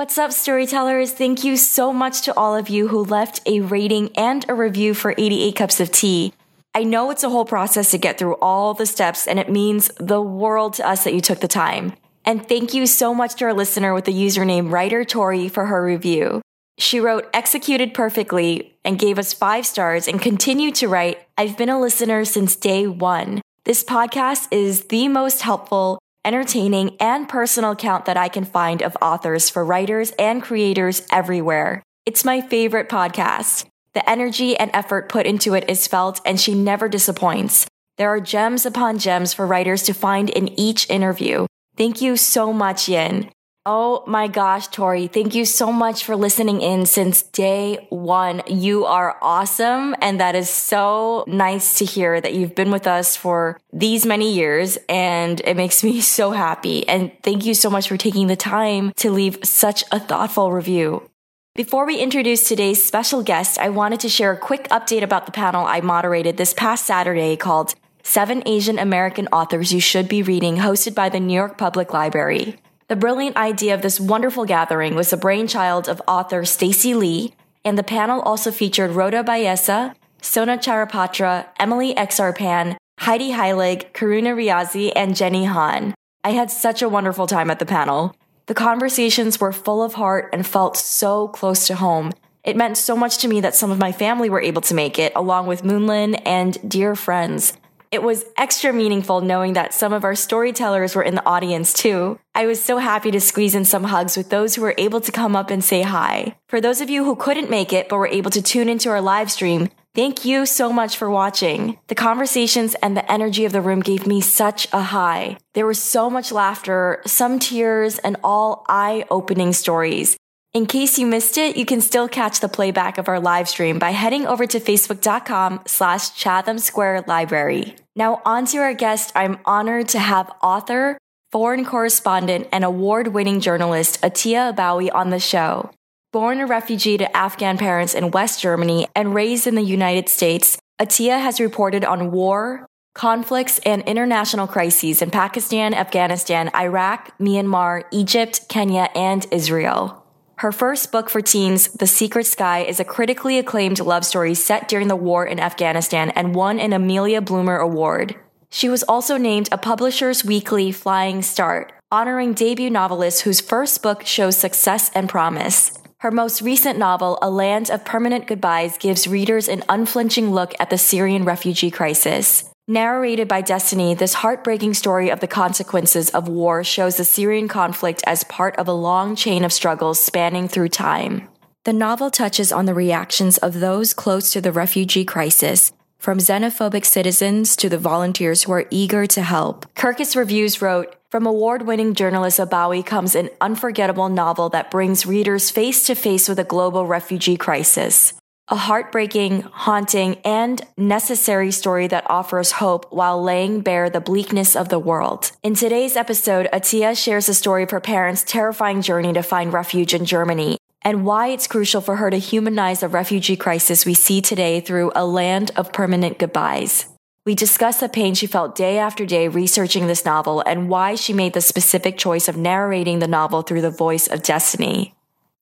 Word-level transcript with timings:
What's 0.00 0.16
up, 0.16 0.32
storytellers? 0.32 1.12
Thank 1.12 1.44
you 1.44 1.58
so 1.58 1.92
much 1.92 2.22
to 2.22 2.34
all 2.34 2.56
of 2.56 2.70
you 2.70 2.88
who 2.88 3.04
left 3.04 3.46
a 3.46 3.60
rating 3.60 4.08
and 4.16 4.48
a 4.48 4.54
review 4.54 4.94
for 4.94 5.12
88 5.18 5.54
Cups 5.54 5.78
of 5.78 5.92
Tea. 5.92 6.32
I 6.74 6.84
know 6.84 7.10
it's 7.10 7.22
a 7.22 7.28
whole 7.28 7.44
process 7.44 7.90
to 7.90 7.98
get 7.98 8.16
through 8.16 8.36
all 8.36 8.72
the 8.72 8.86
steps, 8.86 9.28
and 9.28 9.38
it 9.38 9.50
means 9.50 9.90
the 9.98 10.22
world 10.22 10.72
to 10.76 10.88
us 10.88 11.04
that 11.04 11.12
you 11.12 11.20
took 11.20 11.40
the 11.40 11.48
time. 11.48 11.92
And 12.24 12.48
thank 12.48 12.72
you 12.72 12.86
so 12.86 13.12
much 13.12 13.34
to 13.34 13.44
our 13.44 13.52
listener 13.52 13.92
with 13.92 14.06
the 14.06 14.14
username 14.14 14.72
Writer 14.72 15.04
Tori 15.04 15.50
for 15.50 15.66
her 15.66 15.84
review. 15.84 16.40
She 16.78 16.98
wrote 16.98 17.28
executed 17.34 17.92
perfectly 17.92 18.72
and 18.86 18.98
gave 18.98 19.18
us 19.18 19.34
five 19.34 19.66
stars 19.66 20.08
and 20.08 20.18
continued 20.18 20.76
to 20.76 20.88
write, 20.88 21.18
I've 21.36 21.58
been 21.58 21.68
a 21.68 21.78
listener 21.78 22.24
since 22.24 22.56
day 22.56 22.86
one. 22.86 23.42
This 23.66 23.84
podcast 23.84 24.48
is 24.50 24.84
the 24.84 25.08
most 25.08 25.42
helpful, 25.42 25.98
entertaining, 26.24 26.96
and 27.00 27.28
personal 27.28 27.72
account 27.72 28.04
that 28.04 28.16
I 28.16 28.28
can 28.28 28.44
find 28.44 28.82
of 28.82 28.96
authors 29.00 29.50
for 29.50 29.64
writers 29.64 30.12
and 30.18 30.42
creators 30.42 31.06
everywhere. 31.12 31.82
It's 32.06 32.24
my 32.24 32.40
favorite 32.40 32.88
podcast. 32.88 33.66
The 33.94 34.08
energy 34.08 34.56
and 34.56 34.70
effort 34.72 35.08
put 35.08 35.26
into 35.26 35.54
it 35.54 35.68
is 35.68 35.86
felt, 35.86 36.20
and 36.24 36.40
she 36.40 36.54
never 36.54 36.88
disappoints. 36.88 37.66
There 37.98 38.08
are 38.08 38.20
gems 38.20 38.64
upon 38.64 38.98
gems 38.98 39.34
for 39.34 39.46
writers 39.46 39.82
to 39.84 39.94
find 39.94 40.30
in 40.30 40.48
each 40.58 40.88
interview. 40.88 41.46
Thank 41.76 42.00
you 42.00 42.16
so 42.16 42.52
much, 42.52 42.88
Yin. 42.88 43.30
Oh 43.66 44.04
my 44.06 44.26
gosh, 44.26 44.68
Tori, 44.68 45.06
thank 45.06 45.34
you 45.34 45.44
so 45.44 45.70
much 45.70 46.04
for 46.04 46.16
listening 46.16 46.62
in 46.62 46.86
since 46.86 47.20
day 47.20 47.86
one. 47.90 48.40
You 48.46 48.86
are 48.86 49.18
awesome. 49.20 49.94
And 50.00 50.18
that 50.18 50.34
is 50.34 50.48
so 50.48 51.24
nice 51.26 51.76
to 51.78 51.84
hear 51.84 52.18
that 52.22 52.32
you've 52.32 52.54
been 52.54 52.70
with 52.70 52.86
us 52.86 53.16
for 53.16 53.60
these 53.70 54.06
many 54.06 54.32
years. 54.32 54.78
And 54.88 55.42
it 55.44 55.58
makes 55.58 55.84
me 55.84 56.00
so 56.18 56.30
happy. 56.30 56.88
And 56.88 57.12
thank 57.22 57.44
you 57.44 57.52
so 57.52 57.68
much 57.68 57.86
for 57.86 57.98
taking 57.98 58.28
the 58.28 58.36
time 58.36 58.94
to 58.96 59.10
leave 59.10 59.38
such 59.44 59.84
a 59.92 60.00
thoughtful 60.00 60.52
review. 60.52 61.10
Before 61.54 61.84
we 61.84 61.98
introduce 61.98 62.48
today's 62.48 62.82
special 62.82 63.22
guest, 63.22 63.58
I 63.58 63.68
wanted 63.68 64.00
to 64.00 64.08
share 64.08 64.32
a 64.32 64.38
quick 64.38 64.68
update 64.70 65.02
about 65.02 65.26
the 65.26 65.32
panel 65.32 65.66
I 65.66 65.82
moderated 65.82 66.38
this 66.38 66.54
past 66.54 66.86
Saturday 66.86 67.36
called 67.36 67.74
Seven 68.02 68.42
Asian 68.46 68.78
American 68.78 69.26
Authors 69.26 69.70
You 69.70 69.80
Should 69.80 70.08
Be 70.08 70.22
Reading, 70.22 70.56
hosted 70.56 70.94
by 70.94 71.10
the 71.10 71.20
New 71.20 71.34
York 71.34 71.58
Public 71.58 71.92
Library. 71.92 72.56
The 72.90 72.96
brilliant 72.96 73.36
idea 73.36 73.72
of 73.72 73.82
this 73.82 74.00
wonderful 74.00 74.44
gathering 74.44 74.96
was 74.96 75.10
the 75.10 75.16
brainchild 75.16 75.88
of 75.88 76.02
author 76.08 76.44
Stacey 76.44 76.92
Lee, 76.92 77.32
and 77.64 77.78
the 77.78 77.84
panel 77.84 78.20
also 78.22 78.50
featured 78.50 78.90
Rhoda 78.90 79.22
Belleza, 79.22 79.94
Sona 80.20 80.58
Charaipotra, 80.58 81.46
Emily 81.60 81.96
X.R. 81.96 82.32
Pan, 82.32 82.76
Heidi 82.98 83.30
Heilig, 83.30 83.92
Karuna 83.92 84.34
Riazi, 84.34 84.90
and 84.96 85.14
Jenny 85.14 85.44
Han. 85.44 85.94
I 86.24 86.30
had 86.30 86.50
such 86.50 86.82
a 86.82 86.88
wonderful 86.88 87.28
time 87.28 87.48
at 87.48 87.60
the 87.60 87.64
panel. 87.64 88.16
The 88.46 88.54
conversations 88.54 89.38
were 89.38 89.52
full 89.52 89.84
of 89.84 89.94
heart 89.94 90.28
and 90.32 90.44
felt 90.44 90.76
so 90.76 91.28
close 91.28 91.68
to 91.68 91.76
home. 91.76 92.10
It 92.42 92.56
meant 92.56 92.76
so 92.76 92.96
much 92.96 93.18
to 93.18 93.28
me 93.28 93.40
that 93.40 93.54
some 93.54 93.70
of 93.70 93.78
my 93.78 93.92
family 93.92 94.28
were 94.28 94.42
able 94.42 94.62
to 94.62 94.74
make 94.74 94.98
it, 94.98 95.12
along 95.14 95.46
with 95.46 95.62
Moonlin 95.62 96.20
and 96.26 96.58
dear 96.68 96.96
friends. 96.96 97.52
It 97.90 98.04
was 98.04 98.24
extra 98.36 98.72
meaningful 98.72 99.20
knowing 99.20 99.54
that 99.54 99.74
some 99.74 99.92
of 99.92 100.04
our 100.04 100.14
storytellers 100.14 100.94
were 100.94 101.02
in 101.02 101.16
the 101.16 101.26
audience 101.26 101.72
too. 101.72 102.20
I 102.36 102.46
was 102.46 102.62
so 102.62 102.78
happy 102.78 103.10
to 103.10 103.20
squeeze 103.20 103.56
in 103.56 103.64
some 103.64 103.82
hugs 103.82 104.16
with 104.16 104.30
those 104.30 104.54
who 104.54 104.62
were 104.62 104.76
able 104.78 105.00
to 105.00 105.10
come 105.10 105.34
up 105.34 105.50
and 105.50 105.64
say 105.64 105.82
hi. 105.82 106.36
For 106.48 106.60
those 106.60 106.80
of 106.80 106.88
you 106.88 107.04
who 107.04 107.16
couldn't 107.16 107.50
make 107.50 107.72
it 107.72 107.88
but 107.88 107.96
were 107.96 108.06
able 108.06 108.30
to 108.30 108.42
tune 108.42 108.68
into 108.68 108.90
our 108.90 109.00
live 109.00 109.28
stream, 109.28 109.70
thank 109.92 110.24
you 110.24 110.46
so 110.46 110.72
much 110.72 110.96
for 110.96 111.10
watching. 111.10 111.78
The 111.88 111.96
conversations 111.96 112.76
and 112.76 112.96
the 112.96 113.10
energy 113.10 113.44
of 113.44 113.50
the 113.50 113.60
room 113.60 113.80
gave 113.80 114.06
me 114.06 114.20
such 114.20 114.68
a 114.72 114.82
high. 114.82 115.38
There 115.54 115.66
was 115.66 115.82
so 115.82 116.08
much 116.08 116.30
laughter, 116.30 117.02
some 117.06 117.40
tears, 117.40 117.98
and 117.98 118.16
all 118.22 118.64
eye 118.68 119.04
opening 119.10 119.52
stories. 119.52 120.16
In 120.52 120.66
case 120.66 120.98
you 120.98 121.06
missed 121.06 121.38
it, 121.38 121.56
you 121.56 121.64
can 121.64 121.80
still 121.80 122.08
catch 122.08 122.40
the 122.40 122.48
playback 122.48 122.98
of 122.98 123.08
our 123.08 123.20
live 123.20 123.48
stream 123.48 123.78
by 123.78 123.90
heading 123.90 124.26
over 124.26 124.46
to 124.48 124.58
facebook.com 124.58 125.60
slash 125.64 126.12
Chatham 126.16 126.58
Square 126.58 127.04
Library. 127.06 127.76
Now 127.94 128.20
on 128.24 128.46
to 128.46 128.58
our 128.58 128.74
guest. 128.74 129.12
I'm 129.14 129.38
honored 129.44 129.90
to 129.90 130.00
have 130.00 130.28
author, 130.42 130.98
foreign 131.30 131.64
correspondent, 131.64 132.48
and 132.50 132.64
award-winning 132.64 133.38
journalist 133.38 134.00
Atia 134.02 134.52
Abawi 134.52 134.92
on 134.92 135.10
the 135.10 135.20
show. 135.20 135.70
Born 136.12 136.40
a 136.40 136.46
refugee 136.48 136.98
to 136.98 137.16
Afghan 137.16 137.56
parents 137.56 137.94
in 137.94 138.10
West 138.10 138.40
Germany 138.40 138.88
and 138.96 139.14
raised 139.14 139.46
in 139.46 139.54
the 139.54 139.62
United 139.62 140.08
States, 140.08 140.58
Atia 140.80 141.20
has 141.20 141.38
reported 141.38 141.84
on 141.84 142.10
war, 142.10 142.66
conflicts, 142.96 143.60
and 143.60 143.82
international 143.82 144.48
crises 144.48 145.00
in 145.00 145.12
Pakistan, 145.12 145.74
Afghanistan, 145.74 146.50
Iraq, 146.56 147.16
Myanmar, 147.18 147.84
Egypt, 147.92 148.48
Kenya, 148.48 148.88
and 148.96 149.24
Israel. 149.30 149.99
Her 150.40 150.52
first 150.52 150.90
book 150.90 151.10
for 151.10 151.20
teens, 151.20 151.68
The 151.68 151.86
Secret 151.86 152.24
Sky, 152.24 152.60
is 152.60 152.80
a 152.80 152.84
critically 152.84 153.38
acclaimed 153.38 153.78
love 153.78 154.06
story 154.06 154.32
set 154.32 154.68
during 154.68 154.88
the 154.88 154.96
war 154.96 155.26
in 155.26 155.38
Afghanistan 155.38 156.08
and 156.12 156.34
won 156.34 156.58
an 156.58 156.72
Amelia 156.72 157.20
Bloomer 157.20 157.58
Award. 157.58 158.16
She 158.48 158.70
was 158.70 158.82
also 158.84 159.18
named 159.18 159.50
a 159.52 159.58
Publishers 159.58 160.24
Weekly 160.24 160.72
Flying 160.72 161.20
Start, 161.20 161.74
honoring 161.92 162.32
debut 162.32 162.70
novelists 162.70 163.20
whose 163.20 163.42
first 163.42 163.82
book 163.82 164.06
shows 164.06 164.38
success 164.38 164.90
and 164.94 165.10
promise. 165.10 165.78
Her 165.98 166.10
most 166.10 166.40
recent 166.40 166.78
novel, 166.78 167.18
A 167.20 167.28
Land 167.28 167.70
of 167.70 167.84
Permanent 167.84 168.26
Goodbyes, 168.26 168.78
gives 168.78 169.06
readers 169.06 169.46
an 169.46 169.62
unflinching 169.68 170.30
look 170.30 170.54
at 170.58 170.70
the 170.70 170.78
Syrian 170.78 171.26
refugee 171.26 171.70
crisis. 171.70 172.49
Narrated 172.70 173.26
by 173.26 173.40
Destiny, 173.40 173.94
this 173.94 174.14
heartbreaking 174.14 174.74
story 174.74 175.10
of 175.10 175.18
the 175.18 175.26
consequences 175.26 176.08
of 176.10 176.28
war 176.28 176.62
shows 176.62 176.98
the 176.98 177.04
Syrian 177.04 177.48
conflict 177.48 178.00
as 178.06 178.22
part 178.22 178.54
of 178.58 178.68
a 178.68 178.72
long 178.72 179.16
chain 179.16 179.44
of 179.44 179.52
struggles 179.52 179.98
spanning 179.98 180.46
through 180.46 180.68
time. 180.68 181.26
The 181.64 181.72
novel 181.72 182.12
touches 182.12 182.52
on 182.52 182.66
the 182.66 182.72
reactions 182.72 183.38
of 183.38 183.58
those 183.58 183.92
close 183.92 184.30
to 184.34 184.40
the 184.40 184.52
refugee 184.52 185.04
crisis, 185.04 185.72
from 185.98 186.18
xenophobic 186.18 186.84
citizens 186.84 187.56
to 187.56 187.68
the 187.68 187.76
volunteers 187.76 188.44
who 188.44 188.52
are 188.52 188.68
eager 188.70 189.04
to 189.04 189.22
help. 189.22 189.66
Kirkus 189.74 190.14
Reviews 190.14 190.62
wrote, 190.62 190.94
from 191.10 191.26
award 191.26 191.62
winning 191.62 191.94
journalist 191.94 192.38
Abawi 192.38 192.86
comes 192.86 193.16
an 193.16 193.30
unforgettable 193.40 194.08
novel 194.08 194.48
that 194.50 194.70
brings 194.70 195.04
readers 195.04 195.50
face 195.50 195.82
to 195.86 195.96
face 195.96 196.28
with 196.28 196.38
a 196.38 196.44
global 196.44 196.86
refugee 196.86 197.36
crisis 197.36 198.12
a 198.50 198.56
heartbreaking, 198.56 199.42
haunting, 199.42 200.16
and 200.24 200.60
necessary 200.76 201.52
story 201.52 201.86
that 201.86 202.10
offers 202.10 202.52
hope 202.52 202.92
while 202.92 203.22
laying 203.22 203.60
bare 203.60 203.88
the 203.88 204.00
bleakness 204.00 204.56
of 204.56 204.68
the 204.68 204.78
world. 204.78 205.30
In 205.44 205.54
today's 205.54 205.96
episode, 205.96 206.48
Atia 206.52 207.00
shares 207.00 207.26
the 207.26 207.34
story 207.34 207.62
of 207.62 207.70
her 207.70 207.80
parents' 207.80 208.24
terrifying 208.24 208.82
journey 208.82 209.12
to 209.12 209.22
find 209.22 209.52
refuge 209.52 209.94
in 209.94 210.04
Germany 210.04 210.58
and 210.82 211.04
why 211.04 211.28
it's 211.28 211.46
crucial 211.46 211.80
for 211.80 211.96
her 211.96 212.10
to 212.10 212.18
humanize 212.18 212.80
the 212.80 212.88
refugee 212.88 213.36
crisis 213.36 213.86
we 213.86 213.94
see 213.94 214.20
today 214.20 214.60
through 214.60 214.90
a 214.96 215.06
land 215.06 215.52
of 215.54 215.72
permanent 215.72 216.18
goodbyes. 216.18 216.86
We 217.26 217.34
discuss 217.34 217.80
the 217.80 217.88
pain 217.88 218.14
she 218.14 218.26
felt 218.26 218.56
day 218.56 218.78
after 218.78 219.04
day 219.04 219.28
researching 219.28 219.86
this 219.86 220.04
novel 220.04 220.42
and 220.46 220.68
why 220.68 220.94
she 220.94 221.12
made 221.12 221.34
the 221.34 221.42
specific 221.42 221.98
choice 221.98 222.28
of 222.28 222.36
narrating 222.36 222.98
the 222.98 223.06
novel 223.06 223.42
through 223.42 223.60
the 223.60 223.70
voice 223.70 224.08
of 224.08 224.22
Destiny. 224.22 224.94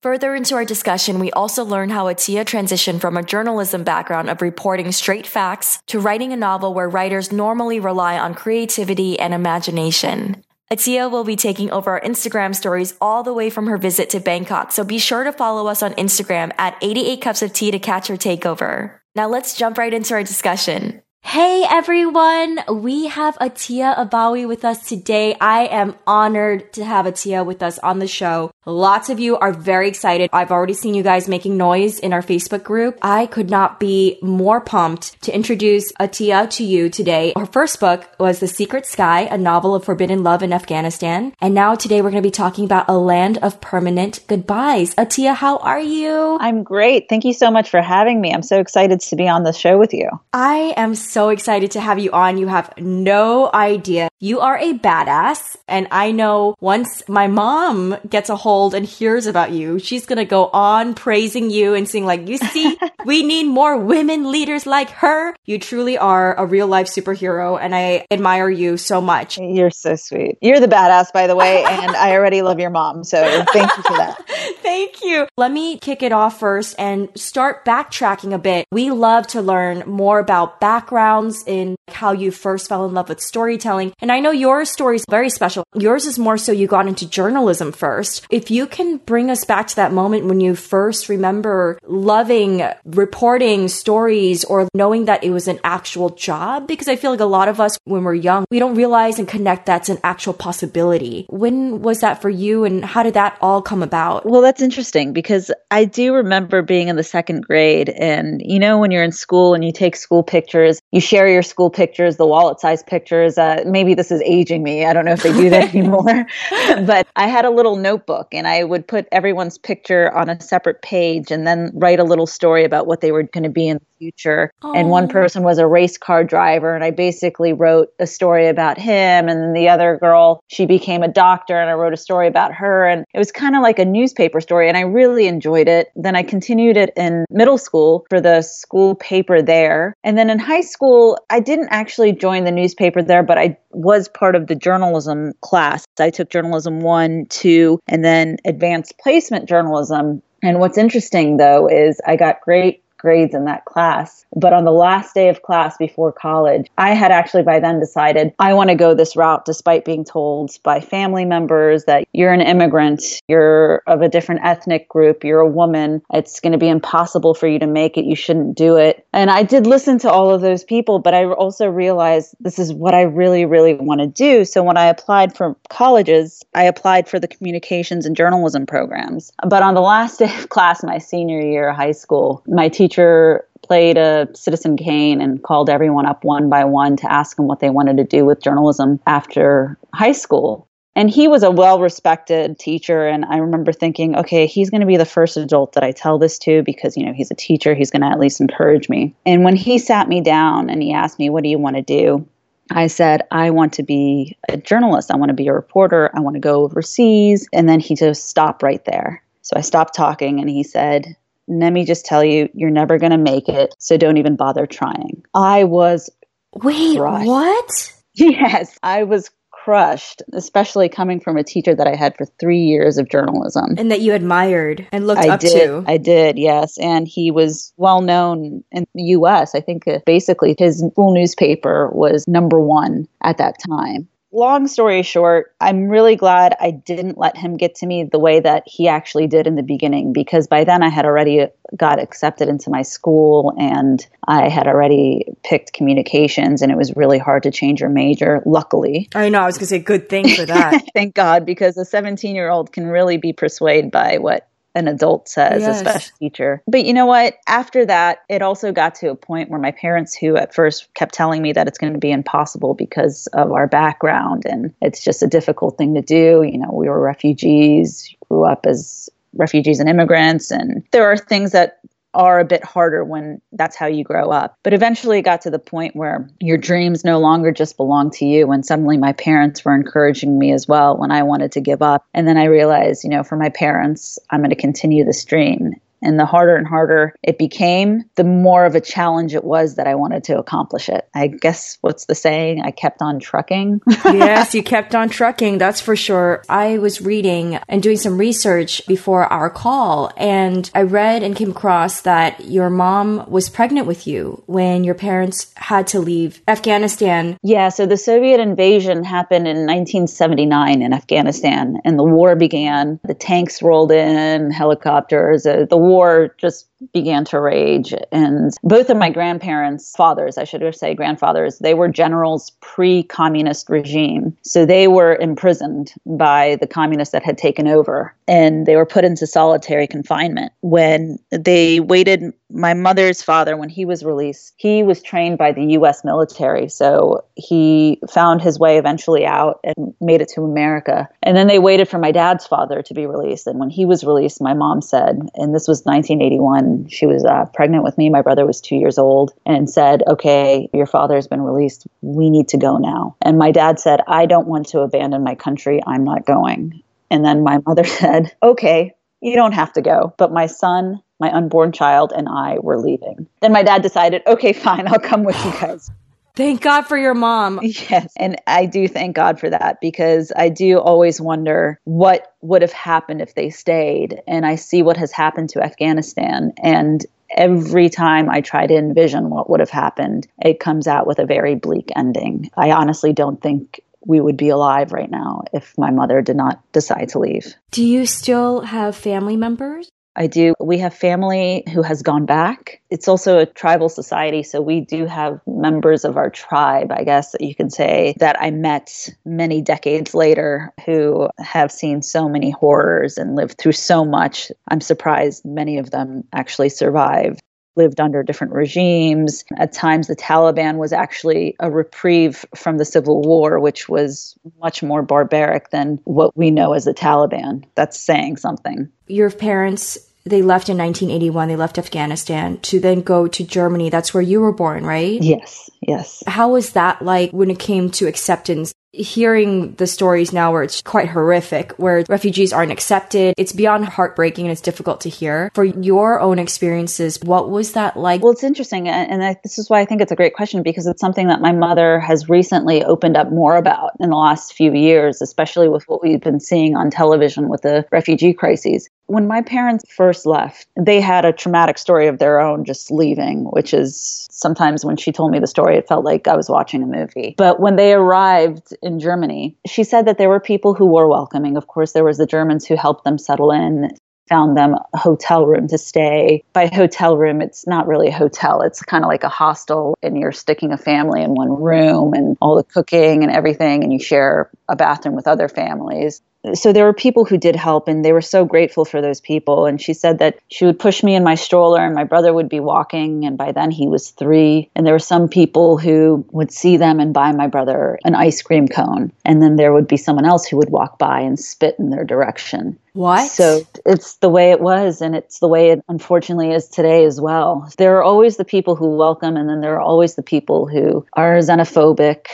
Further 0.02 0.36
into 0.36 0.54
our 0.54 0.64
discussion, 0.64 1.18
we 1.18 1.32
also 1.32 1.64
learn 1.64 1.90
how 1.90 2.04
Atia 2.04 2.44
transitioned 2.44 3.00
from 3.00 3.16
a 3.16 3.22
journalism 3.22 3.82
background 3.82 4.30
of 4.30 4.40
reporting 4.40 4.92
straight 4.92 5.26
facts 5.26 5.82
to 5.86 5.98
writing 5.98 6.32
a 6.32 6.36
novel 6.36 6.72
where 6.72 6.88
writers 6.88 7.32
normally 7.32 7.80
rely 7.80 8.16
on 8.16 8.32
creativity 8.32 9.18
and 9.18 9.34
imagination. 9.34 10.44
Atia 10.70 11.10
will 11.10 11.24
be 11.24 11.34
taking 11.34 11.72
over 11.72 11.90
our 11.90 12.00
Instagram 12.00 12.54
stories 12.54 12.94
all 13.00 13.24
the 13.24 13.34
way 13.34 13.50
from 13.50 13.66
her 13.66 13.76
visit 13.76 14.08
to 14.10 14.20
Bangkok, 14.20 14.70
so 14.70 14.84
be 14.84 14.98
sure 14.98 15.24
to 15.24 15.32
follow 15.32 15.66
us 15.66 15.82
on 15.82 15.94
Instagram 15.94 16.52
at 16.58 16.78
88 16.80 17.20
Cups 17.20 17.42
of 17.42 17.52
Tea 17.52 17.72
to 17.72 17.80
catch 17.80 18.06
her 18.06 18.16
takeover. 18.16 19.00
Now 19.16 19.28
let's 19.28 19.56
jump 19.56 19.78
right 19.78 19.92
into 19.92 20.14
our 20.14 20.22
discussion. 20.22 21.02
Hey 21.30 21.62
everyone, 21.68 22.58
we 22.72 23.08
have 23.08 23.36
Atia 23.36 23.94
Abawi 23.94 24.48
with 24.48 24.64
us 24.64 24.88
today. 24.88 25.36
I 25.38 25.66
am 25.66 25.94
honored 26.06 26.72
to 26.72 26.84
have 26.86 27.04
Atia 27.04 27.44
with 27.44 27.62
us 27.62 27.78
on 27.80 27.98
the 27.98 28.06
show. 28.06 28.50
Lots 28.64 29.10
of 29.10 29.20
you 29.20 29.36
are 29.36 29.52
very 29.52 29.88
excited. 29.88 30.30
I've 30.32 30.50
already 30.50 30.72
seen 30.72 30.94
you 30.94 31.02
guys 31.02 31.28
making 31.28 31.58
noise 31.58 31.98
in 31.98 32.14
our 32.14 32.22
Facebook 32.22 32.62
group. 32.64 32.98
I 33.02 33.26
could 33.26 33.50
not 33.50 33.78
be 33.78 34.18
more 34.22 34.62
pumped 34.62 35.20
to 35.22 35.34
introduce 35.34 35.92
Atia 36.00 36.48
to 36.52 36.64
you 36.64 36.88
today. 36.88 37.34
Her 37.36 37.44
first 37.44 37.78
book 37.78 38.08
was 38.18 38.40
The 38.40 38.46
Secret 38.46 38.86
Sky, 38.86 39.22
a 39.22 39.36
novel 39.36 39.74
of 39.74 39.84
forbidden 39.84 40.22
love 40.22 40.42
in 40.42 40.54
Afghanistan. 40.54 41.34
And 41.42 41.54
now 41.54 41.74
today 41.74 42.00
we're 42.00 42.10
going 42.10 42.22
to 42.22 42.26
be 42.26 42.30
talking 42.30 42.64
about 42.64 42.88
A 42.88 42.96
Land 42.96 43.36
of 43.38 43.60
Permanent 43.60 44.20
Goodbyes. 44.28 44.94
Atia, 44.94 45.34
how 45.34 45.58
are 45.58 45.80
you? 45.80 46.38
I'm 46.40 46.62
great. 46.62 47.10
Thank 47.10 47.26
you 47.26 47.34
so 47.34 47.50
much 47.50 47.68
for 47.68 47.82
having 47.82 48.18
me. 48.18 48.32
I'm 48.32 48.42
so 48.42 48.60
excited 48.60 49.00
to 49.00 49.16
be 49.16 49.28
on 49.28 49.44
the 49.44 49.52
show 49.52 49.76
with 49.78 49.92
you. 49.92 50.08
I 50.32 50.72
am 50.76 50.94
so 50.94 51.17
so 51.18 51.30
excited 51.30 51.72
to 51.72 51.80
have 51.80 51.98
you 51.98 52.12
on. 52.12 52.38
You 52.38 52.46
have 52.46 52.72
no 52.78 53.50
idea. 53.52 54.07
You 54.20 54.40
are 54.40 54.56
a 54.56 54.74
badass. 54.74 55.56
And 55.66 55.88
I 55.90 56.12
know 56.12 56.56
once 56.60 57.02
my 57.08 57.26
mom 57.26 57.96
gets 58.08 58.30
a 58.30 58.36
hold 58.36 58.74
and 58.74 58.84
hears 58.84 59.26
about 59.26 59.52
you, 59.52 59.78
she's 59.78 60.06
going 60.06 60.18
to 60.18 60.24
go 60.24 60.48
on 60.48 60.94
praising 60.94 61.50
you 61.50 61.74
and 61.74 61.88
saying 61.88 62.06
like, 62.06 62.28
you 62.28 62.38
see, 62.38 62.76
we 63.04 63.22
need 63.22 63.44
more 63.44 63.76
women 63.76 64.30
leaders 64.30 64.66
like 64.66 64.90
her. 64.90 65.34
You 65.44 65.58
truly 65.58 65.98
are 65.98 66.34
a 66.38 66.46
real 66.46 66.66
life 66.66 66.86
superhero. 66.86 67.58
And 67.60 67.74
I 67.74 68.06
admire 68.10 68.50
you 68.50 68.76
so 68.76 69.00
much. 69.00 69.38
You're 69.38 69.70
so 69.70 69.96
sweet. 69.96 70.38
You're 70.40 70.60
the 70.60 70.68
badass, 70.68 71.12
by 71.12 71.26
the 71.26 71.36
way. 71.36 71.64
and 71.64 71.94
I 71.96 72.12
already 72.12 72.42
love 72.42 72.58
your 72.58 72.70
mom. 72.70 73.04
So 73.04 73.44
thank 73.52 73.76
you 73.76 73.82
for 73.82 73.96
that. 73.96 74.24
thank 74.62 75.02
you. 75.02 75.26
Let 75.36 75.52
me 75.52 75.78
kick 75.78 76.02
it 76.02 76.12
off 76.12 76.40
first 76.40 76.74
and 76.78 77.08
start 77.14 77.64
backtracking 77.64 78.32
a 78.32 78.38
bit. 78.38 78.66
We 78.72 78.90
love 78.90 79.26
to 79.28 79.42
learn 79.42 79.84
more 79.86 80.18
about 80.18 80.60
background 80.60 80.78
backgrounds 80.88 81.44
in 81.46 81.76
how 81.88 82.12
you 82.12 82.30
first 82.30 82.68
fell 82.68 82.86
in 82.86 82.94
love 82.94 83.08
with 83.08 83.20
storytelling. 83.20 83.92
And 84.00 84.07
I 84.10 84.20
know 84.20 84.30
your 84.30 84.64
story 84.64 84.96
is 84.96 85.04
very 85.10 85.30
special. 85.30 85.64
Yours 85.74 86.06
is 86.06 86.18
more 86.18 86.38
so 86.38 86.52
you 86.52 86.66
got 86.66 86.86
into 86.86 87.08
journalism 87.08 87.72
first. 87.72 88.26
If 88.30 88.50
you 88.50 88.66
can 88.66 88.98
bring 88.98 89.30
us 89.30 89.44
back 89.44 89.68
to 89.68 89.76
that 89.76 89.92
moment 89.92 90.26
when 90.26 90.40
you 90.40 90.54
first 90.54 91.08
remember 91.08 91.78
loving 91.84 92.62
reporting 92.84 93.68
stories 93.68 94.44
or 94.44 94.68
knowing 94.74 95.06
that 95.06 95.24
it 95.24 95.30
was 95.30 95.48
an 95.48 95.58
actual 95.64 96.10
job, 96.10 96.66
because 96.66 96.88
I 96.88 96.96
feel 96.96 97.10
like 97.10 97.20
a 97.20 97.24
lot 97.24 97.48
of 97.48 97.60
us, 97.60 97.78
when 97.84 98.04
we're 98.04 98.14
young, 98.14 98.44
we 98.50 98.58
don't 98.58 98.74
realize 98.74 99.18
and 99.18 99.28
connect 99.28 99.66
that's 99.66 99.88
an 99.88 99.98
actual 100.02 100.32
possibility. 100.32 101.26
When 101.28 101.82
was 101.82 102.00
that 102.00 102.22
for 102.22 102.30
you 102.30 102.64
and 102.64 102.84
how 102.84 103.02
did 103.02 103.14
that 103.14 103.36
all 103.40 103.62
come 103.62 103.82
about? 103.82 104.24
Well, 104.24 104.40
that's 104.40 104.62
interesting 104.62 105.12
because 105.12 105.50
I 105.70 105.84
do 105.84 106.14
remember 106.14 106.62
being 106.62 106.88
in 106.88 106.96
the 106.96 107.04
second 107.04 107.44
grade 107.46 107.88
and 107.90 108.40
you 108.44 108.58
know, 108.58 108.78
when 108.78 108.90
you're 108.90 109.02
in 109.02 109.12
school 109.12 109.54
and 109.54 109.64
you 109.64 109.72
take 109.72 109.96
school 109.96 110.22
pictures, 110.22 110.80
you 110.92 111.00
share 111.00 111.28
your 111.28 111.42
school 111.42 111.70
pictures, 111.70 112.16
the 112.16 112.26
wallet 112.26 112.60
size 112.60 112.82
pictures. 112.82 113.36
Uh, 113.36 113.62
maybe 113.66 113.97
this 113.98 114.12
is 114.12 114.22
aging 114.22 114.62
me. 114.62 114.86
I 114.86 114.92
don't 114.92 115.04
know 115.04 115.12
if 115.12 115.24
they 115.24 115.32
do 115.32 115.50
that 115.50 115.74
anymore. 115.74 116.26
but 116.86 117.06
I 117.16 117.26
had 117.26 117.44
a 117.44 117.50
little 117.50 117.76
notebook 117.76 118.28
and 118.32 118.46
I 118.46 118.64
would 118.64 118.86
put 118.86 119.06
everyone's 119.12 119.58
picture 119.58 120.10
on 120.16 120.30
a 120.30 120.40
separate 120.40 120.80
page 120.82 121.30
and 121.30 121.46
then 121.46 121.72
write 121.74 121.98
a 121.98 122.04
little 122.04 122.26
story 122.26 122.64
about 122.64 122.86
what 122.86 123.00
they 123.00 123.12
were 123.12 123.24
going 123.24 123.42
to 123.42 123.50
be 123.50 123.68
in 123.68 123.78
the 123.78 123.84
future. 123.98 124.52
And 124.62 124.90
one 124.90 125.08
person 125.08 125.42
was 125.42 125.58
a 125.58 125.66
race 125.66 125.98
car 125.98 126.22
driver. 126.22 126.74
And 126.74 126.84
I 126.84 126.92
basically 126.92 127.52
wrote 127.52 127.92
a 127.98 128.06
story 128.06 128.46
about 128.46 128.78
him. 128.78 129.28
And 129.28 129.42
then 129.42 129.52
the 129.52 129.68
other 129.68 129.98
girl, 130.00 130.42
she 130.46 130.64
became 130.64 131.02
a 131.02 131.08
doctor 131.08 131.60
and 131.60 131.68
I 131.68 131.72
wrote 131.72 131.92
a 131.92 131.96
story 131.96 132.28
about 132.28 132.54
her. 132.54 132.86
And 132.86 133.04
it 133.12 133.18
was 133.18 133.32
kind 133.32 133.56
of 133.56 133.62
like 133.62 133.80
a 133.80 133.84
newspaper 133.84 134.40
story. 134.40 134.68
And 134.68 134.76
I 134.76 134.82
really 134.82 135.26
enjoyed 135.26 135.66
it. 135.66 135.88
Then 135.96 136.14
I 136.14 136.22
continued 136.22 136.76
it 136.76 136.92
in 136.96 137.24
middle 137.30 137.58
school 137.58 138.06
for 138.08 138.20
the 138.20 138.42
school 138.42 138.94
paper 138.94 139.42
there. 139.42 139.96
And 140.04 140.16
then 140.16 140.30
in 140.30 140.38
high 140.38 140.60
school, 140.60 141.18
I 141.30 141.40
didn't 141.40 141.68
actually 141.70 142.12
join 142.12 142.44
the 142.44 142.52
newspaper 142.52 143.02
there, 143.02 143.24
but 143.24 143.38
I 143.38 143.58
was 143.70 144.08
part 144.08 144.34
of 144.34 144.46
the 144.46 144.54
journalism 144.54 145.32
class. 145.40 145.84
I 145.98 146.10
took 146.10 146.30
journalism 146.30 146.80
one, 146.80 147.26
two, 147.26 147.80
and 147.86 148.04
then 148.04 148.38
advanced 148.44 148.98
placement 148.98 149.48
journalism. 149.48 150.22
And 150.42 150.60
what's 150.60 150.78
interesting 150.78 151.36
though 151.36 151.68
is 151.68 152.00
I 152.06 152.16
got 152.16 152.40
great 152.40 152.82
grades 152.98 153.34
in 153.34 153.44
that 153.46 153.64
class. 153.64 154.26
But 154.36 154.52
on 154.52 154.64
the 154.64 154.72
last 154.72 155.14
day 155.14 155.28
of 155.28 155.42
class 155.42 155.76
before 155.78 156.12
college, 156.12 156.66
I 156.76 156.94
had 156.94 157.10
actually 157.10 157.42
by 157.42 157.60
then 157.60 157.80
decided 157.80 158.34
I 158.38 158.54
want 158.54 158.70
to 158.70 158.76
go 158.76 158.94
this 158.94 159.16
route 159.16 159.44
despite 159.44 159.84
being 159.84 160.04
told 160.04 160.50
by 160.62 160.80
family 160.80 161.24
members 161.24 161.84
that 161.84 162.06
you're 162.12 162.32
an 162.32 162.40
immigrant, 162.40 163.22
you're 163.28 163.82
of 163.86 164.02
a 164.02 164.08
different 164.08 164.42
ethnic 164.44 164.88
group, 164.88 165.24
you're 165.24 165.40
a 165.40 165.48
woman, 165.48 166.02
it's 166.12 166.40
going 166.40 166.52
to 166.52 166.58
be 166.58 166.68
impossible 166.68 167.34
for 167.34 167.46
you 167.46 167.58
to 167.58 167.66
make 167.66 167.96
it, 167.96 168.04
you 168.04 168.16
shouldn't 168.16 168.56
do 168.56 168.76
it. 168.76 169.06
And 169.12 169.30
I 169.30 169.42
did 169.42 169.66
listen 169.66 169.98
to 170.00 170.10
all 170.10 170.30
of 170.30 170.40
those 170.40 170.64
people, 170.64 170.98
but 170.98 171.14
I 171.14 171.24
also 171.24 171.66
realized 171.66 172.34
this 172.40 172.58
is 172.58 172.72
what 172.72 172.94
I 172.94 173.02
really, 173.02 173.44
really 173.44 173.74
want 173.74 174.00
to 174.00 174.06
do. 174.06 174.44
So 174.44 174.62
when 174.62 174.76
I 174.76 174.86
applied 174.86 175.36
for 175.36 175.56
colleges, 175.70 176.44
I 176.54 176.64
applied 176.64 177.08
for 177.08 177.18
the 177.18 177.28
communications 177.28 178.06
and 178.06 178.16
journalism 178.16 178.66
programs. 178.66 179.32
But 179.46 179.62
on 179.62 179.74
the 179.74 179.80
last 179.80 180.18
day 180.18 180.34
of 180.36 180.48
class, 180.48 180.82
my 180.82 180.98
senior 180.98 181.40
year 181.40 181.70
of 181.70 181.76
high 181.76 181.92
school, 181.92 182.42
my 182.46 182.68
teacher 182.68 182.87
teacher 182.88 183.46
played 183.62 183.98
a 183.98 184.28
Citizen 184.34 184.76
Kane 184.76 185.20
and 185.20 185.42
called 185.42 185.68
everyone 185.68 186.06
up 186.06 186.24
one 186.24 186.48
by 186.48 186.64
one 186.64 186.96
to 186.96 187.12
ask 187.12 187.36
them 187.36 187.46
what 187.46 187.60
they 187.60 187.70
wanted 187.70 187.98
to 187.98 188.04
do 188.04 188.24
with 188.24 188.42
journalism 188.42 188.98
after 189.06 189.76
high 189.92 190.12
school. 190.12 190.66
And 190.96 191.10
he 191.10 191.28
was 191.28 191.42
a 191.42 191.50
well 191.50 191.80
respected 191.80 192.58
teacher. 192.58 193.06
And 193.06 193.24
I 193.26 193.36
remember 193.36 193.72
thinking, 193.72 194.16
okay, 194.16 194.46
he's 194.46 194.70
going 194.70 194.80
to 194.80 194.86
be 194.86 194.96
the 194.96 195.04
first 195.04 195.36
adult 195.36 195.74
that 195.74 195.84
I 195.84 195.92
tell 195.92 196.18
this 196.18 196.38
to 196.40 196.62
because, 196.62 196.96
you 196.96 197.04
know, 197.04 197.12
he's 197.12 197.30
a 197.30 197.36
teacher. 197.36 197.74
He's 197.74 197.90
going 197.90 198.02
to 198.02 198.08
at 198.08 198.18
least 198.18 198.40
encourage 198.40 198.88
me. 198.88 199.14
And 199.26 199.44
when 199.44 199.54
he 199.54 199.78
sat 199.78 200.08
me 200.08 200.20
down 200.20 200.70
and 200.70 200.82
he 200.82 200.92
asked 200.92 201.18
me, 201.18 201.30
what 201.30 201.44
do 201.44 201.50
you 201.50 201.58
want 201.58 201.76
to 201.76 201.82
do? 201.82 202.26
I 202.70 202.86
said, 202.86 203.22
I 203.30 203.50
want 203.50 203.74
to 203.74 203.82
be 203.82 204.36
a 204.48 204.56
journalist. 204.56 205.10
I 205.10 205.16
want 205.16 205.28
to 205.28 205.34
be 205.34 205.46
a 205.46 205.52
reporter. 205.52 206.10
I 206.14 206.20
want 206.20 206.34
to 206.34 206.40
go 206.40 206.64
overseas. 206.64 207.48
And 207.52 207.68
then 207.68 207.80
he 207.80 207.94
just 207.94 208.28
stopped 208.28 208.62
right 208.62 208.84
there. 208.84 209.22
So 209.42 209.56
I 209.56 209.60
stopped 209.60 209.94
talking 209.94 210.40
and 210.40 210.50
he 210.50 210.62
said, 210.62 211.16
let 211.48 211.72
me 211.72 211.84
just 211.84 212.04
tell 212.04 212.22
you, 212.22 212.48
you're 212.54 212.70
never 212.70 212.98
going 212.98 213.12
to 213.12 213.18
make 213.18 213.48
it. 213.48 213.74
So 213.78 213.96
don't 213.96 214.18
even 214.18 214.36
bother 214.36 214.66
trying. 214.66 215.22
I 215.34 215.64
was. 215.64 216.10
Wait, 216.54 216.98
crushed. 216.98 217.26
what? 217.26 217.94
Yes, 218.14 218.78
I 218.82 219.04
was 219.04 219.30
crushed, 219.68 220.22
especially 220.32 220.88
coming 220.88 221.20
from 221.20 221.36
a 221.36 221.44
teacher 221.44 221.74
that 221.74 221.86
I 221.86 221.94
had 221.94 222.16
for 222.16 222.24
three 222.40 222.62
years 222.62 222.96
of 222.98 223.08
journalism. 223.08 223.74
And 223.76 223.90
that 223.90 224.00
you 224.00 224.14
admired 224.14 224.86
and 224.92 225.06
looked 225.06 225.20
I 225.20 225.28
up 225.28 225.40
did, 225.40 225.52
to. 225.52 225.84
I 225.86 225.98
did, 225.98 226.38
yes. 226.38 226.78
And 226.78 227.06
he 227.06 227.30
was 227.30 227.72
well 227.76 228.00
known 228.00 228.64
in 228.72 228.86
the 228.94 229.02
US. 229.02 229.54
I 229.54 229.60
think 229.60 229.86
uh, 229.86 229.98
basically 230.06 230.56
his 230.58 230.78
school 230.78 231.12
newspaper 231.12 231.90
was 231.92 232.26
number 232.26 232.58
one 232.58 233.06
at 233.22 233.38
that 233.38 233.56
time 233.68 234.08
long 234.32 234.66
story 234.66 235.02
short, 235.02 235.54
I'm 235.60 235.88
really 235.88 236.16
glad 236.16 236.54
I 236.60 236.70
didn't 236.70 237.18
let 237.18 237.36
him 237.36 237.56
get 237.56 237.74
to 237.76 237.86
me 237.86 238.04
the 238.04 238.18
way 238.18 238.40
that 238.40 238.62
he 238.66 238.88
actually 238.88 239.26
did 239.26 239.46
in 239.46 239.54
the 239.54 239.62
beginning 239.62 240.12
because 240.12 240.46
by 240.46 240.64
then 240.64 240.82
I 240.82 240.88
had 240.88 241.04
already 241.04 241.46
got 241.76 241.98
accepted 241.98 242.48
into 242.48 242.70
my 242.70 242.82
school 242.82 243.54
and 243.58 244.06
I 244.26 244.48
had 244.48 244.66
already 244.66 245.24
picked 245.44 245.72
communications 245.72 246.62
and 246.62 246.70
it 246.70 246.76
was 246.76 246.94
really 246.96 247.18
hard 247.18 247.42
to 247.44 247.50
change 247.50 247.80
your 247.80 247.90
major, 247.90 248.42
luckily. 248.44 249.08
I 249.14 249.28
know, 249.28 249.40
I 249.40 249.46
was 249.46 249.56
going 249.56 249.60
to 249.60 249.66
say 249.66 249.78
good 249.78 250.08
thing 250.08 250.28
for 250.28 250.44
that. 250.44 250.84
Thank 250.94 251.14
God 251.14 251.46
because 251.46 251.76
a 251.76 251.84
17-year-old 251.84 252.72
can 252.72 252.86
really 252.86 253.16
be 253.16 253.32
persuaded 253.32 253.90
by 253.90 254.18
what 254.18 254.48
an 254.78 254.88
adult 254.88 255.28
says, 255.28 255.62
yes. 255.62 255.76
a 255.76 255.80
special 255.80 256.16
teacher. 256.18 256.62
But 256.66 256.84
you 256.84 256.94
know 256.94 257.06
what? 257.06 257.36
After 257.46 257.84
that, 257.86 258.20
it 258.28 258.42
also 258.42 258.72
got 258.72 258.94
to 258.96 259.10
a 259.10 259.14
point 259.14 259.50
where 259.50 259.60
my 259.60 259.72
parents, 259.72 260.16
who 260.16 260.36
at 260.36 260.54
first 260.54 260.92
kept 260.94 261.14
telling 261.14 261.42
me 261.42 261.52
that 261.52 261.66
it's 261.66 261.78
going 261.78 261.92
to 261.92 261.98
be 261.98 262.10
impossible 262.10 262.74
because 262.74 263.26
of 263.28 263.52
our 263.52 263.66
background 263.66 264.44
and 264.46 264.72
it's 264.80 265.02
just 265.02 265.22
a 265.22 265.26
difficult 265.26 265.76
thing 265.76 265.94
to 265.94 266.02
do, 266.02 266.42
you 266.42 266.58
know, 266.58 266.70
we 266.72 266.88
were 266.88 267.00
refugees, 267.00 268.14
grew 268.28 268.44
up 268.44 268.66
as 268.66 269.10
refugees 269.34 269.80
and 269.80 269.88
immigrants, 269.88 270.50
and 270.50 270.82
there 270.92 271.04
are 271.04 271.16
things 271.16 271.52
that 271.52 271.80
are 272.14 272.40
a 272.40 272.44
bit 272.44 272.64
harder 272.64 273.04
when 273.04 273.40
that's 273.52 273.76
how 273.76 273.86
you 273.86 274.04
grow 274.04 274.30
up. 274.30 274.56
But 274.62 274.74
eventually 274.74 275.18
it 275.18 275.22
got 275.22 275.40
to 275.42 275.50
the 275.50 275.58
point 275.58 275.94
where 275.94 276.28
your 276.40 276.58
dreams 276.58 277.04
no 277.04 277.18
longer 277.18 277.52
just 277.52 277.76
belong 277.76 278.10
to 278.12 278.24
you. 278.24 278.50
And 278.50 278.64
suddenly 278.64 278.96
my 278.96 279.12
parents 279.12 279.64
were 279.64 279.74
encouraging 279.74 280.38
me 280.38 280.52
as 280.52 280.66
well 280.66 280.96
when 280.96 281.10
I 281.10 281.22
wanted 281.22 281.52
to 281.52 281.60
give 281.60 281.82
up. 281.82 282.04
And 282.14 282.26
then 282.26 282.36
I 282.36 282.44
realized, 282.44 283.04
you 283.04 283.10
know, 283.10 283.22
for 283.22 283.36
my 283.36 283.50
parents, 283.50 284.18
I'm 284.30 284.40
going 284.40 284.50
to 284.50 284.56
continue 284.56 285.04
this 285.04 285.24
dream. 285.24 285.74
And 286.02 286.18
the 286.18 286.26
harder 286.26 286.56
and 286.56 286.66
harder 286.66 287.14
it 287.22 287.38
became, 287.38 288.04
the 288.14 288.24
more 288.24 288.64
of 288.64 288.74
a 288.74 288.80
challenge 288.80 289.34
it 289.34 289.44
was 289.44 289.76
that 289.76 289.86
I 289.86 289.94
wanted 289.94 290.24
to 290.24 290.38
accomplish 290.38 290.88
it. 290.88 291.08
I 291.14 291.28
guess 291.28 291.78
what's 291.80 292.06
the 292.06 292.14
saying? 292.14 292.62
I 292.62 292.70
kept 292.70 293.02
on 293.02 293.18
trucking. 293.18 293.80
yes, 294.04 294.54
you 294.54 294.62
kept 294.62 294.94
on 294.94 295.08
trucking. 295.08 295.58
That's 295.58 295.80
for 295.80 295.96
sure. 295.96 296.42
I 296.48 296.78
was 296.78 297.00
reading 297.00 297.58
and 297.68 297.82
doing 297.82 297.96
some 297.96 298.18
research 298.18 298.86
before 298.86 299.24
our 299.26 299.50
call, 299.50 300.12
and 300.16 300.70
I 300.74 300.82
read 300.82 301.22
and 301.22 301.34
came 301.34 301.50
across 301.50 302.02
that 302.02 302.44
your 302.44 302.70
mom 302.70 303.28
was 303.28 303.48
pregnant 303.48 303.86
with 303.86 304.06
you 304.06 304.42
when 304.46 304.84
your 304.84 304.94
parents 304.94 305.52
had 305.56 305.86
to 305.88 306.00
leave 306.00 306.40
Afghanistan. 306.46 307.36
Yeah, 307.42 307.68
so 307.68 307.86
the 307.86 307.96
Soviet 307.96 308.40
invasion 308.40 309.04
happened 309.04 309.46
in 309.48 309.66
1979 309.66 310.82
in 310.82 310.92
Afghanistan, 310.92 311.78
and 311.84 311.98
the 311.98 312.04
war 312.04 312.36
began. 312.36 313.00
The 313.04 313.14
tanks 313.14 313.62
rolled 313.62 313.92
in, 313.92 314.50
helicopters. 314.50 315.46
Uh, 315.46 315.66
the 315.68 315.76
war 315.88 316.34
just 316.38 316.66
began 316.92 317.24
to 317.24 317.40
rage. 317.40 317.92
And 318.12 318.52
both 318.62 318.90
of 318.90 318.96
my 318.96 319.10
grandparents, 319.10 319.94
fathers, 319.96 320.38
I 320.38 320.44
should 320.44 320.62
say 320.74 320.94
grandfathers, 320.94 321.58
they 321.58 321.74
were 321.74 321.88
generals 321.88 322.50
pre 322.60 323.02
communist 323.02 323.68
regime. 323.68 324.36
So 324.42 324.64
they 324.64 324.86
were 324.86 325.16
imprisoned 325.16 325.92
by 326.06 326.56
the 326.60 326.66
communists 326.66 327.12
that 327.12 327.24
had 327.24 327.38
taken 327.38 327.66
over 327.66 328.14
and 328.28 328.66
they 328.66 328.76
were 328.76 328.86
put 328.86 329.04
into 329.04 329.26
solitary 329.26 329.86
confinement. 329.86 330.52
When 330.60 331.18
they 331.30 331.80
waited, 331.80 332.32
my 332.50 332.74
mother's 332.74 333.22
father, 333.22 333.56
when 333.56 333.68
he 333.68 333.84
was 333.84 334.04
released, 334.04 334.54
he 334.56 334.82
was 334.82 335.02
trained 335.02 335.38
by 335.38 335.52
the 335.52 335.64
US 335.72 336.04
military. 336.04 336.68
So 336.68 337.24
he 337.34 338.00
found 338.10 338.40
his 338.40 338.58
way 338.58 338.78
eventually 338.78 339.26
out 339.26 339.60
and 339.64 339.94
made 340.00 340.20
it 340.20 340.28
to 340.34 340.42
America. 340.42 341.08
And 341.22 341.36
then 341.36 341.46
they 341.46 341.58
waited 341.58 341.88
for 341.88 341.98
my 341.98 342.10
dad's 342.10 342.46
father 342.46 342.82
to 342.82 342.94
be 342.94 343.06
released. 343.06 343.46
And 343.46 343.58
when 343.58 343.70
he 343.70 343.84
was 343.84 344.04
released, 344.04 344.40
my 344.40 344.54
mom 344.54 344.80
said, 344.80 345.18
and 345.34 345.54
this 345.54 345.68
was 345.68 345.82
1981, 345.84 346.88
she 346.88 347.06
was 347.06 347.24
uh, 347.24 347.44
pregnant 347.52 347.84
with 347.84 347.98
me. 347.98 348.08
My 348.08 348.22
brother 348.22 348.46
was 348.46 348.60
two 348.60 348.76
years 348.76 348.98
old 348.98 349.32
and 349.44 349.68
said, 349.68 350.02
Okay, 350.06 350.70
your 350.72 350.86
father 350.86 351.16
has 351.16 351.28
been 351.28 351.42
released. 351.42 351.86
We 352.00 352.30
need 352.30 352.48
to 352.48 352.56
go 352.56 352.78
now. 352.78 353.16
And 353.22 353.38
my 353.38 353.50
dad 353.50 353.78
said, 353.78 354.00
I 354.06 354.26
don't 354.26 354.48
want 354.48 354.68
to 354.68 354.80
abandon 354.80 355.22
my 355.22 355.34
country. 355.34 355.80
I'm 355.86 356.04
not 356.04 356.26
going. 356.26 356.82
And 357.10 357.24
then 357.24 357.42
my 357.42 357.58
mother 357.66 357.84
said, 357.84 358.34
Okay, 358.42 358.94
you 359.20 359.34
don't 359.34 359.52
have 359.52 359.72
to 359.74 359.82
go. 359.82 360.14
But 360.16 360.32
my 360.32 360.46
son, 360.46 361.02
my 361.20 361.30
unborn 361.32 361.72
child, 361.72 362.12
and 362.14 362.28
I 362.28 362.58
were 362.58 362.78
leaving. 362.78 363.28
Then 363.40 363.52
my 363.52 363.62
dad 363.62 363.82
decided, 363.82 364.22
Okay, 364.26 364.52
fine, 364.52 364.88
I'll 364.88 364.98
come 364.98 365.24
with 365.24 365.36
you 365.44 365.50
guys. 365.52 365.90
Thank 366.34 366.60
God 366.60 366.82
for 366.82 366.96
your 366.96 367.14
mom. 367.14 367.58
Yes. 367.62 368.12
And 368.16 368.40
I 368.46 368.66
do 368.66 368.86
thank 368.86 369.16
God 369.16 369.40
for 369.40 369.50
that 369.50 369.80
because 369.80 370.30
I 370.36 370.50
do 370.50 370.78
always 370.78 371.20
wonder 371.20 371.80
what 371.82 372.32
would 372.42 372.62
have 372.62 372.72
happened 372.72 373.20
if 373.20 373.34
they 373.34 373.50
stayed. 373.50 374.22
And 374.28 374.46
I 374.46 374.54
see 374.54 374.84
what 374.84 374.96
has 374.98 375.10
happened 375.10 375.50
to 375.50 375.64
Afghanistan. 375.64 376.52
And 376.62 377.04
every 377.36 377.88
time 377.88 378.30
I 378.30 378.40
try 378.40 378.68
to 378.68 378.76
envision 378.76 379.30
what 379.30 379.50
would 379.50 379.58
have 379.58 379.70
happened, 379.70 380.28
it 380.40 380.60
comes 380.60 380.86
out 380.86 381.08
with 381.08 381.18
a 381.18 381.26
very 381.26 381.56
bleak 381.56 381.90
ending. 381.96 382.52
I 382.56 382.70
honestly 382.70 383.12
don't 383.12 383.42
think 383.42 383.80
we 384.06 384.20
would 384.20 384.36
be 384.36 384.48
alive 384.48 384.92
right 384.92 385.10
now 385.10 385.42
if 385.52 385.76
my 385.76 385.90
mother 385.90 386.22
did 386.22 386.36
not 386.36 386.62
decide 386.72 387.08
to 387.10 387.18
leave. 387.18 387.54
Do 387.72 387.84
you 387.84 388.06
still 388.06 388.60
have 388.60 388.94
family 388.94 389.36
members? 389.36 389.90
I 390.16 390.26
do. 390.26 390.54
We 390.58 390.78
have 390.78 390.94
family 390.94 391.62
who 391.72 391.82
has 391.82 392.02
gone 392.02 392.26
back. 392.26 392.80
It's 392.90 393.06
also 393.06 393.38
a 393.38 393.46
tribal 393.46 393.88
society, 393.88 394.42
so 394.42 394.60
we 394.60 394.80
do 394.80 395.06
have 395.06 395.40
members 395.46 396.04
of 396.04 396.16
our 396.16 396.28
tribe, 396.28 396.90
I 396.90 397.04
guess 397.04 397.32
that 397.32 397.40
you 397.40 397.54
can 397.54 397.70
say, 397.70 398.14
that 398.18 398.36
I 398.40 398.50
met 398.50 399.14
many 399.24 399.62
decades 399.62 400.14
later 400.14 400.72
who 400.84 401.28
have 401.38 401.70
seen 401.70 402.02
so 402.02 402.28
many 402.28 402.50
horrors 402.50 403.16
and 403.16 403.36
lived 403.36 403.58
through 403.58 403.72
so 403.72 404.04
much. 404.04 404.50
I'm 404.68 404.80
surprised 404.80 405.44
many 405.44 405.78
of 405.78 405.90
them 405.90 406.24
actually 406.32 406.70
survived 406.70 407.40
lived 407.76 408.00
under 408.00 408.22
different 408.22 408.52
regimes. 408.52 409.44
At 409.56 409.72
times, 409.72 410.08
the 410.08 410.16
Taliban 410.16 410.76
was 410.76 410.92
actually 410.92 411.56
a 411.60 411.70
reprieve 411.70 412.44
from 412.54 412.78
the 412.78 412.84
civil 412.84 413.22
war, 413.22 413.60
which 413.60 413.88
was 413.88 414.36
much 414.60 414.82
more 414.82 415.02
barbaric 415.02 415.70
than 415.70 416.00
what 416.04 416.36
we 416.36 416.50
know 416.50 416.72
as 416.72 416.84
the 416.84 416.94
Taliban. 416.94 417.64
That's 417.74 417.98
saying 417.98 418.38
something. 418.38 418.90
Your 419.06 419.30
parents 419.30 419.98
they 420.28 420.42
left 420.42 420.68
in 420.68 420.76
1981. 420.76 421.48
They 421.48 421.56
left 421.56 421.78
Afghanistan 421.78 422.58
to 422.60 422.80
then 422.80 423.00
go 423.00 423.26
to 423.28 423.44
Germany. 423.44 423.90
That's 423.90 424.12
where 424.12 424.22
you 424.22 424.40
were 424.40 424.52
born, 424.52 424.84
right? 424.84 425.22
Yes, 425.22 425.70
yes. 425.80 426.22
How 426.26 426.50
was 426.50 426.72
that 426.72 427.02
like 427.02 427.30
when 427.30 427.50
it 427.50 427.58
came 427.58 427.90
to 427.92 428.06
acceptance? 428.06 428.74
Hearing 428.92 429.74
the 429.74 429.86
stories 429.86 430.32
now 430.32 430.50
where 430.52 430.62
it's 430.62 430.80
quite 430.80 431.08
horrific, 431.08 431.72
where 431.72 432.04
refugees 432.08 432.54
aren't 432.54 432.72
accepted, 432.72 433.34
it's 433.36 433.52
beyond 433.52 433.84
heartbreaking 433.84 434.46
and 434.46 434.52
it's 434.52 434.62
difficult 434.62 435.02
to 435.02 435.10
hear. 435.10 435.50
For 435.54 435.64
your 435.64 436.20
own 436.20 436.38
experiences, 436.38 437.18
what 437.22 437.50
was 437.50 437.72
that 437.72 437.98
like? 437.98 438.22
Well, 438.22 438.32
it's 438.32 438.42
interesting. 438.42 438.88
And 438.88 439.22
I, 439.22 439.36
this 439.42 439.58
is 439.58 439.68
why 439.68 439.80
I 439.80 439.84
think 439.84 440.00
it's 440.00 440.12
a 440.12 440.16
great 440.16 440.32
question 440.32 440.62
because 440.62 440.86
it's 440.86 441.02
something 441.02 441.28
that 441.28 441.42
my 441.42 441.52
mother 441.52 442.00
has 442.00 442.30
recently 442.30 442.82
opened 442.82 443.18
up 443.18 443.30
more 443.30 443.56
about 443.56 443.92
in 444.00 444.08
the 444.08 444.16
last 444.16 444.54
few 444.54 444.72
years, 444.72 445.20
especially 445.20 445.68
with 445.68 445.84
what 445.84 446.02
we've 446.02 446.20
been 446.20 446.40
seeing 446.40 446.74
on 446.74 446.90
television 446.90 447.50
with 447.50 447.60
the 447.60 447.84
refugee 447.92 448.32
crises 448.32 448.88
when 449.08 449.26
my 449.26 449.40
parents 449.40 449.84
first 449.90 450.26
left, 450.26 450.66
they 450.76 451.00
had 451.00 451.24
a 451.24 451.32
traumatic 451.32 451.78
story 451.78 452.06
of 452.06 452.18
their 452.18 452.40
own 452.40 452.64
just 452.64 452.90
leaving, 452.90 453.44
which 453.46 453.72
is 453.74 454.28
sometimes 454.30 454.84
when 454.84 454.96
she 454.96 455.12
told 455.12 455.32
me 455.32 455.40
the 455.40 455.46
story, 455.46 455.76
it 455.76 455.88
felt 455.88 456.04
like 456.04 456.28
I 456.28 456.36
was 456.36 456.48
watching 456.48 456.82
a 456.82 456.86
movie. 456.86 457.34
But 457.36 457.58
when 457.58 457.76
they 457.76 457.94
arrived 457.94 458.76
in 458.82 459.00
Germany, 459.00 459.56
she 459.66 459.82
said 459.82 460.06
that 460.06 460.18
there 460.18 460.28
were 460.28 460.40
people 460.40 460.74
who 460.74 460.86
were 460.86 461.08
welcoming. 461.08 461.56
Of 461.56 461.66
course, 461.66 461.92
there 461.92 462.04
was 462.04 462.18
the 462.18 462.26
Germans 462.26 462.66
who 462.66 462.76
helped 462.76 463.04
them 463.04 463.18
settle 463.18 463.50
in 463.50 463.90
found 464.28 464.58
them 464.58 464.74
a 464.92 464.98
hotel 464.98 465.46
room 465.46 465.66
to 465.68 465.78
stay. 465.78 466.44
By 466.52 466.66
hotel 466.66 467.16
room, 467.16 467.40
it's 467.40 467.66
not 467.66 467.86
really 467.86 468.08
a 468.08 468.12
hotel, 468.12 468.60
it's 468.60 468.82
kind 468.82 469.02
of 469.02 469.08
like 469.08 469.24
a 469.24 469.28
hostel, 469.30 469.96
and 470.02 470.18
you're 470.18 470.32
sticking 470.32 470.70
a 470.70 470.76
family 470.76 471.22
in 471.22 471.34
one 471.34 471.58
room 471.60 472.12
and 472.12 472.36
all 472.42 472.54
the 472.54 472.62
cooking 472.62 473.22
and 473.22 473.32
everything, 473.32 473.82
and 473.82 473.90
you 473.90 473.98
share 473.98 474.50
a 474.68 474.76
bathroom 474.76 475.14
with 475.14 475.26
other 475.26 475.48
families 475.48 476.20
so 476.54 476.72
there 476.72 476.84
were 476.84 476.92
people 476.92 477.24
who 477.24 477.36
did 477.36 477.56
help 477.56 477.88
and 477.88 478.04
they 478.04 478.12
were 478.12 478.20
so 478.20 478.44
grateful 478.44 478.84
for 478.84 479.00
those 479.00 479.20
people 479.20 479.66
and 479.66 479.80
she 479.80 479.92
said 479.92 480.18
that 480.18 480.38
she 480.48 480.64
would 480.64 480.78
push 480.78 481.02
me 481.02 481.14
in 481.14 481.24
my 481.24 481.34
stroller 481.34 481.84
and 481.84 481.94
my 481.94 482.04
brother 482.04 482.32
would 482.32 482.48
be 482.48 482.60
walking 482.60 483.24
and 483.24 483.36
by 483.36 483.52
then 483.52 483.70
he 483.70 483.88
was 483.88 484.10
3 484.10 484.68
and 484.74 484.86
there 484.86 484.94
were 484.94 484.98
some 484.98 485.28
people 485.28 485.78
who 485.78 486.24
would 486.32 486.50
see 486.52 486.76
them 486.76 487.00
and 487.00 487.14
buy 487.14 487.32
my 487.32 487.46
brother 487.46 487.98
an 488.04 488.14
ice 488.14 488.42
cream 488.42 488.68
cone 488.68 489.12
and 489.24 489.42
then 489.42 489.56
there 489.56 489.72
would 489.72 489.88
be 489.88 489.96
someone 489.96 490.26
else 490.26 490.46
who 490.46 490.56
would 490.56 490.70
walk 490.70 490.98
by 490.98 491.20
and 491.20 491.38
spit 491.38 491.76
in 491.78 491.90
their 491.90 492.04
direction 492.04 492.78
what? 492.98 493.30
So 493.30 493.64
it's 493.86 494.16
the 494.16 494.28
way 494.28 494.50
it 494.50 494.60
was, 494.60 495.00
and 495.00 495.14
it's 495.14 495.38
the 495.38 495.46
way 495.46 495.70
it 495.70 495.84
unfortunately 495.88 496.50
is 496.50 496.66
today 496.66 497.04
as 497.04 497.20
well. 497.20 497.70
There 497.78 497.96
are 497.96 498.02
always 498.02 498.38
the 498.38 498.44
people 498.44 498.74
who 498.74 498.96
welcome, 498.96 499.36
and 499.36 499.48
then 499.48 499.60
there 499.60 499.76
are 499.76 499.80
always 499.80 500.16
the 500.16 500.22
people 500.22 500.66
who 500.66 501.06
are 501.12 501.38
xenophobic, 501.38 502.26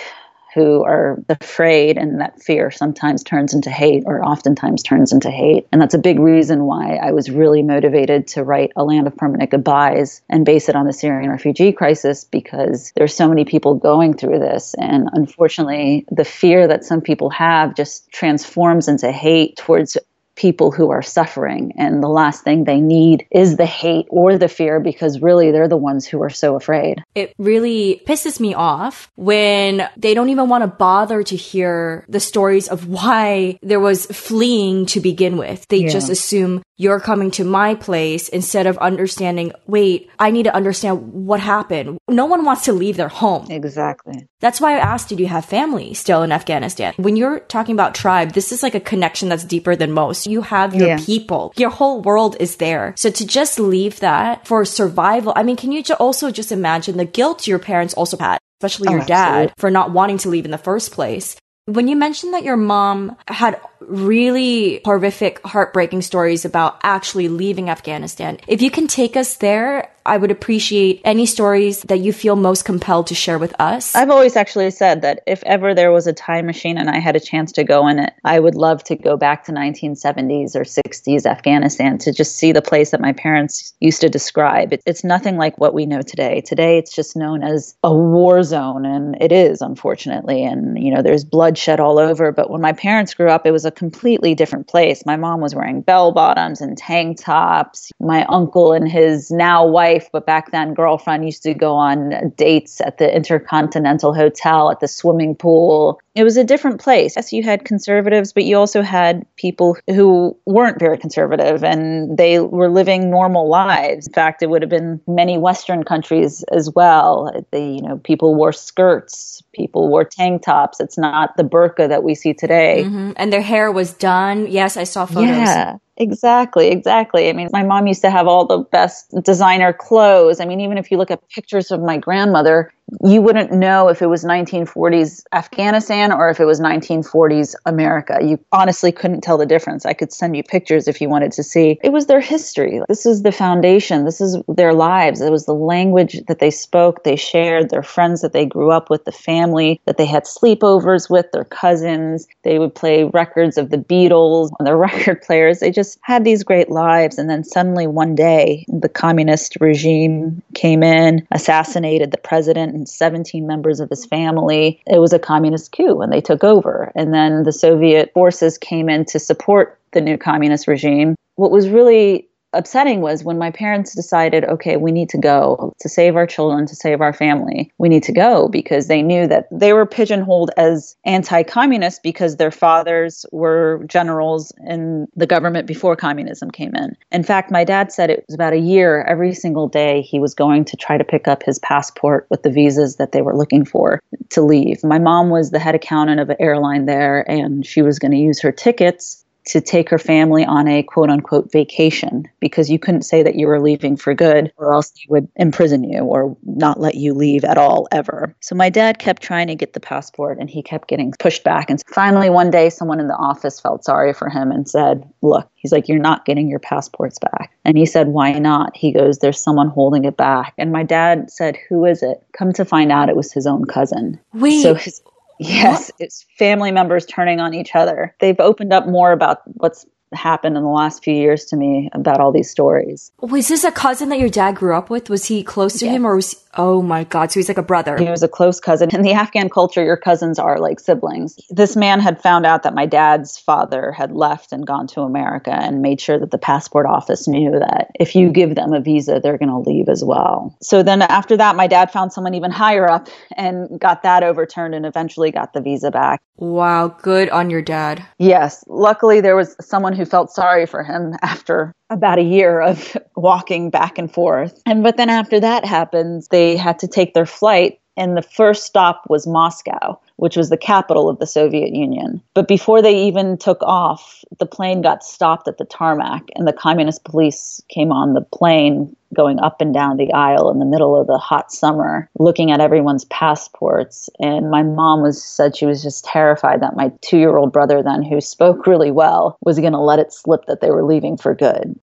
who 0.55 0.85
are 0.85 1.23
afraid 1.29 1.99
and 1.99 2.21
that 2.21 2.41
fear 2.41 2.71
sometimes 2.71 3.23
turns 3.23 3.53
into 3.53 3.71
hate 3.71 4.05
or 4.07 4.25
oftentimes 4.25 4.83
turns 4.83 5.13
into 5.13 5.31
hate. 5.31 5.67
And 5.73 5.81
that's 5.81 5.95
a 5.95 5.99
big 5.99 6.19
reason 6.19 6.65
why 6.65 6.97
i 6.97 7.11
was 7.13 7.31
really 7.31 7.63
motivated 7.63 8.27
to 8.29 8.45
write 8.45 8.73
a 8.77 8.85
land 8.85 9.07
of 9.07 9.17
permanent 9.17 9.51
goodbyes 9.51 10.23
and 10.29 10.47
base 10.47 10.69
it 10.69 10.77
on 10.77 10.87
the 10.87 10.93
syrian 10.93 11.31
refugee 11.31 11.73
crisis 11.73 12.25
because 12.25 12.93
there's 12.97 13.15
so 13.15 13.29
many 13.29 13.45
people 13.45 13.75
going 13.75 14.15
through 14.15 14.39
this. 14.39 14.75
And 14.75 15.09
unfortunately 15.13 16.07
the 16.11 16.25
fear 16.25 16.67
that 16.67 16.85
some 16.85 17.01
people 17.01 17.31
have 17.31 17.75
just 17.75 18.11
transforms 18.11 18.89
into 18.89 19.11
hate 19.11 19.57
towards 19.57 19.97
people 20.37 20.71
who 20.71 20.91
are 20.91 21.03
suffering. 21.03 21.73
And 21.77 22.03
the 22.03 22.09
last 22.09 22.45
thing 22.45 22.65
they 22.65 22.81
need 22.81 23.27
is 23.31 23.57
the 23.57 23.67
hate 23.67 24.07
or 24.11 24.37
the 24.39 24.49
fear 24.49 24.81
because 24.81 25.21
really 25.21 25.51
they're 25.51 25.69
the 25.69 25.77
ones 25.77 26.07
who 26.07 26.23
are 26.23 26.31
so 26.31 26.57
afraid. 26.57 27.03
It 27.15 27.35
really 27.39 28.03
pisses 28.07 28.41
me 28.41 28.55
off 28.55 29.11
when 29.17 29.89
they 29.97 30.15
don't 30.15 30.31
even 30.31 30.49
want 30.49 30.63
to 30.63 30.69
bother 30.69 31.23
to 31.23 31.37
hear 31.37 32.05
the 32.09 32.21
stories 32.21 32.69
of 32.69 32.87
why 32.89 33.59
there 33.63 33.81
was 33.81 34.07
fleeing 34.07 34.87
to 34.87 35.01
begin 35.01 35.37
with. 35.37 35.67
They 35.69 35.79
yeah. 35.79 35.89
just 35.89 36.11
assume 36.11 36.63
you're 36.77 37.01
coming 37.01 37.31
to 37.33 37.45
my 37.45 37.75
place 37.75 38.29
instead 38.29 38.67
of 38.67 38.79
understanding, 38.79 39.53
wait, 39.67 40.11
I 40.19 40.31
need 40.31 40.45
to 40.45 40.55
understand 40.55 41.13
what 41.13 41.41
happened. 41.41 41.99
No 42.09 42.27
one 42.27 42.45
wants 42.45 42.65
to 42.65 42.73
leave 42.73 42.97
their 42.97 43.09
home. 43.09 43.47
Exactly. 43.51 44.27
That's 44.41 44.61
why 44.61 44.75
I 44.75 44.79
asked, 44.79 45.09
did 45.09 45.21
you 45.21 45.27
have 45.27 45.45
family 45.45 45.95
still 45.95 46.23
in 46.23 46.33
Afghanistan? 46.33 46.95
When 46.97 47.17
you're 47.17 47.41
talking 47.41 47.75
about 47.75 47.95
tribe, 47.95 48.33
this 48.33 48.53
is 48.53 48.63
like 48.63 48.75
a 48.75 48.81
connection 48.81 49.29
that's 49.29 49.45
deeper 49.45 49.77
than 49.77 49.93
most. 49.93 50.27
You 50.27 50.43
have 50.43 50.75
your 50.75 50.89
yeah. 50.89 50.99
people. 50.99 51.53
Your 51.57 51.71
whole 51.71 52.03
world 52.03 52.37
is 52.41 52.57
there. 52.57 52.95
So 52.97 53.11
to 53.11 53.27
just 53.27 53.59
leave 53.59 54.01
that 54.01 54.47
for 54.47 54.65
survival, 54.65 55.33
I 55.37 55.43
mean, 55.43 55.57
can 55.57 55.73
you 55.73 55.83
also 55.99 56.31
just 56.31 56.53
imagine 56.53 56.97
the 56.97 57.05
guilt 57.05 57.47
your 57.47 57.59
parents 57.59 57.95
also 57.95 58.17
had? 58.17 58.39
especially 58.65 58.89
oh, 58.89 58.93
your 58.93 59.03
oh, 59.03 59.07
dad, 59.07 59.53
for 59.59 59.71
not 59.71 59.91
wanting 59.91 60.19
to 60.19 60.29
leave 60.29 60.45
in 60.45 60.51
the 60.51 60.59
first 60.59 60.93
place. 60.93 61.37
When 61.67 61.89
you 61.89 61.97
mentioned 61.97 62.35
that 62.35 62.45
your 62.45 62.57
mom 62.57 63.17
had 63.27 63.61
really 63.81 64.81
horrific, 64.85 65.41
heartbreaking 65.47 66.03
stories 66.03 66.45
about 66.45 66.79
actually 66.83 67.29
leaving 67.29 67.69
Afghanistan, 67.71 68.39
if 68.47 68.63
you 68.63 68.71
can 68.71 68.87
take 68.87 69.17
us 69.17 69.37
there 69.37 69.91
I 70.07 70.19
would 70.19 70.31
appreciate 70.31 71.01
any 71.05 71.25
stories 71.25 71.81
that 71.83 72.01
you 72.01 72.13
feel 72.13 72.37
most 72.37 72.65
compelled 72.65 73.07
to 73.07 73.15
share 73.15 73.39
with 73.39 73.55
us. 73.59 73.95
I've 73.95 74.11
always 74.11 74.37
actually 74.37 74.71
said 74.71 75.01
that 75.01 75.23
if 75.27 75.43
ever 75.45 75.75
there 75.75 75.93
was 75.93 76.07
a 76.07 76.13
time 76.13 76.45
machine 76.45 76.77
and 76.77 76.91
I 76.91 76.99
had 76.99 77.17
a 77.17 77.21
chance 77.21 77.53
to 77.53 77.65
go 77.65 77.89
in 77.89 77.99
it, 77.99 78.13
I 78.23 78.39
would 78.39 78.55
love 78.55 78.85
to 78.85 78.97
go 78.97 79.17
back 79.17 79.45
to 79.45 79.53
1970s 79.53 80.55
or 80.55 80.65
60s 80.65 81.25
Afghanistan 81.25 81.97
to 81.99 82.13
just 82.13 82.37
see 82.37 82.53
the 82.53 82.61
place 82.61 82.91
that 82.91 83.01
my 83.01 83.15
parents 83.15 83.73
used 83.81 84.03
to 84.03 84.11
describe. 84.11 84.75
It, 84.75 84.83
it's 84.85 85.05
nothing 85.05 85.39
like 85.39 85.59
what 85.59 85.73
we 85.73 85.87
know 85.87 86.03
today. 86.03 86.43
Today 86.43 86.77
it's 86.77 86.95
just 86.95 87.17
known 87.17 87.43
as 87.43 87.75
a 87.83 87.95
war 87.95 88.43
zone 88.43 88.85
and 88.85 89.17
it 89.23 89.33
is 89.33 89.63
unfortunately 89.63 90.45
and 90.45 90.79
you 90.83 90.95
know 90.95 91.01
there's 91.01 91.25
bloodshed 91.25 91.81
all 91.81 91.99
over, 91.99 92.31
but 92.31 92.51
when 92.51 92.61
my 92.61 92.73
parents 92.73 93.15
grew 93.15 93.31
up 93.31 93.47
it 93.47 93.53
was 93.53 93.65
a 93.65 93.71
completely 93.75 94.35
different 94.35 94.69
place. 94.69 95.05
My 95.05 95.17
mom 95.17 95.41
was 95.41 95.55
wearing 95.55 95.81
bell 95.81 96.13
bottoms 96.13 96.61
and 96.61 96.77
tank 96.77 97.21
tops. 97.21 97.93
My 98.01 98.25
uncle 98.27 98.73
and 98.73 98.89
his 98.89 99.31
now 99.31 99.67
wife, 99.67 100.09
but 100.13 100.27
back 100.27 100.51
then 100.51 100.75
girlfriend, 100.75 101.25
used 101.25 101.43
to 101.45 101.55
go 101.55 101.75
on 101.75 102.33
dates 102.37 102.81
at 102.81 102.99
the 102.99 103.15
Intercontinental 103.15 104.15
Hotel 104.15 104.71
at 104.71 104.81
the 104.81 104.89
swimming 104.89 105.35
pool 105.35 106.01
it 106.15 106.23
was 106.23 106.37
a 106.37 106.45
different 106.45 106.81
place. 106.81 107.15
Yes, 107.17 107.33
you 107.33 107.43
had 107.43 107.65
conservatives, 107.65 108.33
but 108.33 108.45
you 108.45 108.57
also 108.57 108.83
had 108.83 109.27
people 109.37 109.77
who 109.89 110.37
weren't 110.47 110.79
very 110.79 110.97
conservative 110.97 111.65
and 111.65 112.17
they 112.17 112.39
were 112.39 112.71
living 112.71 113.11
normal 113.11 113.49
lives. 113.49 114.07
In 114.07 114.13
fact, 114.13 114.41
it 114.41 114.49
would 114.49 114.63
have 114.63 114.71
been 114.71 115.01
many 115.09 115.39
Western 115.39 115.83
countries 115.83 116.45
as 116.53 116.71
well. 116.73 117.45
They, 117.51 117.67
you 117.67 117.83
know, 117.83 117.99
people 117.99 118.37
wore 118.37 118.53
skirts, 118.53 119.43
people 119.53 119.89
wore 119.89 120.05
tank 120.05 120.43
tops. 120.43 120.79
It's 120.79 120.97
not 120.97 121.37
the 121.37 121.43
burqa 121.43 121.89
that 121.89 122.05
we 122.05 122.15
see 122.15 122.33
today. 122.33 122.85
Mm-hmm. 122.87 123.13
And 123.17 123.33
their 123.33 123.43
hair 123.43 123.54
was 123.73 123.93
done. 123.93 124.47
Yes, 124.49 124.77
I 124.77 124.85
saw 124.85 125.07
photos. 125.07 125.37
Yeah. 125.37 125.77
Exactly, 125.97 126.69
exactly. 126.69 127.29
I 127.29 127.33
mean, 127.33 127.49
my 127.53 127.63
mom 127.63 127.87
used 127.87 128.03
to 128.03 128.11
have 128.11 128.27
all 128.27 128.47
the 128.47 128.59
best 128.59 129.15
designer 129.23 129.73
clothes. 129.73 130.41
I 130.41 130.45
mean, 130.45 130.61
even 130.61 130.77
if 130.77 130.91
you 130.91 130.97
look 130.97 131.11
at 131.11 131.27
pictures 131.29 131.71
of 131.71 131.81
my 131.81 131.99
grandmother, 131.99 132.73
you 133.03 133.23
wouldn't 133.23 133.51
know 133.53 133.89
if 133.89 134.03
it 134.03 134.07
was 134.07 134.25
1940s 134.25 135.23
Afghanistan 135.33 136.13
or 136.13 136.29
if 136.29 136.39
it 136.41 136.45
was 136.45 136.61
1940s 136.61 137.55
America. 137.65 138.19
You 138.23 138.39
honestly 138.53 138.93
couldn't 138.93 139.23
tell 139.23 139.39
the 139.39 139.47
difference. 139.47 139.87
I 139.87 139.95
could 139.95 140.13
send 140.13 140.37
you 140.37 140.43
pictures 140.43 140.87
if 140.87 141.01
you 141.01 141.09
wanted 141.09 141.33
to 141.33 141.43
see. 141.43 141.79
It 141.83 141.93
was 141.93 142.07
their 142.07 142.21
history. 142.21 142.81
This 142.89 143.07
is 143.07 143.23
the 143.23 143.33
foundation. 143.33 144.05
This 144.05 144.21
is 144.21 144.37
their 144.49 144.75
lives. 144.75 145.21
It 145.21 145.31
was 145.31 145.47
the 145.47 145.55
language 145.55 146.21
that 146.27 146.41
they 146.41 146.51
spoke, 146.51 147.05
they 147.05 147.17
shared, 147.17 147.71
their 147.71 147.83
friends 147.83 148.21
that 148.21 148.33
they 148.33 148.45
grew 148.45 148.71
up 148.71 148.91
with, 148.91 149.05
the 149.05 149.13
family 149.13 149.81
that 149.87 149.97
they 149.97 150.07
had 150.07 150.25
sleepovers 150.25 151.09
with, 151.09 151.31
their 151.33 151.45
cousins. 151.45 152.27
They 152.43 152.59
would 152.59 152.75
play 152.75 153.05
records 153.05 153.57
of 153.57 153.71
the 153.71 153.79
Beatles 153.79 154.51
on 154.61 154.65
their 154.65 154.77
record 154.89 155.23
players. 155.23 155.61
They 155.61 155.71
just 155.71 155.84
had 156.01 156.25
these 156.25 156.43
great 156.43 156.71
lives. 156.71 157.19
And 157.19 157.29
then 157.29 157.45
suddenly 157.45 157.87
one 157.87 158.15
day, 158.15 158.65
the 158.69 158.89
communist 158.89 159.57
regime 159.61 160.43
came 160.55 160.83
in, 160.83 161.27
assassinated 161.31 162.11
the 162.11 162.19
president 162.19 162.75
and 162.75 162.89
17 162.89 163.47
members 163.47 163.81
of 163.81 163.91
his 163.91 164.05
family. 164.07 164.83
It 164.87 164.99
was 164.99 165.13
a 165.13 165.19
communist 165.19 165.73
coup 165.73 166.01
and 166.01 166.13
they 166.13 166.21
took 166.21 166.45
over. 166.45 166.93
And 166.95 167.13
then 167.13 167.43
the 167.45 167.53
Soviet 167.53 168.13
forces 168.13 168.59
came 168.59 168.89
in 168.89 169.05
to 169.07 169.19
support 169.19 169.79
the 169.93 170.01
new 170.01 170.19
communist 170.19 170.67
regime. 170.67 171.15
What 171.37 171.51
was 171.51 171.69
really 171.69 172.29
upsetting 172.55 173.01
was 173.01 173.25
when 173.25 173.39
my 173.39 173.51
parents 173.51 173.95
decided, 173.95 174.45
okay, 174.45 174.77
we 174.77 174.93
need 174.93 175.09
to 175.11 175.19
go 175.19 175.73
to 175.81 175.89
save 175.89 176.17
our 176.17 176.27
children, 176.27 176.67
to 176.67 176.75
save 176.75 177.01
our 177.01 177.13
family. 177.13 177.73
We 177.79 177.89
need 177.89 178.03
to 178.05 178.13
go 178.13 178.49
because 178.49 178.87
they 178.87 179.03
knew 179.03 179.27
that 179.27 179.47
they 179.51 179.73
were 179.73 179.87
pigeonholed 179.87 180.51
as 180.57 180.97
anti 181.05 181.43
communist 181.43 182.03
because 182.03 182.37
their 182.37 182.51
fathers 182.51 183.27
were 183.33 183.85
generals 183.87 184.53
in 184.67 185.07
the 185.15 185.27
government 185.27 185.67
before 185.67 185.97
communism 185.97 186.51
came 186.51 186.75
in. 186.75 186.97
In 187.13 187.23
fact, 187.23 187.51
my 187.51 187.65
dad 187.65 187.93
said 187.93 188.11
it 188.11 188.25
was 188.29 188.35
about 188.35 188.53
a 188.53 188.59
year 188.59 189.03
every 189.03 189.35
single 189.35 189.69
day 189.69 190.01
he 190.03 190.19
was 190.19 190.35
going 190.35 190.65
to 190.67 190.77
try 190.77 190.97
to 190.97 191.05
pick 191.05 191.29
up 191.29 191.43
his 191.43 191.59
passport 191.59 192.27
with 192.31 192.43
the 192.43 192.51
visas 192.51 192.97
that 192.97 193.13
they 193.13 193.23
were 193.23 193.37
looking 193.37 193.65
for 193.65 194.01
to 194.31 194.43
leave. 194.43 194.83
My 194.85 194.99
mom 194.99 195.31
was 195.31 195.51
the 195.51 195.59
head 195.59 195.75
accountant 195.75 196.21
of 196.21 196.31
an 196.31 196.37
airline 196.41 196.87
there 196.87 197.29
and 197.31 197.65
she 197.67 197.83
was 197.83 197.99
going 197.99 198.13
to 198.13 198.19
use 198.19 198.41
her 198.41 198.53
tickets 198.53 199.24
to 199.47 199.61
take 199.61 199.89
her 199.91 199.99
family 199.99 200.45
on 200.45 200.67
a 200.69 200.83
quote 200.83 201.11
unquote 201.11 201.53
vacation 201.53 202.25
because 202.41 202.71
you 202.71 202.79
couldn't 202.79 203.03
say 203.03 203.23
that 203.23 203.35
you 203.35 203.47
were 203.47 203.61
leaving 203.61 203.97
for 203.97 204.15
good 204.15 204.53
or 204.57 204.73
else 204.73 204.91
they 204.91 205.05
would 205.09 205.29
imprison 205.37 205.85
you 205.85 206.01
or 206.01 206.37
not 206.45 206.81
let 206.81 206.95
you 206.95 207.15
leave 207.15 207.45
at 207.45 207.59
all 207.59 207.87
ever. 207.93 208.35
So 208.41 208.55
my 208.55 208.71
dad 208.71 208.99
kept 208.99 209.23
trying 209.23 209.49
to 209.49 209.55
get 209.55 209.73
the 209.73 209.81
passport 209.81 210.39
and 210.39 210.49
he 210.49 210.63
kept 210.63 210.89
getting 210.89 211.13
pushed 211.19 211.45
back. 211.45 211.71
And 211.71 211.83
finally, 211.87 212.31
one 212.31 212.51
day, 212.51 212.71
someone 212.71 213.01
in 213.01 213.09
the 213.09 213.17
office 213.17 213.61
felt 213.61 213.85
sorry 213.85 214.15
for 214.15 214.29
him 214.29 214.51
and 214.51 214.69
said, 214.69 215.09
Look, 215.23 215.49
he's 215.55 215.73
like, 215.73 215.89
You're 215.89 215.99
not 215.99 216.25
getting 216.25 216.49
your 216.49 216.59
passports 216.59 217.19
back. 217.19 217.51
And 217.65 217.77
he 217.77 217.87
said, 217.87 218.09
Why 218.09 218.33
not? 218.39 218.77
He 218.77 218.93
goes, 218.93 219.19
There's 219.19 219.43
someone 219.43 219.69
holding 219.69 220.05
it 220.05 220.17
back. 220.17 220.55
And 220.59 220.73
my 220.73 220.83
dad 220.83 221.31
said, 221.31 221.57
Who 221.69 221.85
is 221.85 222.03
it? 222.03 222.23
Come 222.37 222.53
to 222.55 222.65
find 222.65 222.91
out 222.91 223.09
it 223.09 223.17
was 223.17 223.33
his 223.33 223.47
own 223.47 223.65
cousin. 223.67 224.21
Wait. 224.33 224.63
So 224.63 224.75
his 224.75 225.03
Yes, 225.39 225.91
it's 225.99 226.25
family 226.39 226.71
members 226.71 227.07
turning 227.07 227.41
on 227.41 227.55
each 227.55 227.75
other. 227.75 228.15
They've 228.21 228.39
opened 228.39 228.73
up 228.73 228.87
more 228.87 229.13
about 229.13 229.39
what's 229.55 229.85
happened 230.15 230.57
in 230.57 230.63
the 230.63 230.69
last 230.69 231.03
few 231.03 231.15
years 231.15 231.45
to 231.47 231.57
me 231.57 231.89
about 231.93 232.21
all 232.21 232.33
these 232.33 232.51
stories. 232.51 233.13
Was 233.21 233.49
this 233.49 233.65
a 233.65 233.73
cousin 233.73 234.09
that 234.11 234.19
your 234.19 234.29
dad 234.29 234.57
grew 234.57 234.77
up 234.77 234.91
with? 234.91 235.11
Was 235.11 235.27
he 235.27 235.43
close 235.43 235.79
to 235.79 235.89
him 235.89 236.07
or 236.07 236.17
was 236.17 236.45
Oh 236.57 236.83
my 236.83 237.05
God. 237.05 237.33
So 237.33 237.41
he's 237.41 237.49
like 237.49 237.59
a 237.59 237.63
brother. 237.63 237.97
He 237.99 238.09
was 238.09 238.23
a 238.23 238.29
close 238.29 238.61
cousin. 238.61 238.95
In 238.95 239.03
the 239.03 239.13
Afghan 239.13 239.49
culture, 239.49 239.85
your 239.85 239.97
cousins 239.97 240.39
are 240.39 240.59
like 240.59 240.81
siblings. 240.81 241.39
This 241.51 241.77
man 241.77 242.01
had 242.01 242.21
found 242.23 242.47
out 242.47 242.63
that 242.63 242.75
my 242.75 242.87
dad's 242.87 243.39
father 243.39 243.93
had 243.93 244.13
left 244.13 244.53
and 244.53 244.67
gone 244.67 244.87
to 244.89 245.03
America 245.03 245.53
and 245.53 245.83
made 245.83 246.01
sure 246.01 246.19
that 246.19 246.31
the 246.31 246.39
passport 246.39 246.87
office 246.87 247.27
knew 247.27 247.51
that 247.59 247.91
if 247.99 248.15
you 248.15 248.31
give 248.31 248.55
them 248.55 248.73
a 248.73 248.81
visa, 248.81 249.21
they're 249.23 249.39
going 249.39 249.49
to 249.49 249.59
leave 249.59 249.89
as 249.89 250.05
well. 250.05 250.57
So 250.61 250.83
then 250.83 251.03
after 251.03 251.37
that, 251.37 251.57
my 251.57 251.67
dad 251.67 251.91
found 251.91 252.13
someone 252.13 252.35
even 252.35 252.51
higher 252.51 252.89
up 252.89 253.09
and 253.37 253.81
got 253.81 254.03
that 254.03 254.23
overturned 254.23 254.75
and 254.75 254.87
eventually 254.87 255.31
got 255.31 255.53
the 255.53 255.61
visa 255.61 255.91
back. 255.91 256.23
Wow. 256.37 256.89
Good 256.89 257.31
on 257.31 257.51
your 257.51 257.63
dad. 257.63 258.05
Yes. 258.19 258.65
Luckily, 258.67 259.21
there 259.21 259.37
was 259.37 259.57
someone 259.61 259.93
who 259.93 260.04
felt 260.05 260.31
sorry 260.31 260.67
for 260.67 260.83
him 260.83 261.15
after 261.23 261.73
about 261.91 262.19
a 262.19 262.23
year 262.23 262.61
of 262.61 262.97
walking 263.17 263.71
back 263.71 263.99
and 263.99 264.13
forth. 264.13 264.61
And 264.67 264.83
but 264.83 264.97
then 264.97 265.11
after 265.11 265.41
that 265.41 265.65
happens, 265.65 266.29
they 266.29 266.57
had 266.57 266.79
to 266.81 266.89
take 266.89 267.15
their 267.15 267.27
flight 267.27 267.79
and 267.97 268.17
the 268.17 268.23
first 268.23 268.65
stop 268.65 269.05
was 269.09 269.27
Moscow, 269.27 269.99
which 270.17 270.37
was 270.37 270.51
the 270.51 270.57
capital 270.57 271.09
of 271.09 271.19
the 271.19 271.27
Soviet 271.27 271.73
Union. 271.73 272.21
But 272.35 272.49
before 272.49 272.83
they 272.83 273.07
even 273.07 273.39
took 273.39 273.63
off, 273.63 274.25
the 274.39 274.47
plane 274.47 274.83
got 274.83 275.05
stopped 275.05 275.47
at 275.49 275.59
the 275.59 275.65
tarmac, 275.65 276.23
and 276.35 276.47
the 276.47 276.53
communist 276.53 277.05
police 277.05 277.61
came 277.69 277.93
on 277.93 278.15
the 278.15 278.21
plane 278.21 278.95
going 279.15 279.39
up 279.39 279.61
and 279.61 279.73
down 279.73 279.97
the 279.97 280.13
aisle 280.13 280.51
in 280.51 280.59
the 280.59 280.65
middle 280.65 281.01
of 281.01 281.07
the 281.07 281.19
hot 281.19 281.53
summer, 281.53 282.11
looking 282.19 282.51
at 282.51 282.61
everyone's 282.61 283.05
passports. 283.07 284.11
And 284.19 284.51
my 284.51 284.63
mom 284.63 285.03
was 285.03 285.23
said 285.23 285.57
she 285.57 285.67
was 285.67 285.83
just 285.83 286.05
terrified 286.05 286.61
that 286.63 286.77
my 286.77 286.93
two 287.01 287.19
year 287.19 287.37
old 287.37 287.53
brother, 287.53 287.83
then 287.83 288.03
who 288.03 288.21
spoke 288.21 288.67
really 288.67 288.91
well, 288.91 289.39
was 289.43 289.61
going 289.61 289.73
to 289.73 289.79
let 289.79 290.01
it 290.01 290.13
slip 290.13 290.47
that 290.47 290.61
they 290.61 290.71
were 290.71 290.85
leaving 290.85 291.17
for 291.17 291.35
good. 291.35 291.79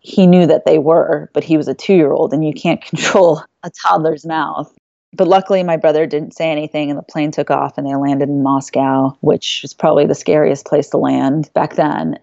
He 0.00 0.26
knew 0.26 0.46
that 0.46 0.64
they 0.64 0.78
were, 0.78 1.30
but 1.32 1.44
he 1.44 1.56
was 1.56 1.68
a 1.68 1.74
two 1.74 1.94
year 1.94 2.12
old, 2.12 2.32
and 2.32 2.44
you 2.44 2.52
can't 2.52 2.84
control 2.84 3.42
a 3.62 3.70
toddler's 3.86 4.26
mouth. 4.26 4.72
But 5.14 5.28
luckily, 5.28 5.62
my 5.62 5.76
brother 5.76 6.06
didn't 6.06 6.34
say 6.34 6.50
anything, 6.50 6.90
and 6.90 6.98
the 6.98 7.02
plane 7.02 7.30
took 7.30 7.50
off 7.50 7.78
and 7.78 7.86
they 7.86 7.94
landed 7.94 8.28
in 8.28 8.42
Moscow, 8.42 9.16
which 9.20 9.60
was 9.62 9.72
probably 9.72 10.06
the 10.06 10.14
scariest 10.14 10.66
place 10.66 10.88
to 10.90 10.98
land 10.98 11.50
back 11.54 11.74
then. 11.76 12.18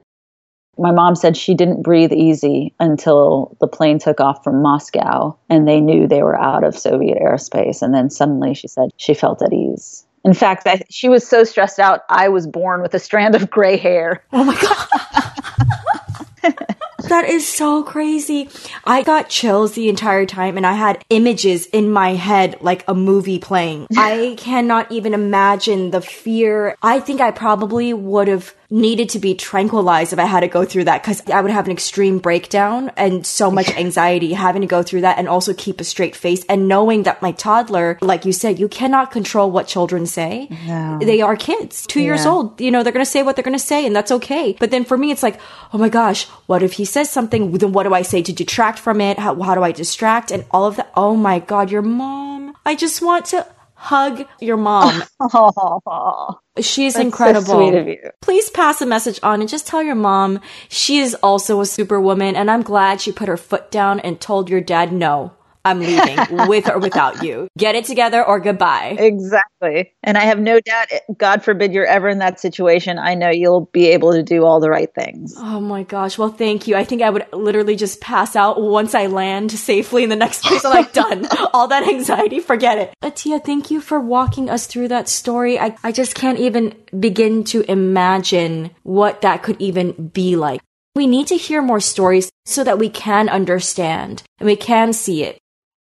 My 0.77 0.91
mom 0.91 1.15
said 1.15 1.37
she 1.37 1.53
didn't 1.53 1.83
breathe 1.83 2.11
easy 2.11 2.73
until 2.79 3.55
the 3.61 3.67
plane 3.67 3.97
took 3.97 4.19
off 4.19 4.43
from 4.43 4.61
Moscow 4.61 5.37
and 5.49 5.67
they 5.67 5.79
knew 5.79 6.05
they 6.05 6.21
were 6.21 6.37
out 6.37 6.65
of 6.65 6.77
Soviet 6.77 7.17
airspace. 7.17 7.81
And 7.81 7.93
then 7.93 8.09
suddenly 8.09 8.53
she 8.53 8.67
said 8.67 8.89
she 8.97 9.13
felt 9.13 9.41
at 9.41 9.53
ease. 9.53 10.05
In 10.25 10.33
fact, 10.33 10.67
I, 10.67 10.81
she 10.89 11.07
was 11.07 11.25
so 11.25 11.43
stressed 11.43 11.79
out, 11.79 12.01
I 12.09 12.29
was 12.29 12.45
born 12.45 12.81
with 12.81 12.93
a 12.93 12.99
strand 12.99 13.35
of 13.35 13.49
gray 13.49 13.77
hair. 13.77 14.23
Oh 14.33 14.43
my 14.43 14.59
God. 14.59 15.31
That 17.09 17.25
is 17.29 17.47
so 17.47 17.83
crazy. 17.83 18.49
I 18.83 19.03
got 19.03 19.29
chills 19.29 19.73
the 19.73 19.89
entire 19.89 20.25
time 20.25 20.57
and 20.57 20.65
I 20.65 20.73
had 20.73 21.03
images 21.09 21.67
in 21.67 21.91
my 21.91 22.15
head 22.15 22.57
like 22.61 22.83
a 22.87 22.95
movie 22.95 23.37
playing. 23.37 23.87
I 23.97 24.35
cannot 24.37 24.91
even 24.91 25.13
imagine 25.13 25.91
the 25.91 26.01
fear. 26.01 26.75
I 26.81 26.99
think 26.99 27.21
I 27.21 27.31
probably 27.31 27.93
would 27.93 28.27
have 28.27 28.55
needed 28.69 29.09
to 29.09 29.19
be 29.19 29.35
tranquilized 29.35 30.13
if 30.13 30.19
I 30.19 30.25
had 30.25 30.41
to 30.41 30.47
go 30.47 30.65
through 30.65 30.85
that 30.85 31.03
because 31.03 31.21
I 31.29 31.41
would 31.41 31.51
have 31.51 31.65
an 31.65 31.71
extreme 31.71 32.19
breakdown 32.19 32.91
and 32.97 33.25
so 33.25 33.51
much 33.51 33.69
anxiety 33.71 34.33
having 34.33 34.61
to 34.61 34.67
go 34.67 34.83
through 34.83 35.01
that 35.01 35.17
and 35.17 35.27
also 35.27 35.53
keep 35.53 35.79
a 35.79 35.83
straight 35.83 36.15
face 36.15 36.43
and 36.45 36.67
knowing 36.67 37.03
that 37.03 37.21
my 37.21 37.31
toddler, 37.31 37.97
like 38.01 38.25
you 38.25 38.33
said, 38.33 38.59
you 38.59 38.67
cannot 38.67 39.11
control 39.11 39.51
what 39.51 39.67
children 39.67 40.05
say. 40.05 40.49
No. 40.65 40.99
They 41.01 41.21
are 41.21 41.35
kids, 41.35 41.85
two 41.87 41.99
yeah. 41.99 42.07
years 42.07 42.25
old. 42.25 42.59
You 42.59 42.71
know, 42.71 42.83
they're 42.83 42.93
going 42.93 43.05
to 43.05 43.11
say 43.11 43.23
what 43.23 43.35
they're 43.35 43.43
going 43.43 43.57
to 43.57 43.63
say 43.63 43.85
and 43.85 43.95
that's 43.95 44.11
okay. 44.11 44.55
But 44.59 44.71
then 44.71 44.85
for 44.85 44.97
me, 44.97 45.11
it's 45.11 45.23
like, 45.23 45.39
oh 45.73 45.77
my 45.77 45.89
gosh, 45.89 46.25
what 46.47 46.63
if 46.63 46.73
he 46.73 46.85
says 46.85 47.09
something? 47.09 47.51
Then 47.51 47.71
what 47.71 47.83
do 47.83 47.93
I 47.93 48.01
say 48.01 48.21
to 48.23 48.33
detract 48.33 48.79
from 48.79 49.01
it? 49.01 49.19
How, 49.19 49.39
how 49.41 49.55
do 49.55 49.63
I 49.63 49.71
distract? 49.71 50.31
And 50.31 50.45
all 50.51 50.65
of 50.65 50.77
that. 50.77 50.91
Oh 50.95 51.15
my 51.15 51.39
God, 51.39 51.71
your 51.71 51.81
mom. 51.81 52.55
I 52.65 52.75
just 52.75 53.01
want 53.01 53.25
to 53.27 53.45
hug 53.85 54.25
your 54.41 54.57
mom. 54.57 55.03
Oh, 55.21 56.39
She's 56.59 56.97
incredible. 56.97 57.45
So 57.45 57.69
sweet 57.69 57.75
of 57.77 57.87
you. 57.87 58.09
Please 58.21 58.49
pass 58.49 58.81
a 58.81 58.85
message 58.87 59.19
on 59.21 59.41
and 59.41 59.49
just 59.49 59.67
tell 59.67 59.83
your 59.83 59.95
mom 59.95 60.39
she 60.69 60.97
is 60.99 61.15
also 61.21 61.61
a 61.61 61.67
superwoman 61.67 62.35
and 62.35 62.49
I'm 62.49 62.63
glad 62.63 62.99
she 62.99 63.11
put 63.11 63.27
her 63.27 63.37
foot 63.37 63.69
down 63.71 63.99
and 63.99 64.19
told 64.19 64.49
your 64.49 64.61
dad 64.61 64.91
no. 64.91 65.34
I'm 65.65 65.79
leaving 65.79 66.47
with 66.47 66.69
or 66.69 66.79
without 66.79 67.23
you. 67.23 67.47
Get 67.57 67.75
it 67.75 67.85
together 67.85 68.23
or 68.23 68.39
goodbye. 68.39 68.95
Exactly. 68.99 69.93
And 70.03 70.17
I 70.17 70.21
have 70.21 70.39
no 70.39 70.59
doubt, 70.59 70.87
God 71.17 71.43
forbid 71.43 71.73
you're 71.73 71.85
ever 71.85 72.07
in 72.07 72.19
that 72.19 72.39
situation, 72.39 72.99
I 72.99 73.15
know 73.15 73.29
you'll 73.29 73.69
be 73.73 73.87
able 73.87 74.13
to 74.13 74.23
do 74.23 74.45
all 74.45 74.59
the 74.59 74.69
right 74.69 74.93
things. 74.93 75.33
Oh 75.37 75.59
my 75.59 75.83
gosh. 75.83 76.17
Well, 76.17 76.29
thank 76.29 76.67
you. 76.67 76.75
I 76.75 76.83
think 76.83 77.01
I 77.01 77.09
would 77.09 77.25
literally 77.33 77.75
just 77.75 77.99
pass 77.99 78.35
out 78.35 78.61
once 78.61 78.93
I 78.93 79.07
land 79.07 79.51
safely 79.51 80.03
in 80.03 80.09
the 80.09 80.15
next 80.15 80.43
place. 80.43 80.63
I'm 80.63 80.71
like, 80.71 80.93
done. 80.93 81.27
all 81.53 81.67
that 81.69 81.87
anxiety, 81.87 82.39
forget 82.39 82.77
it. 82.77 82.93
Atia, 83.03 83.43
thank 83.43 83.71
you 83.71 83.81
for 83.81 83.99
walking 83.99 84.49
us 84.49 84.67
through 84.67 84.89
that 84.89 85.09
story. 85.09 85.59
I, 85.59 85.75
I 85.83 85.91
just 85.91 86.15
can't 86.15 86.39
even 86.39 86.75
begin 86.97 87.43
to 87.45 87.61
imagine 87.69 88.71
what 88.83 89.21
that 89.21 89.41
could 89.41 89.59
even 89.59 90.09
be 90.09 90.35
like. 90.35 90.61
We 90.95 91.07
need 91.07 91.27
to 91.27 91.35
hear 91.35 91.61
more 91.61 91.81
stories 91.81 92.31
so 92.45 92.63
that 92.63 92.79
we 92.79 92.89
can 92.89 93.27
understand 93.27 94.23
and 94.39 94.47
we 94.47 94.55
can 94.55 94.93
see 94.93 95.23
it. 95.23 95.37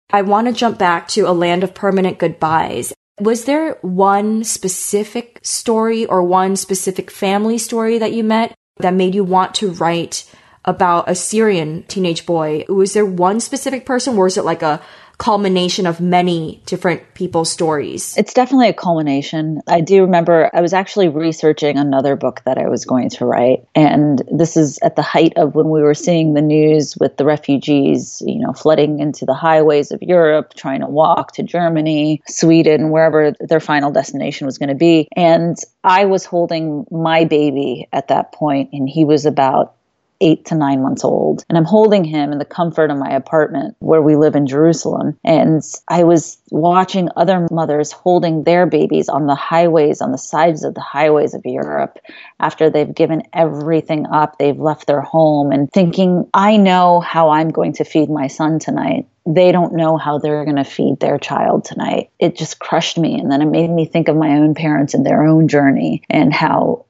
I 0.09 0.21
want 0.21 0.47
to 0.47 0.53
jump 0.53 0.77
back 0.77 1.09
to 1.09 1.27
a 1.27 1.33
land 1.33 1.63
of 1.63 1.73
permanent 1.73 2.17
goodbyes. 2.17 2.93
Was 3.19 3.45
there 3.45 3.77
one 3.81 4.43
specific 4.43 5.39
story 5.41 6.05
or 6.05 6.23
one 6.23 6.55
specific 6.55 7.11
family 7.11 7.57
story 7.57 7.97
that 7.97 8.13
you 8.13 8.23
met 8.23 8.55
that 8.77 8.93
made 8.93 9.15
you 9.15 9.23
want 9.23 9.55
to 9.55 9.71
write 9.71 10.31
about 10.63 11.09
a 11.09 11.15
Syrian 11.15 11.83
teenage 11.83 12.25
boy? 12.25 12.63
Was 12.69 12.93
there 12.93 13.05
one 13.05 13.39
specific 13.39 13.85
person 13.85 14.15
or 14.15 14.25
was 14.25 14.37
it 14.37 14.45
like 14.45 14.61
a 14.61 14.81
culmination 15.17 15.87
of 15.87 15.99
many 15.99 16.61
different 16.65 17.01
people's 17.15 17.51
stories. 17.51 18.15
It's 18.17 18.33
definitely 18.33 18.69
a 18.69 18.73
culmination. 18.73 19.61
I 19.67 19.81
do 19.81 20.01
remember 20.01 20.51
I 20.53 20.61
was 20.61 20.73
actually 20.73 21.07
researching 21.09 21.77
another 21.77 22.15
book 22.15 22.41
that 22.45 22.57
I 22.57 22.67
was 22.67 22.85
going 22.85 23.09
to 23.09 23.25
write. 23.25 23.65
And 23.73 24.21
this 24.31 24.55
is 24.55 24.77
at 24.83 24.95
the 24.95 25.01
height 25.01 25.33
of 25.35 25.55
when 25.55 25.69
we 25.69 25.81
were 25.81 25.95
seeing 25.95 26.33
the 26.33 26.41
news 26.41 26.95
with 26.99 27.17
the 27.17 27.25
refugees, 27.25 28.21
you 28.25 28.39
know, 28.39 28.53
flooding 28.53 28.99
into 28.99 29.25
the 29.25 29.33
highways 29.33 29.91
of 29.91 30.01
Europe, 30.03 30.53
trying 30.53 30.81
to 30.81 30.87
walk 30.87 31.31
to 31.33 31.43
Germany, 31.43 32.21
Sweden, 32.27 32.91
wherever 32.91 33.33
their 33.39 33.59
final 33.59 33.91
destination 33.91 34.45
was 34.45 34.59
going 34.59 34.69
to 34.69 34.75
be. 34.75 35.07
And 35.15 35.57
I 35.83 36.05
was 36.05 36.25
holding 36.25 36.85
my 36.91 37.25
baby 37.25 37.87
at 37.91 38.09
that 38.09 38.33
point, 38.33 38.69
and 38.71 38.87
he 38.87 39.03
was 39.03 39.25
about 39.25 39.76
eight 40.21 40.45
to 40.45 40.55
nine 40.55 40.81
months 40.81 41.03
old. 41.03 41.43
And 41.49 41.57
I'm 41.57 41.65
holding 41.65 42.03
him 42.03 42.31
in 42.31 42.37
the 42.37 42.45
comfort 42.45 42.91
of 42.91 42.97
my 42.97 43.09
apartment 43.09 43.75
where 43.79 44.01
we 44.01 44.15
live 44.15 44.35
in 44.35 44.47
Jerusalem. 44.47 45.17
And 45.23 45.61
I 45.87 46.03
was 46.03 46.37
watching 46.51 47.09
other 47.15 47.47
mothers 47.51 47.91
holding 47.91 48.43
their 48.43 48.65
babies 48.65 49.09
on 49.09 49.27
the 49.27 49.35
highways, 49.35 50.01
on 50.01 50.11
the 50.11 50.17
sides 50.17 50.63
of 50.63 50.73
the 50.73 50.81
highways 50.81 51.33
of 51.33 51.45
Europe 51.45 51.99
after 52.39 52.69
they've 52.69 52.93
given 52.93 53.23
everything 53.33 54.05
up. 54.07 54.37
They've 54.37 54.59
left 54.59 54.87
their 54.87 55.01
home 55.01 55.51
and 55.51 55.71
thinking, 55.71 56.29
I 56.33 56.57
know 56.57 56.99
how 56.99 57.29
I'm 57.29 57.49
going 57.49 57.73
to 57.73 57.83
feed 57.83 58.09
my 58.09 58.27
son 58.27 58.59
tonight 58.59 59.07
they 59.27 59.51
don't 59.51 59.73
know 59.73 59.97
how 59.97 60.17
they're 60.17 60.45
going 60.45 60.55
to 60.55 60.63
feed 60.63 60.99
their 60.99 61.17
child 61.17 61.65
tonight. 61.65 62.09
It 62.17 62.37
just 62.37 62.59
crushed 62.59 62.97
me. 62.97 63.19
And 63.19 63.29
then 63.29 63.41
it 63.41 63.47
made 63.47 63.69
me 63.69 63.85
think 63.85 64.07
of 64.07 64.15
my 64.15 64.29
own 64.29 64.55
parents 64.55 64.93
and 64.93 65.05
their 65.05 65.23
own 65.23 65.49
journey 65.49 66.03
and 66.09 66.33
how 66.33 66.85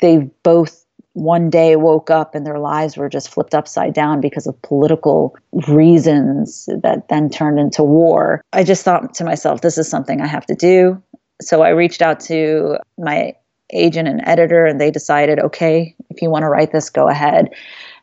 they've 0.00 0.28
both 0.42 0.85
one 1.16 1.48
day 1.48 1.76
woke 1.76 2.10
up 2.10 2.34
and 2.34 2.44
their 2.44 2.58
lives 2.58 2.98
were 2.98 3.08
just 3.08 3.30
flipped 3.30 3.54
upside 3.54 3.94
down 3.94 4.20
because 4.20 4.46
of 4.46 4.60
political 4.60 5.34
reasons 5.66 6.68
that 6.82 7.08
then 7.08 7.30
turned 7.30 7.58
into 7.58 7.82
war. 7.82 8.42
I 8.52 8.62
just 8.62 8.84
thought 8.84 9.14
to 9.14 9.24
myself, 9.24 9.62
this 9.62 9.78
is 9.78 9.88
something 9.88 10.20
I 10.20 10.26
have 10.26 10.44
to 10.46 10.54
do. 10.54 11.02
So 11.40 11.62
I 11.62 11.70
reached 11.70 12.02
out 12.02 12.20
to 12.20 12.76
my 12.98 13.34
agent 13.72 14.08
and 14.08 14.20
editor, 14.26 14.66
and 14.66 14.80
they 14.80 14.90
decided, 14.90 15.38
okay, 15.40 15.94
if 16.10 16.20
you 16.20 16.30
want 16.30 16.42
to 16.42 16.48
write 16.48 16.72
this, 16.72 16.90
go 16.90 17.08
ahead. 17.08 17.48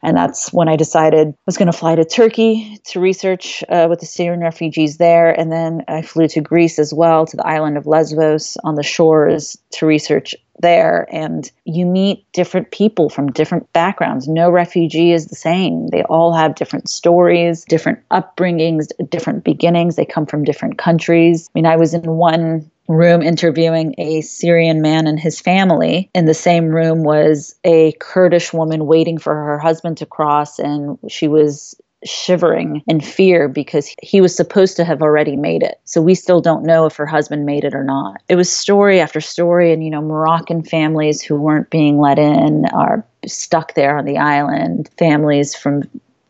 And 0.01 0.17
that's 0.17 0.51
when 0.51 0.67
I 0.67 0.75
decided 0.75 1.29
I 1.29 1.33
was 1.45 1.55
going 1.55 1.71
to 1.71 1.77
fly 1.77 1.95
to 1.95 2.03
Turkey 2.03 2.77
to 2.87 2.99
research 2.99 3.63
uh, 3.69 3.87
with 3.89 3.99
the 3.99 4.05
Syrian 4.05 4.41
refugees 4.41 4.97
there. 4.97 5.31
And 5.39 5.51
then 5.51 5.83
I 5.87 6.01
flew 6.01 6.27
to 6.29 6.41
Greece 6.41 6.79
as 6.79 6.93
well, 6.93 7.25
to 7.27 7.37
the 7.37 7.47
island 7.47 7.77
of 7.77 7.87
Lesbos 7.87 8.57
on 8.63 8.75
the 8.75 8.83
shores 8.83 9.55
to 9.73 9.85
research 9.85 10.35
there. 10.59 11.07
And 11.11 11.49
you 11.65 11.85
meet 11.85 12.25
different 12.31 12.71
people 12.71 13.09
from 13.09 13.31
different 13.31 13.71
backgrounds. 13.73 14.27
No 14.27 14.49
refugee 14.49 15.11
is 15.11 15.27
the 15.27 15.35
same. 15.35 15.87
They 15.87 16.03
all 16.03 16.33
have 16.33 16.55
different 16.55 16.89
stories, 16.89 17.65
different 17.65 17.99
upbringings, 18.09 18.87
different 19.09 19.43
beginnings. 19.43 19.95
They 19.95 20.05
come 20.05 20.25
from 20.25 20.43
different 20.43 20.77
countries. 20.77 21.49
I 21.49 21.51
mean, 21.57 21.65
I 21.65 21.75
was 21.75 21.93
in 21.93 22.03
one 22.03 22.69
room 22.87 23.21
interviewing 23.21 23.95
a 23.97 24.21
Syrian 24.21 24.81
man 24.81 25.07
and 25.07 25.19
his 25.19 25.39
family. 25.39 26.09
In 26.13 26.25
the 26.25 26.33
same 26.33 26.65
room 26.65 27.03
was 27.03 27.55
a 27.63 27.93
Kurdish 27.93 28.51
woman 28.51 28.85
waiting 28.85 29.17
for 29.17 29.33
her 29.33 29.57
husband 29.57 29.97
to 29.97 30.05
cross, 30.05 30.59
and 30.59 30.97
she 31.07 31.27
was 31.27 31.75
shivering 32.05 32.81
in 32.87 32.99
fear 32.99 33.47
because 33.47 33.93
he 34.01 34.21
was 34.21 34.35
supposed 34.35 34.75
to 34.77 34.83
have 34.83 35.01
already 35.01 35.35
made 35.35 35.63
it. 35.63 35.79
So 35.85 36.01
we 36.01 36.15
still 36.15 36.41
don't 36.41 36.63
know 36.63 36.85
if 36.85 36.95
her 36.95 37.05
husband 37.05 37.45
made 37.45 37.63
it 37.63 37.73
or 37.73 37.83
not. 37.83 38.21
It 38.29 38.35
was 38.35 38.51
story 38.51 38.99
after 38.99 39.21
story, 39.21 39.71
and 39.71 39.83
you 39.83 39.89
know, 39.89 40.01
Moroccan 40.01 40.63
families 40.63 41.21
who 41.21 41.35
weren't 41.35 41.69
being 41.69 41.99
let 41.99 42.19
in 42.19 42.65
are 42.73 43.05
stuck 43.25 43.73
there 43.75 43.97
on 43.97 44.05
the 44.05 44.17
island, 44.17 44.89
families 44.97 45.55
from 45.55 45.83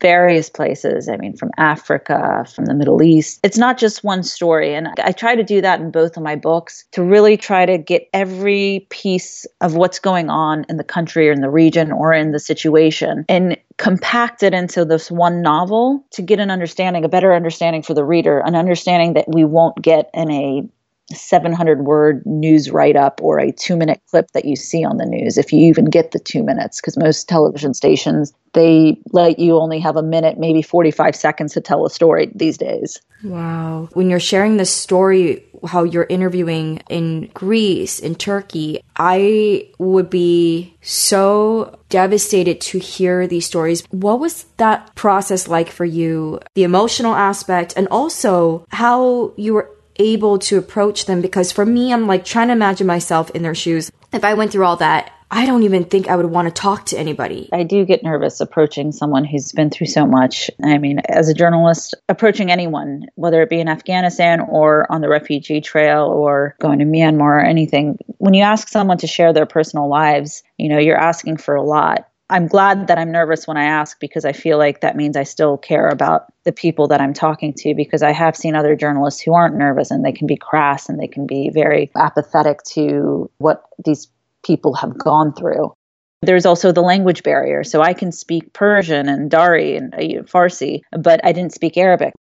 various 0.03 0.49
places. 0.49 1.07
I 1.07 1.15
mean, 1.15 1.35
from 1.35 1.49
Africa, 1.57 2.45
from 2.53 2.65
the 2.65 2.73
Middle 2.73 3.01
East. 3.01 3.39
It's 3.41 3.57
not 3.57 3.77
just 3.77 4.03
one 4.03 4.21
story. 4.21 4.75
And 4.75 4.89
I 5.01 5.13
try 5.13 5.33
to 5.33 5.43
do 5.43 5.61
that 5.61 5.79
in 5.79 5.91
both 5.91 6.17
of 6.17 6.23
my 6.23 6.35
books 6.35 6.83
to 6.91 7.01
really 7.01 7.37
try 7.37 7.65
to 7.65 7.77
get 7.77 8.09
every 8.13 8.85
piece 8.89 9.47
of 9.61 9.75
what's 9.75 9.99
going 9.99 10.29
on 10.29 10.65
in 10.67 10.75
the 10.75 10.83
country 10.83 11.29
or 11.29 11.31
in 11.31 11.39
the 11.39 11.49
region 11.49 11.93
or 11.93 12.11
in 12.11 12.33
the 12.33 12.39
situation 12.39 13.23
and 13.29 13.57
compact 13.77 14.43
it 14.43 14.53
into 14.53 14.85
this 14.85 15.09
one 15.09 15.41
novel 15.41 16.05
to 16.11 16.21
get 16.21 16.39
an 16.39 16.51
understanding, 16.51 17.03
a 17.05 17.09
better 17.09 17.33
understanding 17.33 17.81
for 17.81 17.93
the 17.93 18.03
reader, 18.03 18.39
an 18.39 18.55
understanding 18.55 19.13
that 19.13 19.25
we 19.27 19.43
won't 19.43 19.81
get 19.81 20.09
in 20.13 20.31
a 20.31 20.63
700 21.11 21.81
word 21.81 22.25
news 22.25 22.71
write 22.71 22.95
up 22.95 23.19
or 23.21 23.39
a 23.39 23.51
two 23.51 23.75
minute 23.75 24.01
clip 24.09 24.31
that 24.31 24.45
you 24.45 24.55
see 24.55 24.83
on 24.85 24.97
the 24.97 25.05
news, 25.05 25.37
if 25.37 25.51
you 25.51 25.59
even 25.67 25.85
get 25.85 26.11
the 26.11 26.19
two 26.19 26.43
minutes, 26.43 26.79
because 26.79 26.97
most 26.97 27.27
television 27.27 27.73
stations, 27.73 28.33
they 28.53 28.97
let 29.11 29.37
you 29.37 29.57
only 29.57 29.79
have 29.79 29.97
a 29.97 30.03
minute, 30.03 30.37
maybe 30.37 30.61
45 30.61 31.15
seconds 31.15 31.53
to 31.53 31.61
tell 31.61 31.85
a 31.85 31.89
story 31.89 32.31
these 32.33 32.57
days. 32.57 33.01
Wow. 33.23 33.89
When 33.93 34.09
you're 34.09 34.19
sharing 34.19 34.57
this 34.57 34.73
story, 34.73 35.43
how 35.65 35.83
you're 35.83 36.07
interviewing 36.09 36.81
in 36.89 37.29
Greece, 37.33 37.99
in 37.99 38.15
Turkey, 38.15 38.81
I 38.95 39.69
would 39.77 40.09
be 40.09 40.75
so 40.81 41.79
devastated 41.89 42.59
to 42.61 42.79
hear 42.79 43.27
these 43.27 43.45
stories. 43.45 43.83
What 43.91 44.19
was 44.19 44.45
that 44.57 44.93
process 44.95 45.47
like 45.47 45.69
for 45.69 45.85
you? 45.85 46.39
The 46.55 46.63
emotional 46.63 47.15
aspect 47.15 47.73
and 47.77 47.87
also 47.89 48.65
how 48.69 49.33
you 49.37 49.53
were 49.53 49.69
able 49.97 50.39
to 50.39 50.57
approach 50.57 51.05
them 51.05 51.21
because 51.21 51.51
for 51.51 51.65
me, 51.65 51.93
I'm 51.93 52.07
like 52.07 52.25
trying 52.25 52.47
to 52.47 52.53
imagine 52.53 52.87
myself 52.87 53.29
in 53.31 53.43
their 53.43 53.55
shoes. 53.55 53.91
If 54.11 54.23
I 54.23 54.33
went 54.33 54.51
through 54.51 54.65
all 54.65 54.77
that, 54.77 55.11
I 55.35 55.47
don't 55.47 55.63
even 55.63 55.85
think 55.85 56.07
I 56.07 56.15
would 56.15 56.27
want 56.27 56.47
to 56.47 56.53
talk 56.53 56.85
to 56.87 56.97
anybody. 56.97 57.49
I 57.51 57.63
do 57.63 57.85
get 57.85 58.03
nervous 58.03 58.39
approaching 58.39 58.91
someone 58.91 59.25
who's 59.25 59.51
been 59.51 59.71
through 59.71 59.87
so 59.87 60.05
much. 60.05 60.51
I 60.63 60.77
mean, 60.77 60.99
as 61.09 61.27
a 61.27 61.33
journalist, 61.33 61.95
approaching 62.07 62.51
anyone, 62.51 63.07
whether 63.15 63.41
it 63.41 63.49
be 63.49 63.59
in 63.59 63.67
Afghanistan 63.67 64.41
or 64.41 64.85
on 64.91 65.01
the 65.01 65.09
refugee 65.09 65.59
trail 65.59 66.05
or 66.05 66.55
going 66.61 66.77
to 66.79 66.85
Myanmar 66.85 67.21
or 67.21 67.39
anything, 67.39 67.97
when 68.19 68.35
you 68.35 68.43
ask 68.43 68.67
someone 68.67 68.99
to 68.99 69.07
share 69.07 69.33
their 69.33 69.47
personal 69.47 69.89
lives, 69.89 70.43
you 70.59 70.69
know, 70.69 70.77
you're 70.77 70.97
asking 70.97 71.37
for 71.37 71.55
a 71.55 71.63
lot. 71.63 72.07
I'm 72.29 72.47
glad 72.47 72.87
that 72.87 72.97
I'm 72.97 73.11
nervous 73.11 73.47
when 73.47 73.57
I 73.57 73.65
ask 73.65 73.99
because 73.99 74.25
I 74.25 74.31
feel 74.31 74.57
like 74.57 74.81
that 74.81 74.95
means 74.95 75.17
I 75.17 75.23
still 75.23 75.57
care 75.57 75.87
about 75.87 76.25
the 76.45 76.51
people 76.51 76.87
that 76.87 77.01
I'm 77.01 77.13
talking 77.13 77.53
to 77.57 77.75
because 77.75 78.01
I 78.01 78.11
have 78.11 78.35
seen 78.35 78.55
other 78.55 78.75
journalists 78.75 79.21
who 79.21 79.33
aren't 79.33 79.57
nervous 79.57 79.91
and 79.91 80.03
they 80.03 80.11
can 80.11 80.25
be 80.25 80.37
crass 80.37 80.89
and 80.89 80.99
they 80.99 81.07
can 81.07 81.27
be 81.27 81.49
very 81.53 81.91
apathetic 81.95 82.63
to 82.73 83.29
what 83.37 83.63
these 83.83 84.07
people 84.43 84.73
have 84.75 84.97
gone 84.97 85.33
through. 85.33 85.73
There's 86.21 86.45
also 86.45 86.71
the 86.71 86.81
language 86.81 87.23
barrier. 87.23 87.63
So 87.65 87.81
I 87.81 87.93
can 87.93 88.11
speak 88.11 88.53
Persian 88.53 89.09
and 89.09 89.29
Dari 89.29 89.75
and 89.75 89.93
uh, 89.93 90.23
Farsi, 90.23 90.81
but 90.97 91.19
I 91.25 91.33
didn't 91.33 91.53
speak 91.53 91.77
Arabic. 91.77 92.13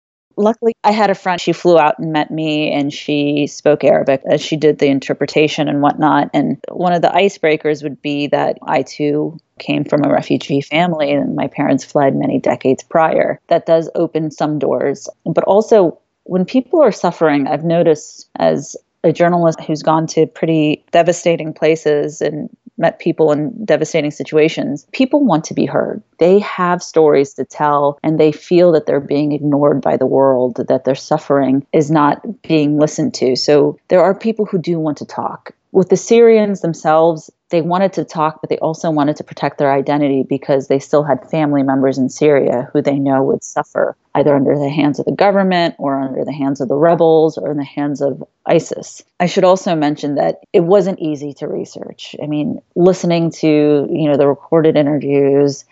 Luckily, 0.41 0.73
I 0.83 0.91
had 0.91 1.11
a 1.11 1.15
friend. 1.15 1.39
She 1.39 1.53
flew 1.53 1.77
out 1.77 1.99
and 1.99 2.11
met 2.11 2.31
me, 2.31 2.71
and 2.71 2.91
she 2.91 3.45
spoke 3.47 3.83
Arabic 3.83 4.21
as 4.25 4.41
she 4.41 4.57
did 4.57 4.79
the 4.79 4.87
interpretation 4.87 5.67
and 5.67 5.81
whatnot. 5.81 6.31
And 6.33 6.57
one 6.69 6.93
of 6.93 7.03
the 7.03 7.09
icebreakers 7.09 7.83
would 7.83 8.01
be 8.01 8.27
that 8.27 8.57
I 8.63 8.81
too 8.81 9.37
came 9.59 9.83
from 9.83 10.03
a 10.03 10.11
refugee 10.11 10.61
family, 10.61 11.11
and 11.11 11.35
my 11.35 11.47
parents 11.47 11.85
fled 11.85 12.15
many 12.15 12.39
decades 12.39 12.83
prior. 12.83 13.39
That 13.47 13.67
does 13.67 13.89
open 13.93 14.31
some 14.31 14.57
doors. 14.57 15.07
But 15.25 15.43
also, 15.43 15.99
when 16.23 16.45
people 16.45 16.81
are 16.81 16.91
suffering, 16.91 17.47
I've 17.47 17.63
noticed 17.63 18.27
as 18.37 18.75
a 19.03 19.11
journalist 19.11 19.59
who's 19.61 19.83
gone 19.83 20.07
to 20.07 20.27
pretty 20.27 20.83
devastating 20.91 21.53
places 21.53 22.21
and 22.21 22.49
met 22.81 22.99
people 22.99 23.31
in 23.31 23.65
devastating 23.65 24.11
situations, 24.11 24.85
people 24.91 25.23
want 25.23 25.45
to 25.45 25.53
be 25.53 25.65
heard. 25.65 26.01
They 26.17 26.39
have 26.39 26.83
stories 26.83 27.33
to 27.35 27.45
tell 27.45 27.99
and 28.03 28.19
they 28.19 28.31
feel 28.31 28.71
that 28.73 28.87
they're 28.87 28.99
being 28.99 29.31
ignored 29.31 29.81
by 29.81 29.97
the 29.97 30.05
world, 30.05 30.59
that 30.67 30.83
their 30.83 30.95
suffering 30.95 31.65
is 31.71 31.89
not 31.89 32.41
being 32.41 32.79
listened 32.79 33.13
to. 33.15 33.35
So 33.35 33.79
there 33.87 34.03
are 34.03 34.13
people 34.13 34.45
who 34.45 34.57
do 34.57 34.79
want 34.79 34.97
to 34.97 35.05
talk. 35.05 35.53
With 35.71 35.89
the 35.89 35.95
Syrians 35.95 36.59
themselves, 36.59 37.31
they 37.51 37.61
wanted 37.61 37.93
to 37.93 38.05
talk, 38.05 38.41
but 38.41 38.49
they 38.49 38.57
also 38.57 38.89
wanted 38.89 39.17
to 39.17 39.23
protect 39.23 39.57
their 39.57 39.71
identity 39.71 40.23
because 40.23 40.67
they 40.67 40.79
still 40.79 41.03
had 41.03 41.29
family 41.29 41.63
members 41.63 41.97
in 41.97 42.09
Syria 42.09 42.69
who 42.73 42.81
they 42.81 42.97
know 42.97 43.23
would 43.23 43.43
suffer 43.43 43.95
either 44.15 44.35
under 44.35 44.57
the 44.57 44.69
hands 44.69 44.99
of 44.99 45.05
the 45.05 45.11
government 45.11 45.75
or 45.77 45.99
under 45.99 46.25
the 46.25 46.33
hands 46.33 46.61
of 46.61 46.67
the 46.67 46.75
rebels 46.75 47.37
or 47.37 47.51
in 47.51 47.57
the 47.57 47.63
hands 47.63 48.01
of 48.01 48.23
ISIS. 48.45 49.03
I 49.19 49.27
should 49.27 49.43
also 49.43 49.75
mention 49.75 50.15
that 50.15 50.39
it 50.51 50.61
wasn't 50.61 50.99
easy 50.99 51.33
to 51.35 51.47
research. 51.47 52.15
I 52.21 52.25
mean, 52.25 52.61
listening 52.75 53.31
to, 53.31 53.47
you 53.47 54.09
know, 54.09 54.17
the 54.17 54.27
recorded 54.27 54.75
interviews, 54.75 55.65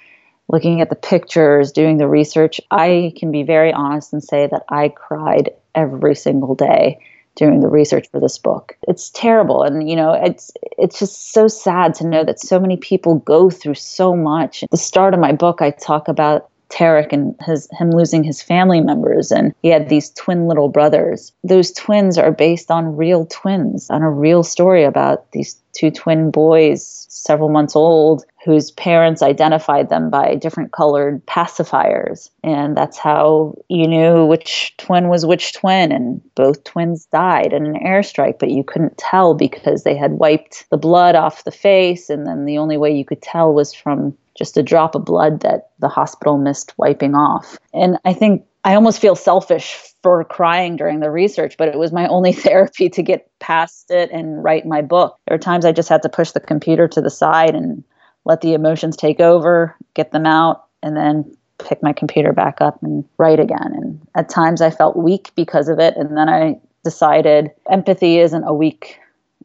looking 0.47 0.81
at 0.81 0.89
the 0.89 0.95
pictures, 0.95 1.71
doing 1.71 1.97
the 1.97 2.07
research, 2.07 2.61
I 2.71 3.13
can 3.17 3.31
be 3.31 3.43
very 3.43 3.73
honest 3.73 4.13
and 4.13 4.23
say 4.23 4.47
that 4.47 4.63
I 4.69 4.89
cried 4.89 5.51
every 5.75 6.15
single 6.15 6.55
day 6.55 6.99
doing 7.39 7.62
the 7.62 7.69
research 7.69 8.08
for 8.12 8.19
this 8.19 8.38
book. 8.38 8.78
It's 8.88 9.10
terrible 9.12 9.63
and 9.63 9.89
you 9.89 9.95
know, 9.95 10.12
it's 10.13 10.52
it's 10.78 10.99
just 10.99 11.32
so 11.32 11.47
sad 11.47 11.93
to 11.95 12.06
know 12.06 12.23
that 12.25 12.39
so 12.39 12.60
many 12.60 12.75
people 12.75 13.15
go 13.15 13.49
through 13.49 13.75
so 13.75 14.13
much. 14.15 14.63
At 14.63 14.71
the 14.71 14.78
start 14.78 15.13
of 15.13 15.21
my 15.21 15.32
book 15.32 15.62
I 15.62 15.71
talk 15.71 16.10
about 16.10 16.49
Tareq 16.69 17.12
and 17.12 17.36
his 17.45 17.67
him 17.77 17.91
losing 17.91 18.23
his 18.23 18.41
family 18.41 18.82
members 18.82 19.32
and 19.32 19.53
he 19.62 19.69
had 19.69 19.89
these 19.89 20.10
twin 20.12 20.47
little 20.47 20.69
brothers. 20.69 21.34
Those 21.43 21.71
twins 21.71 22.17
are 22.17 22.32
based 22.32 22.71
on 22.71 22.95
real 22.95 23.25
twins, 23.25 23.89
on 23.89 24.01
a 24.01 24.10
real 24.10 24.43
story 24.43 24.84
about 24.84 25.32
these 25.32 25.60
two 25.73 25.91
twin 25.91 26.32
boys 26.32 27.05
several 27.10 27.49
months 27.49 27.75
old 27.75 28.25
whose 28.45 28.71
parents 28.71 29.21
identified 29.21 29.89
them 29.89 30.10
by 30.10 30.36
different 30.36 30.71
colored 30.71 31.25
pacifiers. 31.25 32.29
And 32.43 32.75
that's 32.75 32.97
how 32.97 33.55
you 33.67 33.88
knew 33.88 34.25
which 34.25 34.73
twin 34.77 35.10
was 35.10 35.25
which 35.25 35.53
twin. 35.53 35.91
And 35.91 36.21
both 36.36 36.63
twins 36.63 37.05
died 37.05 37.53
in 37.53 37.65
an 37.65 37.75
airstrike, 37.75 38.39
but 38.39 38.49
you 38.49 38.63
couldn't 38.63 38.97
tell 38.97 39.34
because 39.34 39.84
they 39.84 39.95
had 39.95 40.13
wiped 40.13 40.65
the 40.69 40.77
blood 40.77 41.15
off 41.15 41.43
the 41.43 41.51
face. 41.51 42.10
And 42.10 42.25
then 42.25 42.45
the 42.45 42.58
only 42.58 42.77
way 42.77 42.95
you 42.95 43.05
could 43.05 43.21
tell 43.21 43.53
was 43.53 43.73
from 43.73 44.17
just 44.39 44.58
a 44.58 44.63
drop 44.63 44.95
of 44.95 45.04
blood 45.04 45.41
that 45.41 45.69
the 45.80 45.89
hospital 45.89 46.38
missed 46.38 46.73
wiping 46.78 47.13
off. 47.13 47.60
And 47.73 47.97
I 48.06 48.13
think 48.13 48.45
I 48.63 48.73
almost 48.73 49.02
feel 49.02 49.15
selfish 49.15 49.78
for 50.02 50.23
crying 50.23 50.78
during 50.78 51.02
the 51.02 51.12
research, 51.12 51.58
but 51.58 51.67
it 51.67 51.78
was 51.78 51.91
my 51.91 52.08
only 52.08 52.32
therapy 52.47 52.89
to 52.89 53.04
get 53.04 53.30
past 53.39 53.91
it 53.91 54.10
and 54.12 54.41
write 54.41 54.65
my 54.65 54.82
book. 54.82 55.17
There 55.28 55.36
are 55.36 55.39
times 55.39 55.65
I 55.65 55.73
just 55.73 55.89
had 55.89 56.02
to 56.04 56.10
push 56.10 56.32
the 56.32 56.39
computer 56.39 56.88
to 56.88 57.02
the 57.02 57.10
side 57.10 57.54
and 57.54 57.84
let 58.23 58.39
the 58.39 58.54
emotions 58.54 58.95
take 58.95 59.19
over, 59.19 59.75
get 59.93 60.12
them 60.12 60.25
out, 60.25 60.65
and 60.82 60.95
then 60.95 61.36
pick 61.58 61.84
my 61.84 61.91
computer 61.91 62.32
back 62.32 62.62
up 62.62 62.82
and 62.82 63.04
write 63.17 63.41
again. 63.41 63.73
And 63.75 64.08
at 64.15 64.30
times 64.30 64.62
I 64.62 64.71
felt 64.71 64.95
weak 64.95 65.32
because 65.36 65.67
of 65.67 65.80
it. 65.80 65.97
And 65.97 66.15
then 66.15 66.30
I 66.30 66.62
decided 66.86 67.52
empathy 67.69 68.19
isn't 68.19 68.43
a 68.45 68.54
weak. 68.54 68.99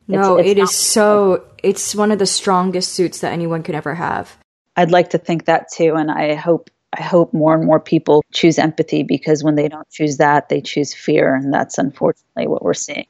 No, 0.07 0.37
it's, 0.37 0.49
it's 0.49 0.51
it 0.51 0.63
is 0.63 0.77
so, 0.77 1.45
it's 1.65 1.95
one 1.95 2.13
of 2.13 2.21
the 2.21 2.27
strongest 2.27 2.93
suits 2.93 3.21
that 3.21 3.33
anyone 3.33 3.65
could 3.65 3.75
ever 3.75 3.95
have. 3.95 4.37
I'd 4.77 4.91
like 4.91 5.11
to 5.11 5.19
think 5.19 5.45
that 5.47 5.71
too. 5.71 5.95
And 5.95 6.11
I 6.11 6.35
hope 6.35 6.71
I 6.97 7.03
hope 7.03 7.33
more 7.35 7.55
and 7.55 7.67
more 7.67 7.81
people 7.81 8.25
choose 8.33 8.59
empathy 8.59 9.03
because 9.03 9.43
when 9.43 9.57
they 9.57 9.69
don't 9.69 9.89
choose 9.91 10.17
that, 10.19 10.49
they 10.49 10.61
choose 10.61 10.95
fear. 10.95 11.35
And 11.35 11.53
that's 11.53 11.77
unfortunately 11.77 12.47
what 12.47 12.63
we're 12.63 12.75
seeing. 12.75 13.07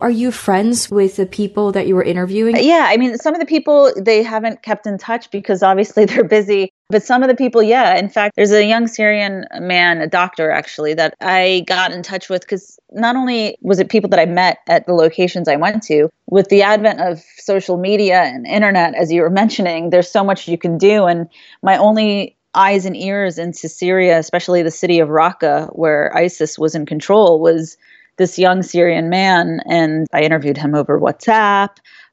Are 0.00 0.10
you 0.10 0.30
friends 0.30 0.88
with 0.88 1.16
the 1.16 1.26
people 1.26 1.72
that 1.72 1.88
you 1.88 1.96
were 1.96 2.04
interviewing? 2.04 2.54
Uh, 2.54 2.60
yeah, 2.60 2.86
I 2.88 2.96
mean, 2.96 3.18
some 3.18 3.34
of 3.34 3.40
the 3.40 3.46
people 3.46 3.92
they 3.96 4.22
haven't 4.22 4.62
kept 4.62 4.86
in 4.86 4.96
touch 4.96 5.28
because 5.32 5.60
obviously 5.60 6.04
they're 6.06 6.22
busy. 6.22 6.72
But 6.88 7.02
some 7.02 7.22
of 7.22 7.28
the 7.28 7.34
people, 7.34 7.62
yeah. 7.62 7.98
In 7.98 8.08
fact, 8.08 8.36
there's 8.36 8.52
a 8.52 8.64
young 8.64 8.86
Syrian 8.86 9.44
man, 9.58 10.00
a 10.00 10.06
doctor 10.06 10.52
actually, 10.52 10.94
that 10.94 11.14
I 11.20 11.64
got 11.66 11.90
in 11.90 12.02
touch 12.02 12.28
with 12.28 12.42
because 12.42 12.78
not 12.92 13.16
only 13.16 13.58
was 13.60 13.80
it 13.80 13.90
people 13.90 14.08
that 14.10 14.20
I 14.20 14.26
met 14.26 14.58
at 14.68 14.86
the 14.86 14.94
locations 14.94 15.48
I 15.48 15.56
went 15.56 15.82
to, 15.84 16.08
with 16.26 16.48
the 16.48 16.62
advent 16.62 17.00
of 17.00 17.22
social 17.36 17.76
media 17.76 18.22
and 18.22 18.46
internet, 18.46 18.94
as 18.94 19.12
you 19.12 19.22
were 19.22 19.30
mentioning, 19.30 19.90
there's 19.90 20.10
so 20.10 20.22
much 20.22 20.46
you 20.46 20.58
can 20.58 20.78
do. 20.78 21.06
And 21.06 21.28
my 21.62 21.76
only 21.76 22.36
eyes 22.54 22.86
and 22.86 22.96
ears 22.96 23.36
into 23.36 23.68
Syria, 23.68 24.18
especially 24.18 24.62
the 24.62 24.70
city 24.70 25.00
of 25.00 25.08
Raqqa, 25.08 25.76
where 25.76 26.16
ISIS 26.16 26.58
was 26.58 26.74
in 26.74 26.86
control, 26.86 27.40
was 27.40 27.76
this 28.18 28.38
young 28.38 28.62
Syrian 28.62 29.08
man, 29.08 29.60
and 29.66 30.06
I 30.12 30.22
interviewed 30.22 30.58
him 30.58 30.74
over 30.74 31.00
WhatsApp. 31.00 31.70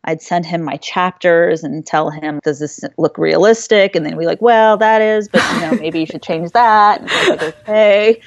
I'd 0.07 0.21
send 0.21 0.45
him 0.45 0.61
my 0.61 0.77
chapters 0.77 1.63
and 1.63 1.85
tell 1.85 2.11
him, 2.11 2.39
does 2.43 2.59
this 2.59 2.83
look 2.97 3.17
realistic? 3.17 3.95
And 3.95 4.05
then 4.05 4.15
we 4.15 4.27
like, 4.27 4.41
well, 4.41 4.77
that 4.77 5.01
is, 5.01 5.27
but 5.27 5.41
you 5.53 5.61
know, 5.61 5.71
maybe 5.73 5.99
you 5.99 6.05
should 6.05 6.21
change 6.21 6.51
that. 6.51 7.01
Like, 7.27 7.41
okay. 7.61 8.21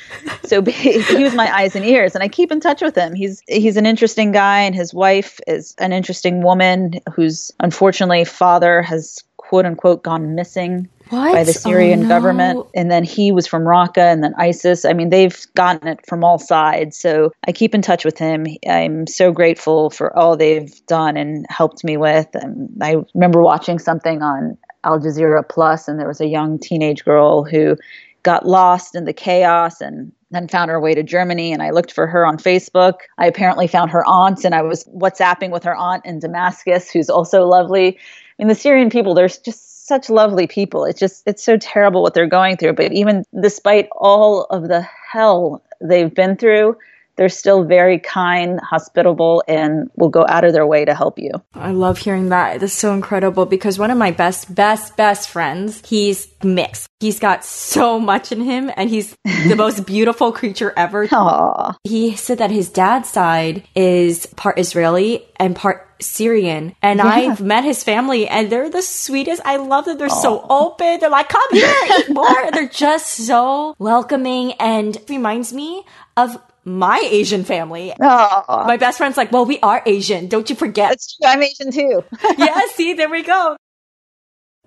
So 0.44 0.60
he 0.64 1.22
was 1.22 1.34
my 1.34 1.54
eyes 1.56 1.76
and 1.76 1.84
ears, 1.84 2.14
and 2.14 2.22
I 2.22 2.28
keep 2.28 2.50
in 2.50 2.60
touch 2.60 2.82
with 2.82 2.96
him. 2.96 3.14
He's 3.14 3.42
he's 3.46 3.76
an 3.76 3.86
interesting 3.86 4.32
guy, 4.32 4.60
and 4.60 4.74
his 4.74 4.92
wife 4.92 5.40
is 5.46 5.74
an 5.78 5.92
interesting 5.92 6.42
woman 6.42 7.00
whose 7.14 7.52
unfortunately 7.60 8.24
father 8.24 8.82
has 8.82 9.22
quote 9.36 9.64
unquote 9.64 10.02
gone 10.02 10.34
missing 10.34 10.88
what? 11.10 11.32
by 11.32 11.44
the 11.44 11.52
Syrian 11.52 12.00
oh, 12.00 12.02
no. 12.02 12.08
government. 12.08 12.66
And 12.74 12.90
then 12.90 13.04
he 13.04 13.32
was 13.32 13.46
from 13.46 13.62
Raqqa 13.62 14.12
and 14.12 14.22
then 14.22 14.34
ISIS. 14.36 14.84
I 14.84 14.92
mean, 14.92 15.10
they've 15.10 15.36
gotten 15.54 15.88
it 15.88 16.00
from 16.06 16.24
all 16.24 16.38
sides. 16.38 16.96
So 16.96 17.32
I 17.46 17.52
keep 17.52 17.74
in 17.74 17.82
touch 17.82 18.04
with 18.04 18.18
him. 18.18 18.46
I'm 18.68 19.06
so 19.06 19.32
grateful 19.32 19.90
for 19.90 20.16
all 20.16 20.36
they've 20.36 20.74
done 20.86 21.16
and 21.16 21.46
helped 21.48 21.84
me 21.84 21.96
with. 21.96 22.28
And 22.34 22.70
I 22.82 22.96
remember 23.14 23.42
watching 23.42 23.78
something 23.78 24.22
on 24.22 24.56
Al 24.84 25.00
Jazeera 25.00 25.48
Plus, 25.48 25.88
and 25.88 25.98
there 25.98 26.08
was 26.08 26.20
a 26.20 26.26
young 26.26 26.58
teenage 26.58 27.04
girl 27.04 27.44
who 27.44 27.76
got 28.22 28.46
lost 28.46 28.94
in 28.94 29.04
the 29.04 29.12
chaos 29.12 29.80
and 29.80 30.12
then 30.30 30.48
found 30.48 30.70
her 30.70 30.80
way 30.80 30.94
to 30.94 31.02
Germany 31.02 31.52
and 31.52 31.62
I 31.62 31.70
looked 31.70 31.92
for 31.92 32.06
her 32.06 32.26
on 32.26 32.36
Facebook. 32.36 33.00
I 33.16 33.26
apparently 33.26 33.66
found 33.66 33.90
her 33.90 34.04
aunt 34.06 34.44
and 34.44 34.54
I 34.54 34.62
was 34.62 34.84
WhatsApping 34.84 35.50
with 35.50 35.64
her 35.64 35.74
aunt 35.74 36.04
in 36.04 36.18
Damascus, 36.18 36.90
who's 36.90 37.08
also 37.08 37.44
lovely. 37.44 37.96
I 37.96 38.42
mean, 38.42 38.48
the 38.48 38.54
Syrian 38.54 38.90
people, 38.90 39.14
there's 39.14 39.38
just 39.38 39.67
such 39.88 40.10
lovely 40.10 40.46
people. 40.46 40.84
It's 40.84 41.00
just 41.00 41.22
it's 41.26 41.42
so 41.42 41.56
terrible 41.56 42.02
what 42.02 42.14
they're 42.14 42.26
going 42.26 42.56
through. 42.56 42.74
But 42.74 42.92
even 42.92 43.24
despite 43.40 43.88
all 43.92 44.44
of 44.44 44.68
the 44.68 44.86
hell 45.10 45.62
they've 45.80 46.14
been 46.14 46.36
through, 46.36 46.76
they're 47.18 47.28
still 47.28 47.64
very 47.64 47.98
kind, 47.98 48.60
hospitable, 48.60 49.42
and 49.48 49.90
will 49.96 50.08
go 50.08 50.24
out 50.28 50.44
of 50.44 50.52
their 50.52 50.66
way 50.66 50.84
to 50.84 50.94
help 50.94 51.18
you. 51.18 51.32
I 51.52 51.72
love 51.72 51.98
hearing 51.98 52.28
that. 52.28 52.60
That's 52.60 52.72
so 52.72 52.94
incredible 52.94 53.44
because 53.44 53.76
one 53.76 53.90
of 53.90 53.98
my 53.98 54.12
best, 54.12 54.54
best, 54.54 54.96
best 54.96 55.28
friends, 55.28 55.82
he's 55.84 56.28
mixed. 56.44 56.88
He's 57.00 57.18
got 57.18 57.44
so 57.44 57.98
much 57.98 58.30
in 58.30 58.40
him 58.40 58.70
and 58.76 58.88
he's 58.88 59.16
the 59.24 59.54
most 59.58 59.84
beautiful 59.84 60.30
creature 60.30 60.72
ever. 60.76 61.08
Aww. 61.08 61.74
He 61.82 62.14
said 62.14 62.38
that 62.38 62.52
his 62.52 62.70
dad's 62.70 63.10
side 63.10 63.66
is 63.74 64.26
part 64.36 64.58
Israeli 64.58 65.26
and 65.36 65.56
part 65.56 65.87
Syrian. 66.00 66.74
And 66.82 66.98
yeah. 66.98 67.06
I've 67.06 67.40
met 67.40 67.64
his 67.64 67.84
family 67.84 68.28
and 68.28 68.50
they're 68.50 68.70
the 68.70 68.82
sweetest. 68.82 69.42
I 69.44 69.56
love 69.56 69.86
that 69.86 69.98
they're 69.98 70.08
Aww. 70.08 70.22
so 70.22 70.46
open. 70.48 71.00
They're 71.00 71.10
like, 71.10 71.28
come 71.28 71.48
here, 71.50 71.74
eat 71.98 72.10
more. 72.10 72.50
they're 72.52 72.68
just 72.68 73.26
so 73.26 73.74
welcoming 73.78 74.52
and 74.54 74.98
reminds 75.08 75.52
me 75.52 75.84
of 76.16 76.40
my 76.64 77.00
Asian 77.04 77.44
family. 77.44 77.92
Aww. 78.00 78.66
My 78.66 78.76
best 78.76 78.98
friend's 78.98 79.16
like, 79.16 79.32
well, 79.32 79.46
we 79.46 79.58
are 79.60 79.82
Asian. 79.86 80.28
Don't 80.28 80.48
you 80.50 80.56
forget. 80.56 80.90
That's 80.90 81.16
true. 81.16 81.30
I'm 81.30 81.42
Asian 81.42 81.70
too. 81.72 82.04
yeah, 82.38 82.60
see, 82.74 82.94
there 82.94 83.08
we 83.08 83.22
go 83.22 83.56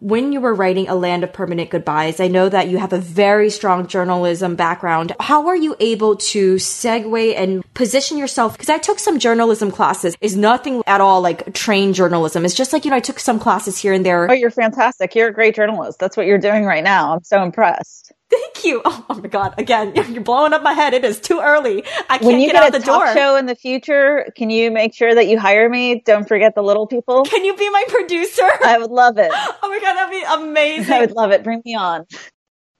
when 0.01 0.33
you 0.33 0.41
were 0.41 0.53
writing 0.53 0.89
A 0.89 0.95
Land 0.95 1.23
of 1.23 1.31
Permanent 1.31 1.69
Goodbyes, 1.69 2.19
I 2.19 2.27
know 2.27 2.49
that 2.49 2.67
you 2.67 2.79
have 2.79 2.91
a 2.91 2.97
very 2.97 3.51
strong 3.51 3.85
journalism 3.85 4.55
background. 4.55 5.15
How 5.19 5.47
are 5.47 5.55
you 5.55 5.75
able 5.79 6.15
to 6.15 6.55
segue 6.55 7.35
and 7.37 7.63
position 7.75 8.17
yourself? 8.17 8.53
Because 8.53 8.69
I 8.69 8.79
took 8.79 8.97
some 8.97 9.19
journalism 9.19 9.69
classes. 9.69 10.15
Is 10.19 10.35
nothing 10.35 10.81
at 10.87 11.01
all 11.01 11.21
like 11.21 11.53
trained 11.53 11.93
journalism. 11.93 12.45
It's 12.45 12.55
just 12.55 12.73
like, 12.73 12.83
you 12.83 12.89
know, 12.89 12.97
I 12.97 12.99
took 12.99 13.19
some 13.19 13.39
classes 13.39 13.77
here 13.77 13.93
and 13.93 14.03
there. 14.03 14.29
Oh, 14.29 14.33
you're 14.33 14.49
fantastic. 14.49 15.13
You're 15.13 15.29
a 15.29 15.33
great 15.33 15.55
journalist. 15.55 15.99
That's 15.99 16.17
what 16.17 16.25
you're 16.25 16.39
doing 16.39 16.65
right 16.65 16.83
now. 16.83 17.13
I'm 17.13 17.23
so 17.23 17.43
impressed. 17.43 18.10
Thank 18.31 18.63
you. 18.63 18.81
Oh, 18.85 19.05
oh, 19.09 19.15
my 19.15 19.27
god! 19.27 19.55
Again, 19.57 19.93
you're 20.09 20.23
blowing 20.23 20.53
up 20.53 20.63
my 20.63 20.73
head. 20.73 20.93
It 20.93 21.03
is 21.03 21.19
too 21.19 21.39
early. 21.41 21.83
I 22.09 22.17
can't 22.17 22.23
when 22.23 22.39
you 22.39 22.47
get, 22.47 22.53
get 22.53 22.63
out 22.63 22.71
the 22.71 22.79
talk 22.79 23.05
door. 23.05 23.13
Show 23.13 23.35
in 23.35 23.45
the 23.45 23.55
future, 23.55 24.31
can 24.37 24.49
you 24.49 24.71
make 24.71 24.93
sure 24.93 25.13
that 25.13 25.27
you 25.27 25.37
hire 25.37 25.67
me? 25.69 26.01
Don't 26.05 26.27
forget 26.27 26.55
the 26.55 26.63
little 26.63 26.87
people. 26.87 27.23
Can 27.31 27.43
you 27.43 27.55
be 27.55 27.69
my 27.69 27.83
producer? 27.87 28.49
I 28.63 28.77
would 28.77 28.91
love 28.91 29.17
it. 29.17 29.31
Oh 29.33 29.69
my 29.69 29.79
god, 29.79 29.95
that'd 29.95 30.11
be 30.11 30.23
amazing. 30.23 30.93
I 30.93 30.99
would 31.01 31.11
love 31.11 31.31
it. 31.31 31.43
Bring 31.43 31.61
me 31.65 31.75
on. 31.75 32.05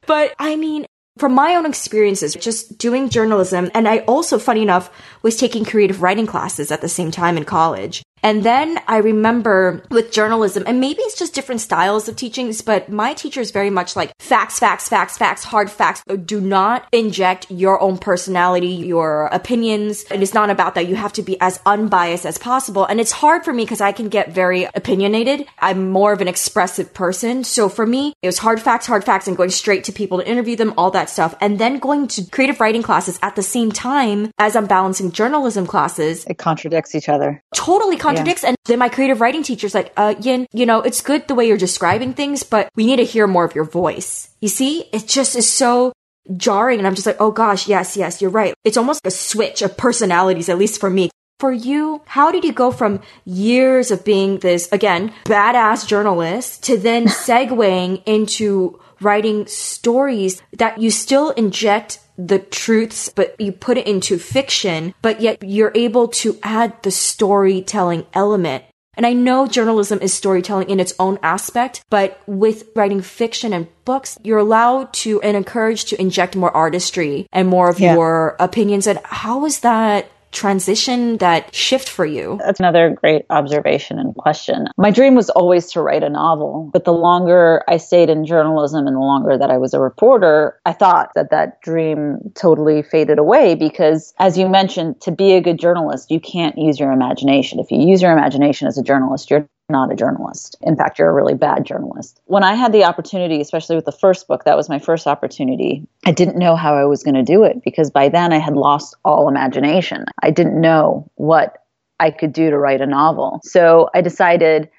But 0.08 0.34
I 0.40 0.56
mean, 0.56 0.86
from 1.18 1.34
my 1.34 1.56
own 1.56 1.66
experiences, 1.66 2.34
just 2.36 2.78
doing 2.78 3.10
journalism, 3.10 3.70
and 3.74 3.88
I 3.88 4.00
also, 4.00 4.40
funny 4.40 4.62
enough, 4.62 4.90
was 5.22 5.36
taking 5.36 5.66
creative 5.66 6.02
writing 6.02 6.28
classes 6.28 6.72
at 6.72 6.82
the 6.82 6.90
same 6.90 7.12
time 7.12 7.38
in 7.38 7.44
college. 7.44 8.04
And 8.24 8.44
then 8.44 8.80
I 8.88 8.98
remember 8.98 9.84
with 9.90 10.12
journalism, 10.12 10.64
and 10.68 10.80
maybe 10.80 11.02
it's 11.02 11.18
just 11.18 11.34
different 11.34 11.62
styles 11.62 12.08
of 12.08 12.16
teachings, 12.16 12.62
but 12.62 12.90
my 12.90 13.14
teacher 13.14 13.42
is 13.42 13.52
very 13.52 13.70
much 13.70 13.96
like 13.96 14.12
facts, 14.20 14.60
facts, 14.60 14.88
facts, 14.88 15.18
facts, 15.18 15.44
hard 15.44 15.70
facts. 15.72 16.04
Do 16.26 16.40
not 16.40 16.88
inject 16.92 17.50
your 17.50 17.82
own 17.82 17.98
personality, 17.98 18.68
your 18.68 19.26
opinions. 19.28 20.04
And 20.12 20.22
it's 20.22 20.34
not 20.34 20.50
about 20.50 20.76
that. 20.76 20.88
You 20.88 20.96
have 20.96 21.14
to 21.14 21.24
be 21.24 21.40
as 21.42 21.60
unbiased 21.66 22.26
as 22.26 22.38
possible. 22.38 22.86
And 22.86 23.00
it's 23.00 23.12
hard 23.12 23.44
for 23.44 23.54
me 23.54 23.64
because 23.64 23.82
I 23.82 23.92
can 23.92 24.10
get 24.10 24.32
very 24.32 24.68
opinionated. 24.76 25.48
I'm 25.60 25.90
more 25.90 26.14
of 26.14 26.22
an 26.22 26.28
expressive 26.28 26.94
person. 26.94 27.44
So 27.44 27.70
for 27.70 27.86
me, 27.86 28.14
it 28.22 28.28
was 28.28 28.38
hard 28.38 28.62
facts, 28.62 28.86
hard 28.86 29.04
facts, 29.04 29.28
and 29.28 29.36
going 29.36 29.50
straight 29.50 29.86
to 29.86 29.92
people 29.92 30.20
to 30.20 30.28
interview 30.28 30.56
them, 30.56 30.74
all 30.78 30.92
that 30.92 31.10
stuff. 31.10 31.36
And 31.42 31.58
then 31.58 31.80
going 31.80 32.08
to 32.10 32.26
creative 32.30 32.60
writing 32.60 32.84
classes 32.84 33.18
at 33.24 33.36
the 33.36 33.44
same 33.44 33.72
time 33.72 34.32
as 34.38 34.56
I'm 34.56 34.68
balancing 34.68 35.12
journalism 35.12 35.66
classes. 35.66 36.26
It 36.26 36.38
contradicts 36.38 36.94
each 36.94 37.10
other. 37.10 37.42
Totally 37.56 37.98
contradicts 37.98 38.11
contradicts. 38.15 38.43
Yeah. 38.43 38.50
And 38.50 38.58
then 38.65 38.80
my 38.80 38.89
creative 38.89 39.21
writing 39.21 39.43
teacher's 39.43 39.74
like, 39.74 39.93
uh, 39.97 40.15
Yin, 40.21 40.47
you 40.54 40.65
know, 40.65 40.82
it's 40.82 41.02
good 41.02 41.28
the 41.28 41.36
way 41.36 41.47
you're 41.47 41.58
describing 41.58 42.13
things, 42.13 42.43
but 42.43 42.69
we 42.76 42.86
need 42.86 42.97
to 42.97 43.06
hear 43.06 43.28
more 43.28 43.45
of 43.45 43.56
your 43.56 43.63
voice. 43.63 44.30
You 44.41 44.50
see, 44.50 44.86
it 44.91 45.08
just 45.08 45.36
is 45.36 45.50
so 45.50 45.93
jarring. 46.38 46.80
And 46.80 46.88
I'm 46.88 46.95
just 46.95 47.08
like, 47.08 47.17
oh 47.19 47.32
gosh, 47.32 47.67
yes, 47.67 47.97
yes, 47.97 48.21
you're 48.21 48.32
right. 48.32 48.54
It's 48.63 48.78
almost 48.78 49.04
like 49.04 49.12
a 49.12 49.15
switch 49.15 49.62
of 49.62 49.78
personalities, 49.78 50.50
at 50.50 50.58
least 50.58 50.80
for 50.80 50.89
me. 50.89 51.10
For 51.39 51.52
you, 51.52 52.04
how 52.06 52.32
did 52.32 52.43
you 52.43 52.54
go 52.54 52.69
from 52.69 53.02
years 53.26 53.89
of 53.89 54.06
being 54.06 54.38
this, 54.39 54.71
again, 54.71 55.12
badass 55.26 55.88
journalist 55.88 56.63
to 56.65 56.78
then 56.78 57.06
segueing 57.08 58.04
into 58.06 58.80
writing 59.02 59.47
stories 59.47 60.41
that 60.54 60.80
you 60.80 60.91
still 60.91 61.32
inject 61.32 61.97
the 62.17 62.39
truths, 62.39 63.10
but 63.10 63.39
you 63.39 63.52
put 63.52 63.78
it 63.78 63.88
into 63.88 64.17
fiction, 64.17 64.93
but 65.02 65.21
yet 65.21 65.38
you're 65.41 65.71
able 65.76 66.08
to 66.08 66.38
add 66.43 66.82
the 66.84 66.91
storytelling 66.91 68.06
element. 68.13 68.63
And 68.95 69.06
I 69.06 69.13
know 69.13 69.47
journalism 69.47 70.00
is 70.02 70.13
storytelling 70.13 70.69
in 70.69 70.80
its 70.80 70.93
own 71.00 71.17
aspect, 71.24 71.84
but 71.89 72.21
with 72.28 72.69
writing 72.76 73.02
fiction 73.02 73.54
and 73.54 73.67
books, 73.86 74.17
you're 74.21 74.38
allowed 74.38 74.93
to 74.93 75.21
and 75.21 75.38
encouraged 75.38 75.88
to 75.89 76.02
inject 76.02 76.36
more 76.36 76.56
artistry 76.56 77.26
and 77.32 77.47
more 77.47 77.69
of 77.69 77.80
yeah. 77.80 77.93
your 77.93 78.36
opinions. 78.39 78.88
And 78.88 79.00
how 79.06 79.45
is 79.45 79.62
that 79.62 80.12
transition, 80.32 81.17
that 81.17 81.54
shift 81.54 81.89
for 81.89 82.06
you? 82.06 82.39
That's 82.44 82.60
another 82.60 82.89
great 82.89 83.26
observation 83.30 84.00
and 84.00 84.15
question. 84.15 84.67
My 84.78 84.91
dream 84.91 85.15
was 85.15 85.30
always 85.30 85.72
to 85.74 85.82
write 85.82 86.04
a 86.04 86.10
novel, 86.10 86.70
but 86.74 86.86
the 86.86 86.94
longer 86.94 87.63
I 87.67 87.78
stayed 87.78 88.10
in 88.10 88.26
journalism 88.26 88.88
and 88.88 88.96
the 88.96 89.02
longer 89.02 89.38
that 89.38 89.50
I 89.50 89.58
was 89.58 89.74
a 89.74 89.80
reporter, 89.80 90.60
I 90.65 90.74
thought 90.74 91.12
that 91.15 91.32
that 91.32 91.62
dream 91.62 92.20
totally 92.36 92.82
faded 92.82 93.20
away 93.20 93.56
because, 93.56 94.13
as 94.20 94.38
you 94.38 94.50
mentioned, 94.50 95.02
to 95.02 95.12
be 95.12 95.34
a 95.34 95.41
good 95.41 95.60
journalist, 95.60 96.12
you 96.12 96.20
can't 96.20 96.58
use 96.58 96.80
your 96.80 96.91
imagination. 96.91 97.60
If 97.60 97.72
you 97.72 97.80
use 97.80 98.02
your 98.02 98.12
imagination 98.12 98.67
as 98.67 98.78
a 98.78 98.84
journalist, 98.84 99.30
you're 99.30 99.48
not 99.72 99.92
a 99.92 99.96
journalist. 99.96 100.56
In 100.62 100.76
fact, 100.76 101.00
you're 101.00 101.10
a 101.10 101.14
really 101.14 101.34
bad 101.34 101.66
journalist. 101.66 102.22
When 102.26 102.44
I 102.44 102.54
had 102.54 102.72
the 102.72 102.84
opportunity, 102.84 103.42
especially 103.42 103.76
with 103.76 103.86
the 103.86 103.92
first 103.92 104.28
book, 104.28 104.44
that 104.44 104.58
was 104.58 104.70
my 104.70 104.80
first 104.80 105.08
opportunity, 105.08 105.88
I 106.06 106.12
didn't 106.12 106.38
know 106.38 106.56
how 106.56 106.76
I 106.76 106.86
was 106.86 107.04
going 107.04 107.16
to 107.16 107.24
do 107.24 107.44
it 107.44 107.64
because 107.64 107.90
by 107.90 108.10
then 108.10 108.34
I 108.34 108.38
had 108.38 108.56
lost 108.56 108.96
all 109.04 109.28
imagination. 109.28 110.06
I 110.22 110.32
didn't 110.32 110.60
know 110.60 111.10
what 111.16 111.58
I 112.00 112.12
could 112.12 112.34
do 112.34 112.50
to 112.50 112.58
write 112.58 112.82
a 112.82 112.88
novel. 112.88 113.40
So 113.44 113.90
I 113.94 114.02
decided 114.02 114.70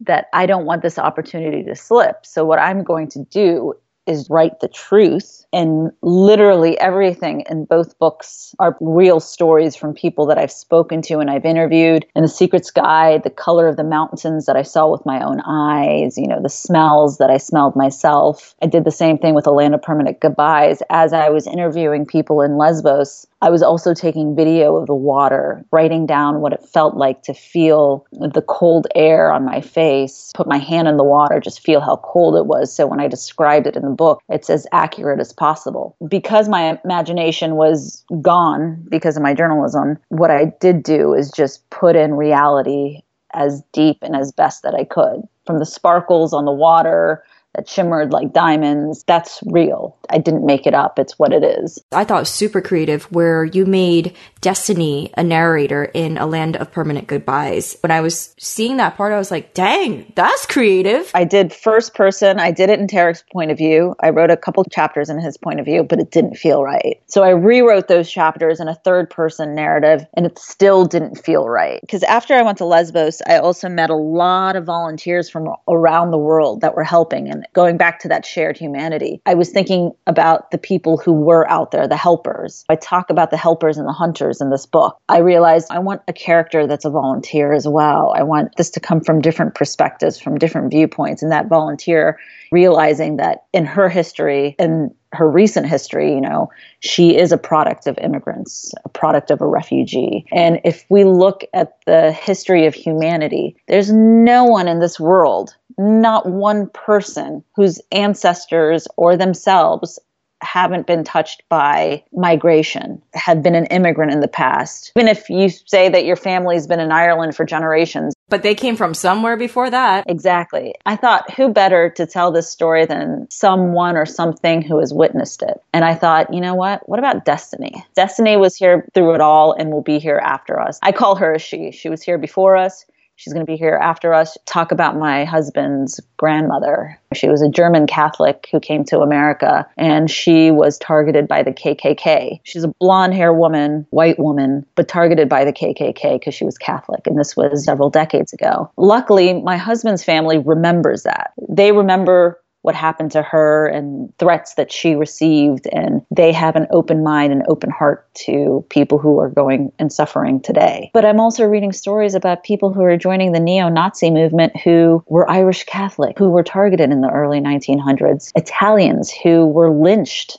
that 0.00 0.26
I 0.32 0.46
don't 0.46 0.66
want 0.66 0.82
this 0.82 0.98
opportunity 0.98 1.62
to 1.62 1.76
slip. 1.76 2.26
So 2.26 2.44
what 2.44 2.58
I'm 2.58 2.82
going 2.82 3.08
to 3.10 3.24
do 3.30 3.74
is 4.06 4.28
write 4.28 4.60
the 4.60 4.68
truth. 4.68 5.41
And 5.52 5.92
literally 6.00 6.78
everything 6.80 7.44
in 7.50 7.66
both 7.66 7.98
books 7.98 8.54
are 8.58 8.76
real 8.80 9.20
stories 9.20 9.76
from 9.76 9.92
people 9.92 10.24
that 10.26 10.38
I've 10.38 10.52
spoken 10.52 11.02
to 11.02 11.18
and 11.18 11.30
I've 11.30 11.44
interviewed. 11.44 12.06
And 12.14 12.24
The 12.24 12.28
Secret 12.28 12.64
Sky, 12.64 13.18
the 13.18 13.30
color 13.30 13.68
of 13.68 13.76
the 13.76 13.84
mountains 13.84 14.46
that 14.46 14.56
I 14.56 14.62
saw 14.62 14.90
with 14.90 15.04
my 15.04 15.22
own 15.22 15.40
eyes, 15.40 16.16
you 16.16 16.26
know, 16.26 16.40
the 16.40 16.48
smells 16.48 17.18
that 17.18 17.30
I 17.30 17.36
smelled 17.36 17.76
myself. 17.76 18.54
I 18.62 18.66
did 18.66 18.84
the 18.84 18.90
same 18.90 19.18
thing 19.18 19.34
with 19.34 19.46
A 19.46 19.50
Land 19.50 19.74
of 19.74 19.82
Permanent 19.82 20.20
Goodbyes. 20.20 20.82
As 20.88 21.12
I 21.12 21.28
was 21.28 21.46
interviewing 21.46 22.06
people 22.06 22.40
in 22.40 22.56
Lesbos, 22.56 23.26
I 23.42 23.50
was 23.50 23.60
also 23.60 23.92
taking 23.92 24.36
video 24.36 24.76
of 24.76 24.86
the 24.86 24.94
water, 24.94 25.64
writing 25.72 26.06
down 26.06 26.40
what 26.40 26.52
it 26.52 26.64
felt 26.64 26.96
like 26.96 27.22
to 27.24 27.34
feel 27.34 28.06
the 28.12 28.44
cold 28.46 28.86
air 28.94 29.32
on 29.32 29.44
my 29.44 29.60
face, 29.60 30.30
put 30.32 30.46
my 30.46 30.58
hand 30.58 30.86
in 30.86 30.96
the 30.96 31.02
water, 31.02 31.40
just 31.40 31.60
feel 31.60 31.80
how 31.80 31.96
cold 32.04 32.36
it 32.36 32.46
was. 32.46 32.74
So 32.74 32.86
when 32.86 33.00
I 33.00 33.08
described 33.08 33.66
it 33.66 33.74
in 33.74 33.82
the 33.82 33.90
book, 33.90 34.22
it's 34.28 34.48
as 34.48 34.64
accurate 34.70 35.18
as 35.18 35.32
possible. 35.32 35.96
Because 36.06 36.48
my 36.48 36.78
imagination 36.84 37.56
was 37.56 38.04
gone 38.20 38.86
because 38.88 39.16
of 39.16 39.24
my 39.24 39.34
journalism, 39.34 39.98
what 40.08 40.30
I 40.30 40.52
did 40.60 40.84
do 40.84 41.12
is 41.12 41.28
just 41.32 41.68
put 41.70 41.96
in 41.96 42.14
reality 42.14 43.00
as 43.34 43.60
deep 43.72 43.98
and 44.02 44.14
as 44.14 44.30
best 44.30 44.62
that 44.62 44.74
I 44.74 44.84
could. 44.84 45.22
From 45.46 45.58
the 45.58 45.66
sparkles 45.66 46.32
on 46.32 46.44
the 46.44 46.52
water 46.52 47.24
that 47.54 47.68
shimmered 47.68 48.12
like 48.12 48.32
diamonds. 48.32 49.04
That's 49.06 49.40
real. 49.46 49.96
I 50.08 50.18
didn't 50.18 50.46
make 50.46 50.66
it 50.66 50.74
up. 50.74 50.98
It's 50.98 51.18
what 51.18 51.32
it 51.32 51.44
is. 51.44 51.82
I 51.92 52.04
thought 52.04 52.26
super 52.26 52.60
creative 52.60 53.04
where 53.04 53.44
you 53.44 53.66
made 53.66 54.14
Destiny 54.42 55.12
a 55.16 55.22
narrator 55.22 55.84
in 55.84 56.18
A 56.18 56.26
Land 56.26 56.56
of 56.56 56.72
Permanent 56.72 57.06
Goodbyes. 57.06 57.76
When 57.80 57.92
I 57.92 58.00
was 58.00 58.34
seeing 58.40 58.78
that 58.78 58.96
part, 58.96 59.12
I 59.12 59.18
was 59.18 59.30
like, 59.30 59.54
dang, 59.54 60.12
that's 60.16 60.46
creative. 60.46 61.12
I 61.14 61.22
did 61.22 61.52
first 61.52 61.94
person. 61.94 62.40
I 62.40 62.50
did 62.50 62.68
it 62.68 62.80
in 62.80 62.88
Tareq's 62.88 63.22
point 63.32 63.52
of 63.52 63.56
view. 63.56 63.94
I 64.00 64.10
wrote 64.10 64.32
a 64.32 64.36
couple 64.36 64.64
chapters 64.64 65.08
in 65.08 65.20
his 65.20 65.36
point 65.36 65.60
of 65.60 65.64
view, 65.64 65.84
but 65.84 66.00
it 66.00 66.10
didn't 66.10 66.34
feel 66.34 66.64
right. 66.64 67.00
So 67.06 67.22
I 67.22 67.30
rewrote 67.30 67.86
those 67.86 68.10
chapters 68.10 68.58
in 68.58 68.66
a 68.66 68.74
third 68.74 69.08
person 69.08 69.54
narrative 69.54 70.04
and 70.14 70.26
it 70.26 70.36
still 70.40 70.86
didn't 70.86 71.24
feel 71.24 71.48
right. 71.48 71.80
Because 71.80 72.02
after 72.02 72.34
I 72.34 72.42
went 72.42 72.58
to 72.58 72.64
Lesbos, 72.64 73.22
I 73.28 73.38
also 73.38 73.68
met 73.68 73.90
a 73.90 73.96
lot 73.96 74.56
of 74.56 74.64
volunteers 74.64 75.30
from 75.30 75.54
around 75.68 76.10
the 76.10 76.18
world 76.18 76.62
that 76.62 76.74
were 76.74 76.82
helping 76.82 77.30
and 77.30 77.46
going 77.52 77.76
back 77.76 78.00
to 78.00 78.08
that 78.08 78.26
shared 78.26 78.56
humanity, 78.56 79.22
I 79.24 79.34
was 79.34 79.50
thinking 79.50 79.92
about 80.08 80.50
the 80.50 80.58
people 80.58 80.96
who 80.98 81.12
were 81.12 81.48
out 81.48 81.70
there, 81.70 81.86
the 81.86 81.96
helpers. 81.96 82.64
I 82.68 82.74
talk 82.74 83.08
about 83.08 83.30
the 83.30 83.36
helpers 83.36 83.78
and 83.78 83.86
the 83.86 83.92
hunters 83.92 84.31
in 84.40 84.50
this 84.50 84.66
book. 84.66 84.98
I 85.08 85.18
realized 85.18 85.68
I 85.70 85.78
want 85.78 86.02
a 86.08 86.12
character 86.12 86.66
that's 86.66 86.84
a 86.84 86.90
volunteer 86.90 87.52
as 87.52 87.66
well. 87.66 88.12
I 88.16 88.22
want 88.22 88.56
this 88.56 88.70
to 88.70 88.80
come 88.80 89.00
from 89.00 89.20
different 89.20 89.54
perspectives, 89.54 90.20
from 90.20 90.38
different 90.38 90.70
viewpoints. 90.70 91.22
And 91.22 91.30
that 91.32 91.48
volunteer 91.48 92.18
realizing 92.50 93.16
that 93.16 93.44
in 93.52 93.64
her 93.64 93.88
history 93.88 94.54
and 94.58 94.94
her 95.12 95.28
recent 95.28 95.66
history, 95.66 96.14
you 96.14 96.20
know, 96.20 96.50
she 96.80 97.16
is 97.16 97.32
a 97.32 97.38
product 97.38 97.86
of 97.86 97.98
immigrants, 97.98 98.72
a 98.84 98.88
product 98.88 99.30
of 99.30 99.40
a 99.40 99.46
refugee. 99.46 100.24
And 100.32 100.60
if 100.64 100.84
we 100.88 101.04
look 101.04 101.44
at 101.52 101.78
the 101.86 102.12
history 102.12 102.66
of 102.66 102.74
humanity, 102.74 103.56
there's 103.68 103.92
no 103.92 104.44
one 104.44 104.68
in 104.68 104.80
this 104.80 104.98
world, 104.98 105.54
not 105.78 106.28
one 106.28 106.68
person 106.70 107.44
whose 107.56 107.80
ancestors 107.90 108.86
or 108.96 109.16
themselves 109.16 109.98
haven't 110.42 110.86
been 110.86 111.04
touched 111.04 111.42
by 111.48 112.02
migration, 112.12 113.00
have 113.14 113.42
been 113.42 113.54
an 113.54 113.66
immigrant 113.66 114.12
in 114.12 114.20
the 114.20 114.28
past. 114.28 114.92
Even 114.96 115.08
if 115.08 115.30
you 115.30 115.48
say 115.48 115.88
that 115.88 116.04
your 116.04 116.16
family's 116.16 116.66
been 116.66 116.80
in 116.80 116.92
Ireland 116.92 117.36
for 117.36 117.44
generations. 117.44 118.14
But 118.28 118.42
they 118.42 118.54
came 118.54 118.76
from 118.76 118.94
somewhere 118.94 119.36
before 119.36 119.70
that. 119.70 120.04
Exactly. 120.08 120.74
I 120.86 120.96
thought, 120.96 121.30
who 121.32 121.50
better 121.50 121.90
to 121.90 122.06
tell 122.06 122.32
this 122.32 122.48
story 122.50 122.86
than 122.86 123.26
someone 123.30 123.96
or 123.96 124.06
something 124.06 124.62
who 124.62 124.78
has 124.78 124.92
witnessed 124.92 125.42
it? 125.42 125.62
And 125.72 125.84
I 125.84 125.94
thought, 125.94 126.32
you 126.32 126.40
know 126.40 126.54
what? 126.54 126.88
What 126.88 126.98
about 126.98 127.24
Destiny? 127.24 127.84
Destiny 127.94 128.36
was 128.36 128.56
here 128.56 128.86
through 128.94 129.14
it 129.14 129.20
all 129.20 129.52
and 129.52 129.70
will 129.70 129.82
be 129.82 129.98
here 129.98 130.20
after 130.22 130.58
us. 130.58 130.78
I 130.82 130.92
call 130.92 131.16
her 131.16 131.34
a 131.34 131.38
she. 131.38 131.72
She 131.72 131.88
was 131.88 132.02
here 132.02 132.18
before 132.18 132.56
us. 132.56 132.84
She's 133.16 133.32
going 133.32 133.46
to 133.46 133.50
be 133.50 133.56
here 133.56 133.78
after 133.80 134.12
us. 134.12 134.36
Talk 134.46 134.72
about 134.72 134.96
my 134.96 135.24
husband's 135.24 136.00
grandmother. 136.16 136.98
She 137.14 137.28
was 137.28 137.42
a 137.42 137.48
German 137.48 137.86
Catholic 137.86 138.48
who 138.50 138.58
came 138.58 138.84
to 138.86 139.00
America 139.00 139.66
and 139.76 140.10
she 140.10 140.50
was 140.50 140.78
targeted 140.78 141.28
by 141.28 141.42
the 141.42 141.52
KKK. 141.52 142.40
She's 142.42 142.64
a 142.64 142.68
blonde 142.80 143.14
hair 143.14 143.32
woman, 143.32 143.86
white 143.90 144.18
woman, 144.18 144.66
but 144.74 144.88
targeted 144.88 145.28
by 145.28 145.44
the 145.44 145.52
KKK 145.52 146.18
because 146.18 146.34
she 146.34 146.44
was 146.44 146.58
Catholic. 146.58 147.06
And 147.06 147.18
this 147.18 147.36
was 147.36 147.64
several 147.64 147.90
decades 147.90 148.32
ago. 148.32 148.70
Luckily, 148.76 149.40
my 149.42 149.56
husband's 149.56 150.02
family 150.02 150.38
remembers 150.38 151.04
that. 151.04 151.32
They 151.48 151.72
remember 151.72 152.41
what 152.62 152.74
happened 152.74 153.10
to 153.12 153.22
her 153.22 153.66
and 153.66 154.12
threats 154.18 154.54
that 154.54 154.72
she 154.72 154.94
received. 154.94 155.66
And 155.72 156.04
they 156.10 156.32
have 156.32 156.56
an 156.56 156.66
open 156.70 157.02
mind 157.02 157.32
and 157.32 157.42
open 157.48 157.70
heart 157.70 158.06
to 158.26 158.64
people 158.70 158.98
who 158.98 159.18
are 159.18 159.28
going 159.28 159.72
and 159.78 159.92
suffering 159.92 160.40
today. 160.40 160.90
But 160.94 161.04
I'm 161.04 161.20
also 161.20 161.44
reading 161.44 161.72
stories 161.72 162.14
about 162.14 162.44
people 162.44 162.72
who 162.72 162.82
are 162.82 162.96
joining 162.96 163.32
the 163.32 163.40
neo 163.40 163.68
Nazi 163.68 164.10
movement 164.10 164.58
who 164.60 165.04
were 165.08 165.28
Irish 165.28 165.64
Catholic, 165.64 166.18
who 166.18 166.30
were 166.30 166.44
targeted 166.44 166.90
in 166.90 167.00
the 167.00 167.10
early 167.10 167.40
1900s, 167.40 168.32
Italians 168.36 169.12
who 169.12 169.46
were 169.46 169.70
lynched 169.70 170.38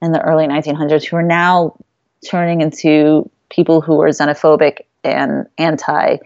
in 0.00 0.12
the 0.12 0.20
early 0.20 0.46
1900s, 0.46 1.04
who 1.04 1.16
are 1.16 1.22
now 1.22 1.76
turning 2.24 2.60
into 2.60 3.28
people 3.50 3.80
who 3.80 4.00
are 4.00 4.08
xenophobic 4.08 4.80
and 5.02 5.46
anti 5.58 6.16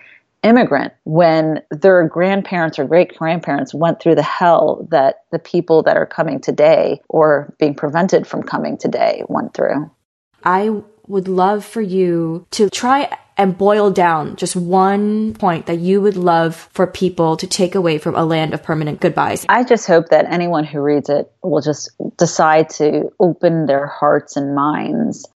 immigrant 0.42 0.92
when 1.05 1.62
their 1.70 2.07
grandparents 2.09 2.79
or 2.79 2.85
great 2.85 3.16
grandparents 3.16 3.74
went 3.74 4.01
through 4.01 4.14
the 4.14 4.22
hell 4.22 4.87
that 4.90 5.24
the 5.33 5.38
people 5.38 5.83
that 5.83 5.96
are 5.96 6.07
coming 6.07 6.40
today 6.40 7.01
or 7.09 7.55
being 7.59 7.74
prevented 7.74 8.27
from 8.27 8.42
coming 8.42 8.79
today 8.79 9.22
went 9.29 9.55
through. 9.55 9.90
I 10.44 10.83
would 11.07 11.29
love 11.29 11.64
for 11.64 11.81
you 11.81 12.46
to 12.53 12.70
try 12.70 13.16
and 13.37 13.57
boil 13.57 13.90
down 13.90 14.37
just 14.37 14.57
one 14.57 15.33
point 15.35 15.66
that 15.66 15.79
you 15.79 16.01
would 16.01 16.16
love 16.16 16.68
for 16.72 16.87
people 16.87 17.37
to 17.37 17.46
take 17.46 17.74
away 17.74 17.98
from 17.98 18.16
a 18.16 18.24
land 18.24 18.53
of 18.53 18.62
permanent 18.62 19.01
goodbyes. 19.01 19.46
I 19.48 19.64
just 19.64 19.87
hope 19.87 20.09
that 20.09 20.27
anyone 20.31 20.64
who 20.64 20.81
reads 20.81 21.09
it 21.09 21.31
will 21.42 21.62
just 21.62 21.90
decide 22.16 22.70
to 22.70 23.11
open 23.20 23.66
their 23.66 23.87
hearts 23.87 24.37
and 24.37 24.55
minds 24.55 25.27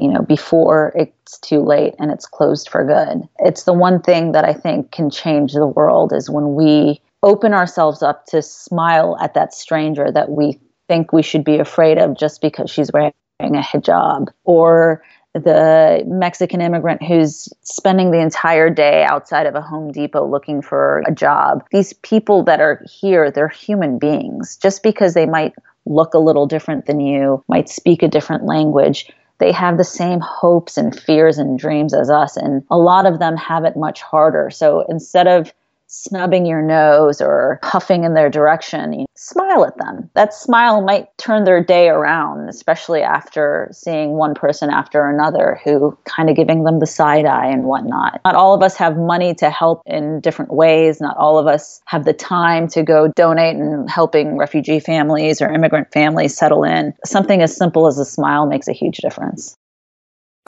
you 0.00 0.08
know, 0.08 0.22
before 0.22 0.92
it's 0.94 1.38
too 1.38 1.60
late 1.60 1.94
and 1.98 2.10
it's 2.10 2.26
closed 2.26 2.68
for 2.68 2.84
good. 2.84 3.28
It's 3.40 3.64
the 3.64 3.72
one 3.72 4.00
thing 4.00 4.32
that 4.32 4.44
I 4.44 4.52
think 4.52 4.92
can 4.92 5.10
change 5.10 5.52
the 5.52 5.66
world 5.66 6.12
is 6.12 6.30
when 6.30 6.54
we 6.54 7.00
open 7.22 7.54
ourselves 7.54 8.02
up 8.02 8.26
to 8.26 8.42
smile 8.42 9.16
at 9.20 9.34
that 9.34 9.54
stranger 9.54 10.10
that 10.12 10.30
we 10.30 10.60
think 10.88 11.12
we 11.12 11.22
should 11.22 11.44
be 11.44 11.58
afraid 11.58 11.98
of 11.98 12.16
just 12.16 12.40
because 12.40 12.70
she's 12.70 12.92
wearing 12.92 13.12
a 13.40 13.60
hijab 13.60 14.28
or 14.44 15.02
the 15.34 16.04
Mexican 16.06 16.60
immigrant 16.60 17.02
who's 17.02 17.48
spending 17.62 18.12
the 18.12 18.20
entire 18.20 18.70
day 18.70 19.02
outside 19.02 19.46
of 19.46 19.56
a 19.56 19.60
Home 19.60 19.90
Depot 19.90 20.24
looking 20.24 20.62
for 20.62 21.02
a 21.06 21.12
job. 21.12 21.64
These 21.72 21.92
people 21.94 22.44
that 22.44 22.60
are 22.60 22.84
here, 22.88 23.30
they're 23.30 23.48
human 23.48 23.98
beings. 23.98 24.56
Just 24.56 24.84
because 24.84 25.14
they 25.14 25.26
might 25.26 25.52
look 25.86 26.14
a 26.14 26.18
little 26.18 26.46
different 26.46 26.86
than 26.86 27.00
you, 27.00 27.42
might 27.48 27.68
speak 27.68 28.02
a 28.02 28.08
different 28.08 28.44
language, 28.44 29.10
they 29.38 29.52
have 29.52 29.78
the 29.78 29.84
same 29.84 30.20
hopes 30.20 30.76
and 30.76 30.98
fears 30.98 31.38
and 31.38 31.58
dreams 31.58 31.92
as 31.92 32.10
us. 32.10 32.36
And 32.36 32.62
a 32.70 32.78
lot 32.78 33.06
of 33.06 33.18
them 33.18 33.36
have 33.36 33.64
it 33.64 33.76
much 33.76 34.02
harder. 34.02 34.50
So 34.50 34.84
instead 34.88 35.26
of 35.26 35.52
snubbing 35.86 36.46
your 36.46 36.62
nose 36.62 37.20
or 37.20 37.58
puffing 37.62 38.04
in 38.04 38.14
their 38.14 38.30
direction, 38.30 38.92
you 38.92 39.06
smile 39.16 39.64
at 39.64 39.76
them. 39.78 40.10
That 40.14 40.34
smile 40.34 40.80
might 40.82 41.06
turn 41.18 41.44
their 41.44 41.62
day 41.62 41.88
around, 41.88 42.48
especially 42.48 43.02
after 43.02 43.68
seeing 43.72 44.12
one 44.12 44.34
person 44.34 44.70
after 44.70 45.08
another 45.08 45.60
who 45.64 45.96
kind 46.04 46.28
of 46.28 46.36
giving 46.36 46.64
them 46.64 46.80
the 46.80 46.86
side 46.86 47.26
eye 47.26 47.46
and 47.46 47.64
whatnot. 47.64 48.20
Not 48.24 48.34
all 48.34 48.54
of 48.54 48.62
us 48.62 48.76
have 48.76 48.96
money 48.96 49.34
to 49.36 49.50
help 49.50 49.82
in 49.86 50.20
different 50.20 50.52
ways. 50.52 51.00
Not 51.00 51.16
all 51.16 51.38
of 51.38 51.46
us 51.46 51.80
have 51.86 52.04
the 52.04 52.12
time 52.12 52.68
to 52.68 52.82
go 52.82 53.08
donate 53.14 53.56
and 53.56 53.88
helping 53.88 54.36
refugee 54.36 54.80
families 54.80 55.40
or 55.40 55.52
immigrant 55.52 55.92
families 55.92 56.36
settle 56.36 56.64
in. 56.64 56.94
Something 57.04 57.42
as 57.42 57.56
simple 57.56 57.86
as 57.86 57.98
a 57.98 58.04
smile 58.04 58.46
makes 58.46 58.68
a 58.68 58.72
huge 58.72 58.98
difference. 58.98 59.56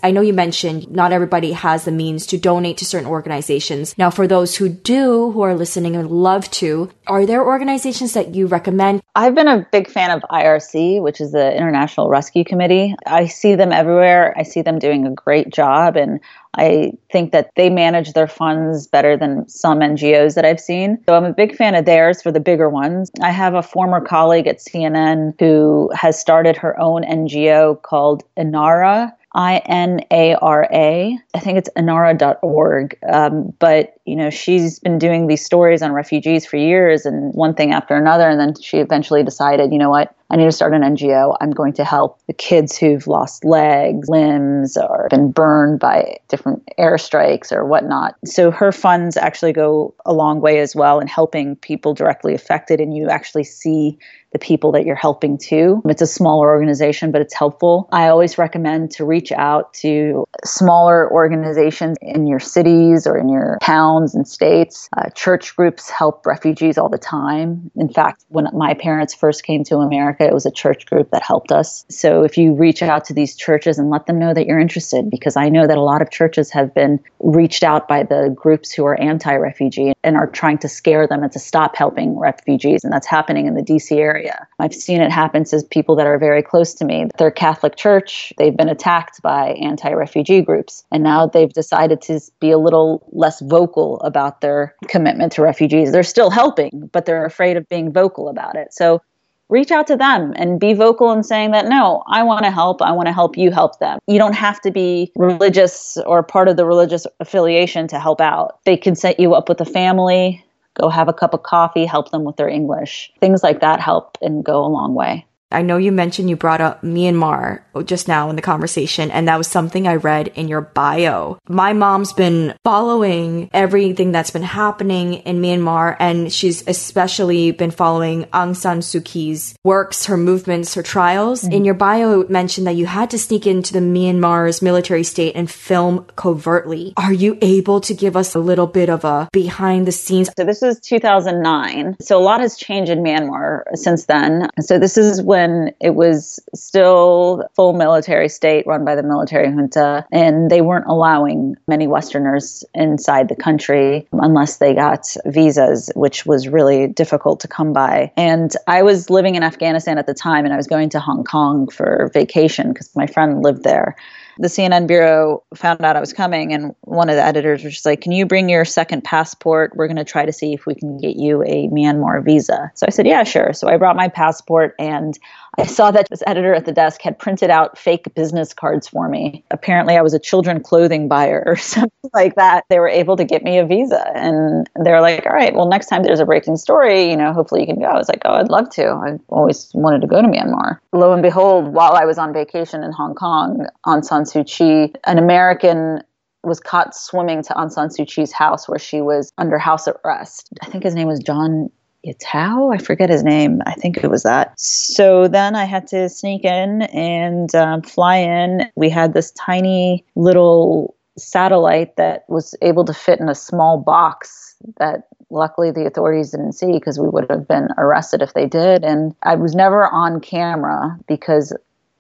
I 0.03 0.11
know 0.11 0.21
you 0.21 0.35
mentioned 0.35 0.91
not 0.91 1.13
everybody 1.13 1.53
has 1.53 1.87
the 1.87 1.91
means 1.91 2.27
to 2.27 2.37
donate 2.37 2.77
to 2.79 2.85
certain 2.85 3.09
organizations. 3.09 3.97
Now, 3.97 4.11
for 4.11 4.27
those 4.27 4.55
who 4.55 4.69
do, 4.69 5.31
who 5.31 5.41
are 5.41 5.55
listening 5.55 5.97
and 5.97 6.11
love 6.11 6.51
to, 6.53 6.91
are 7.07 7.25
there 7.25 7.43
organizations 7.43 8.13
that 8.13 8.35
you 8.35 8.47
recommend? 8.47 9.03
I've 9.15 9.35
been 9.35 9.49
a 9.49 9.67
big 9.73 9.89
fan 9.89 10.11
of 10.11 10.23
IRC, 10.31 11.01
which 11.01 11.23
is 11.23 11.33
the 11.33 11.57
International 11.57 12.11
Rescue 12.11 12.45
Committee. 12.45 12.95
I 13.07 13.27
see 13.27 13.55
them 13.55 13.73
everywhere. 13.73 14.35
I 14.37 14.43
see 14.43 14.61
them 14.61 14.79
doing 14.79 15.07
a 15.07 15.13
great 15.13 15.49
job, 15.49 15.97
and 15.97 16.21
I 16.53 16.93
think 17.11 17.33
that 17.33 17.53
they 17.57 17.71
manage 17.71 18.13
their 18.13 18.29
funds 18.29 18.87
better 18.87 19.17
than 19.17 19.49
some 19.49 19.79
NGOs 19.81 20.35
that 20.35 20.45
I've 20.45 20.61
seen. 20.61 21.03
So 21.07 21.17
I'm 21.17 21.25
a 21.25 21.33
big 21.33 21.57
fan 21.57 21.75
of 21.75 21.87
theirs 21.87 22.21
for 22.21 22.31
the 22.31 22.41
bigger 22.41 22.69
ones. 22.69 23.11
I 23.23 23.31
have 23.31 23.55
a 23.55 23.63
former 23.63 24.03
colleague 24.03 24.47
at 24.47 24.59
CNN 24.59 25.41
who 25.41 25.91
has 25.95 26.21
started 26.21 26.59
her 26.59 26.79
own 26.79 27.03
NGO 27.03 27.81
called 27.81 28.25
Inara 28.37 29.13
I 29.37 29.59
N 29.67 30.01
A 30.11 30.35
R 30.37 30.69
A. 30.73 31.19
I 31.35 31.39
think 31.39 31.59
it's 31.59 31.71
inara.org. 31.77 32.99
Um, 33.09 33.53
but, 33.61 33.93
you 34.07 34.15
know, 34.15 34.31
she's 34.31 34.79
been 34.79 34.99
doing 34.99 35.27
these 35.27 35.45
stories 35.45 35.83
on 35.83 35.93
refugees 35.93 36.47
for 36.47 36.57
years 36.57 37.05
and 37.05 37.35
one 37.35 37.55
thing 37.55 37.73
after 37.73 37.97
another. 37.97 38.29
And 38.29 38.39
then 38.39 38.55
she 38.61 38.79
eventually 38.79 39.25
decided, 39.25 39.73
you 39.73 39.79
know 39.79 39.91
what, 39.91 40.15
I 40.31 40.37
need 40.37 40.45
to 40.45 40.53
start 40.53 40.75
an 40.75 40.83
NGO. 40.83 41.37
I'm 41.41 41.51
going 41.51 41.73
to 41.75 41.85
help 41.85 42.21
the 42.27 42.33
kids 42.33 42.77
who've 42.77 43.07
lost 43.07 43.45
legs, 43.45 44.09
limbs, 44.09 44.77
or 44.77 45.09
been 45.11 45.31
burned 45.31 45.81
by 45.81 46.19
different 46.29 46.69
airstrikes 46.79 47.53
or 47.53 47.65
whatnot. 47.65 48.17
So 48.25 48.51
her 48.51 48.73
funds 48.73 49.17
actually 49.17 49.53
go 49.53 49.95
a 50.05 50.13
long 50.13 50.41
way 50.41 50.61
as 50.61 50.75
well 50.75 50.99
in 51.01 51.07
helping 51.07 51.57
people 51.57 51.95
directly 51.95 52.35
affected. 52.35 52.81
And 52.81 52.97
you 52.97 53.09
actually 53.09 53.45
see 53.45 53.99
the 54.33 54.39
people 54.39 54.73
that 54.73 54.85
you're 54.85 54.97
helping 54.97 55.39
too. 55.39 55.81
It's 55.87 56.03
a 56.03 56.07
smaller 56.07 56.49
organization, 56.49 57.13
but 57.13 57.23
it's 57.23 57.33
helpful. 57.33 57.89
I 57.93 58.09
always 58.09 58.37
recommend 58.37 58.91
to 58.93 59.05
reach 59.05 59.33
out 59.33 59.73
to 59.75 60.27
smaller 60.45 61.11
organizations 61.11 61.97
in 62.03 62.27
your 62.27 62.41
cities 62.41 63.07
or 63.07 63.17
in 63.17 63.29
your 63.29 63.57
towns 63.97 64.15
and 64.15 64.27
states. 64.27 64.89
Uh, 64.97 65.09
church 65.11 65.55
groups 65.57 65.91
help 65.91 66.25
refugees 66.27 66.79
all 66.79 66.89
the 66.89 66.99
time. 66.99 67.71
In 67.77 67.89
fact, 67.89 68.25
when 68.29 68.47
my 68.53 68.75
parents 68.75 69.15
first 69.15 69.45
came 69.45 69.65
to 69.65 69.77
America, 69.77 70.25
it 70.25 70.33
was 70.33 70.47
a 70.47 70.51
church 70.51 70.87
group 70.87 71.11
that 71.11 71.23
helped 71.23 71.53
us. 71.53 71.85
So 71.89 72.23
if 72.23 72.37
you 72.37 72.55
reach 72.55 72.83
out 72.83 73.05
to 73.07 73.15
these 73.15 73.37
churches 73.37 73.79
and 73.79 73.91
let 73.91 74.07
them 74.07 74.19
know 74.19 74.35
that 74.35 74.47
you're 74.47 74.59
interested, 74.59 75.11
because 75.11 75.37
I 75.37 75.49
know 75.49 75.67
that 75.67 75.79
a 75.79 75.83
lot 75.83 76.03
of 76.03 76.11
churches 76.11 76.51
have 76.51 76.75
been 76.75 77.01
reached 77.21 77.65
out 77.65 77.89
by 77.89 78.03
the 78.03 78.33
groups 78.35 78.73
who 78.73 78.85
are 78.85 79.01
anti 79.01 79.35
refugee 79.35 79.93
and 80.05 80.17
are 80.17 80.27
trying 80.27 80.59
to 80.59 80.69
scare 80.69 81.07
them 81.07 81.23
and 81.23 81.33
to 81.33 81.39
stop 81.39 81.77
helping 81.77 82.19
refugees. 82.19 82.85
And 82.85 82.93
that's 82.93 83.07
happening 83.07 83.47
in 83.47 83.55
the 83.55 83.63
DC 83.63 83.97
area. 83.97 84.47
I've 84.59 84.75
seen 84.75 85.01
it 85.01 85.11
happen 85.11 85.45
to 85.45 85.63
people 85.71 85.97
that 85.97 86.07
are 86.07 86.19
very 86.19 86.43
close 86.43 86.75
to 86.75 86.85
me. 86.85 87.07
Their 87.19 87.31
Catholic 87.31 87.77
church, 87.77 88.33
they've 88.39 88.57
been 88.57 88.69
attacked 88.69 89.23
by 89.23 89.57
anti 89.61 89.93
refugee 89.93 90.43
groups, 90.43 90.85
and 90.93 91.03
now 91.03 91.27
they've 91.27 91.53
decided 91.53 92.03
to 92.03 92.21
be 92.41 92.51
a 92.51 92.59
little 92.59 93.07
less 93.13 93.41
vocal 93.41 93.86
about 93.97 94.41
their 94.41 94.75
commitment 94.89 95.33
to 95.33 95.43
refugees. 95.43 95.93
They're 95.93 96.03
still 96.03 96.31
helping, 96.31 96.91
but 96.93 97.07
they're 97.07 97.25
afraid 97.25 97.57
of 97.57 97.69
being 97.69 97.93
vocal 97.93 98.29
about 98.29 98.57
it. 98.57 98.75
So 98.75 99.01
reach 99.49 99.71
out 99.71 99.87
to 99.87 99.97
them 99.97 100.33
and 100.37 100.59
be 100.59 100.75
vocal 100.75 101.13
in 101.13 101.23
saying 101.23 101.53
that 101.53 101.67
no, 101.67 102.03
I 102.09 102.23
want 102.25 102.45
to 102.45 102.51
help. 102.51 102.83
I 102.83 102.93
want 102.93 103.07
to 103.07 103.13
help 103.13 103.39
you 103.39 103.51
help 103.51 103.79
them. 103.79 104.01
You 104.07 104.19
don't 104.19 104.35
have 104.35 104.61
to 104.63 104.71
be 104.71 105.13
religious 105.17 105.97
or 106.05 106.23
part 106.23 106.49
of 106.49 106.57
the 106.57 106.67
religious 106.67 107.07
affiliation 107.21 107.87
to 107.89 108.01
help 108.01 108.21
out. 108.21 108.59
They 108.65 108.77
can 108.77 108.95
set 108.95 109.21
you 109.21 109.35
up 109.35 109.49
with 109.49 109.61
a 109.61 109.65
family 109.65 110.43
go 110.77 110.89
have 110.89 111.09
a 111.09 111.13
cup 111.13 111.35
of 111.35 111.43
coffee, 111.43 111.87
help 111.87 112.11
them 112.11 112.25
with 112.25 112.37
their 112.37 112.49
English. 112.49 113.13
Things 113.21 113.43
like 113.43 113.61
that 113.61 113.81
help 113.81 114.19
and 114.21 114.45
go 114.45 114.65
a 114.65 114.69
long 114.69 114.95
way. 114.95 115.27
I 115.53 115.63
know 115.63 115.77
you 115.77 115.93
mentioned 115.93 116.29
you 116.29 116.37
brought 116.37 116.61
up 116.61 116.83
Myanmar 116.83 117.63
just 117.85 118.09
now 118.09 118.31
in 118.31 118.37
the 118.37 118.43
conversation, 118.43 119.13
and 119.13 119.29
that 119.29 119.39
was 119.39 119.47
something 119.47 119.87
I 119.87 119.95
read 119.95 120.29
in 120.29 120.49
your 120.49 120.61
bio. 120.61 121.39
My 121.49 121.73
mom's 121.73 122.13
been 122.13 122.55
following 122.65 123.49
everything 123.53 124.11
that's 124.11 124.33
been 124.33 124.43
happening 124.43 125.15
in 125.15 125.41
Myanmar, 125.41 125.97
and 126.01 126.33
she's 126.33 126.67
especially 126.67 127.53
been 127.53 127.71
following 127.71 128.25
Aung 128.27 128.57
San 128.57 128.81
Suu 128.81 129.05
Kyi's 129.05 129.55
works, 129.63 130.07
her 130.07 130.17
movements, 130.17 130.75
her 130.75 130.83
trials. 130.83 131.43
Mm-hmm. 131.43 131.53
In 131.53 131.65
your 131.65 131.75
bio, 131.75 132.23
it 132.23 132.31
mentioned 132.31 132.67
that 132.67 132.75
you 132.75 132.87
had 132.87 133.11
to 133.11 133.19
sneak 133.19 133.47
into 133.47 133.73
the 133.73 133.79
Myanmar's 133.79 134.61
military 134.63 135.05
state 135.05 135.37
and 135.37 135.49
film 135.49 136.07
covertly. 136.17 136.93
Are 136.97 137.13
you 137.13 137.39
able 137.41 137.81
to 137.83 137.95
give 137.95 138.17
us 138.17 138.35
a 138.35 138.41
little 138.41 138.67
bit 138.67 138.91
of 138.91 139.05
a 139.05 139.29
behind 139.33 139.87
the 139.87 139.93
scenes? 139.93 140.29
So 140.37 140.45
this 140.45 140.63
is 140.65 140.81
2009. 140.81 141.97
So 142.01 142.19
a 142.19 142.25
lot 142.25 142.41
has 142.41 142.57
changed 142.57 142.91
in 142.91 143.05
Myanmar 143.05 143.63
since 143.75 144.07
then. 144.07 144.49
So 144.61 144.81
this 144.81 144.99
is 144.99 145.23
when 145.23 145.36
when 145.37 145.71
it 145.83 145.95
was 145.95 146.41
still 146.55 147.47
full 147.55 147.75
military 147.75 148.31
state 148.31 148.67
run 148.67 148.87
by 148.87 148.95
the 148.95 149.03
military 149.03 149.49
junta, 149.49 150.07
and 150.11 150.51
they 150.51 150.63
weren't 150.63 150.87
allowing 150.87 151.57
many 151.69 151.87
Westerners 151.87 152.65
inside 152.73 153.29
the 153.29 153.37
country 153.37 154.09
unless 154.13 154.57
they 154.57 154.75
got 154.75 155.15
visas, 155.27 155.91
which 155.95 156.25
was 156.25 156.49
really 156.49 156.87
difficult 156.87 157.41
to 157.41 157.49
come 157.49 157.75
by. 157.75 158.11
And 158.17 158.51
I 158.67 158.83
was 158.83 159.11
living 159.11 159.35
in 159.35 159.43
Afghanistan 159.43 159.99
at 159.99 160.07
the 160.07 160.15
time, 160.15 160.47
and 160.47 160.55
I 160.55 160.57
was 160.57 160.67
going 160.67 160.89
to 160.91 161.01
Hong 161.01 161.23
Kong 161.23 161.69
for 161.69 162.11
vacation 162.15 162.73
because 162.73 162.89
my 162.97 163.07
friend 163.07 163.43
lived 163.43 163.63
there 163.63 163.95
the 164.39 164.49
CNN 164.49 164.87
bureau 164.87 165.43
found 165.55 165.83
out 165.83 165.97
I 165.97 166.01
was 166.01 166.13
coming, 166.13 166.53
and 166.53 166.75
one 166.83 167.09
of 167.09 167.17
the 167.17 167.23
editors 167.23 167.65
was 167.65 167.75
just 167.75 167.87
like, 167.87 168.01
"Can 168.01 168.13
you 168.13 168.27
bring 168.27 168.49
your 168.49 168.65
second 168.65 169.05
passport? 169.05 169.73
We're 169.75 169.87
going 169.87 169.97
to 169.97 170.05
try 170.05 170.27
to 170.27 170.33
see 170.33 170.53
if 170.53 170.67
we 170.67 170.75
can 170.75 170.99
get 170.99 171.17
you 171.17 171.43
a 171.45 171.69
Myanmar 171.69 172.25
visa." 172.25 172.71
So 172.75 172.87
I 172.87 172.91
said, 172.91 173.07
"Yeah, 173.07 173.25
sure." 173.25 173.53
So 173.53 173.69
I 173.69 173.77
brought 173.77 173.97
my 173.97 174.09
passport, 174.09 174.75
and 174.79 175.19
I 175.59 175.65
saw 175.67 175.91
that 175.91 176.09
this 176.11 176.23
editor 176.27 176.55
at 176.55 176.67
the 176.67 176.73
desk 176.73 177.01
had 177.01 177.19
printed 177.19 177.51
out 177.51 177.79
fake 177.79 178.15
business 178.15 178.53
cards 178.53 178.89
for 178.89 179.09
me. 179.09 179.45
Apparently, 179.51 179.97
I 179.97 180.03
was 180.03 180.13
a 180.13 180.19
children 180.19 180.63
clothing 180.63 181.09
buyer 181.09 181.43
or 181.47 181.57
something 181.75 182.11
like 182.13 182.35
that. 182.37 182.65
They 182.69 182.79
were 182.79 182.89
able 182.89 183.17
to 183.17 183.25
get 183.25 183.43
me 183.43 183.59
a 183.59 183.67
visa, 183.67 184.11
and 184.15 184.69
they 184.83 184.91
were 184.91 185.01
like, 185.01 185.25
"All 185.27 185.33
right, 185.33 185.55
well, 185.55 185.69
next 185.69 185.87
time 185.87 186.03
there's 186.03 186.21
a 186.21 186.27
breaking 186.27 186.57
story, 186.57 187.11
you 187.11 187.17
know, 187.17 187.33
hopefully 187.33 187.63
you 187.63 187.67
can 187.67 187.81
go." 187.81 187.87
I 187.87 187.97
was 187.97 188.09
like, 188.09 188.23
"Oh, 188.25 188.35
I'd 188.35 188.49
love 188.49 188.71
to. 188.71 188.91
I've 188.91 189.21
always 189.29 189.71
wanted 189.75 190.03
to 190.03 190.07
go 190.07 190.21
to 190.21 190.29
Myanmar." 190.29 190.79
Lo 190.93 191.13
and 191.13 191.23
behold, 191.23 191.69
while 191.69 191.93
I 191.93 192.05
was 192.05 192.19
on 192.19 192.33
vacation 192.33 192.83
in 192.83 192.93
Hong 192.93 193.15
Kong, 193.15 193.67
Aung 193.87 194.05
San 194.05 194.25
Suu 194.25 194.47
Kyi, 194.47 194.93
an 195.05 195.19
American 195.19 196.03
was 196.47 196.61
caught 196.61 196.95
swimming 196.95 197.43
to 197.43 197.53
Aung 197.55 197.73
San 197.73 197.89
Suu 197.89 198.07
Kyi's 198.07 198.33
house 198.33 198.69
where 198.69 198.79
she 198.79 199.01
was 199.01 199.33
under 199.37 199.59
house 199.59 199.89
arrest. 199.89 200.49
I 200.63 200.67
think 200.67 200.85
his 200.85 200.95
name 200.95 201.09
was 201.09 201.19
John 201.19 201.71
Yettaw. 202.07 202.75
I 202.75 202.79
forget 202.79 203.11
his 203.11 203.23
name. 203.23 203.61
I 203.67 203.75
think 203.75 203.99
it 203.99 204.11
was 204.11 204.23
that. 204.23 204.59
So 204.59 205.29
then 205.29 205.55
I 205.55 205.65
had 205.65 205.87
to 205.89 206.09
sneak 206.09 206.45
in 206.45 206.83
and 206.83 207.55
um, 207.55 207.83
fly 207.83 208.17
in. 208.17 208.71
We 208.77 208.91
had 208.91 209.13
this 209.15 209.33
tiny 209.33 210.05
little 210.15 210.97
satellite 211.19 211.97
that 211.97 212.25
was 212.29 212.55
able 212.63 212.85
to 212.85 212.95
fit 212.95 213.21
in 213.21 213.29
a 213.29 213.35
small 213.35 213.79
box 213.79 214.55
that 214.79 215.09
luckily 215.31 215.71
the 215.71 215.87
authorities 215.87 216.31
didn't 216.31 216.53
see 216.53 216.73
because 216.73 216.99
we 216.99 217.09
would 217.09 217.27
have 217.31 217.49
been 217.49 217.69
arrested 217.79 218.23
if 218.23 218.35
they 218.35 218.47
did. 218.47 218.85
And 218.85 219.15
I 219.23 219.35
was 219.35 219.55
never 219.55 219.89
on 219.89 220.21
camera 220.21 220.99
because 221.09 221.53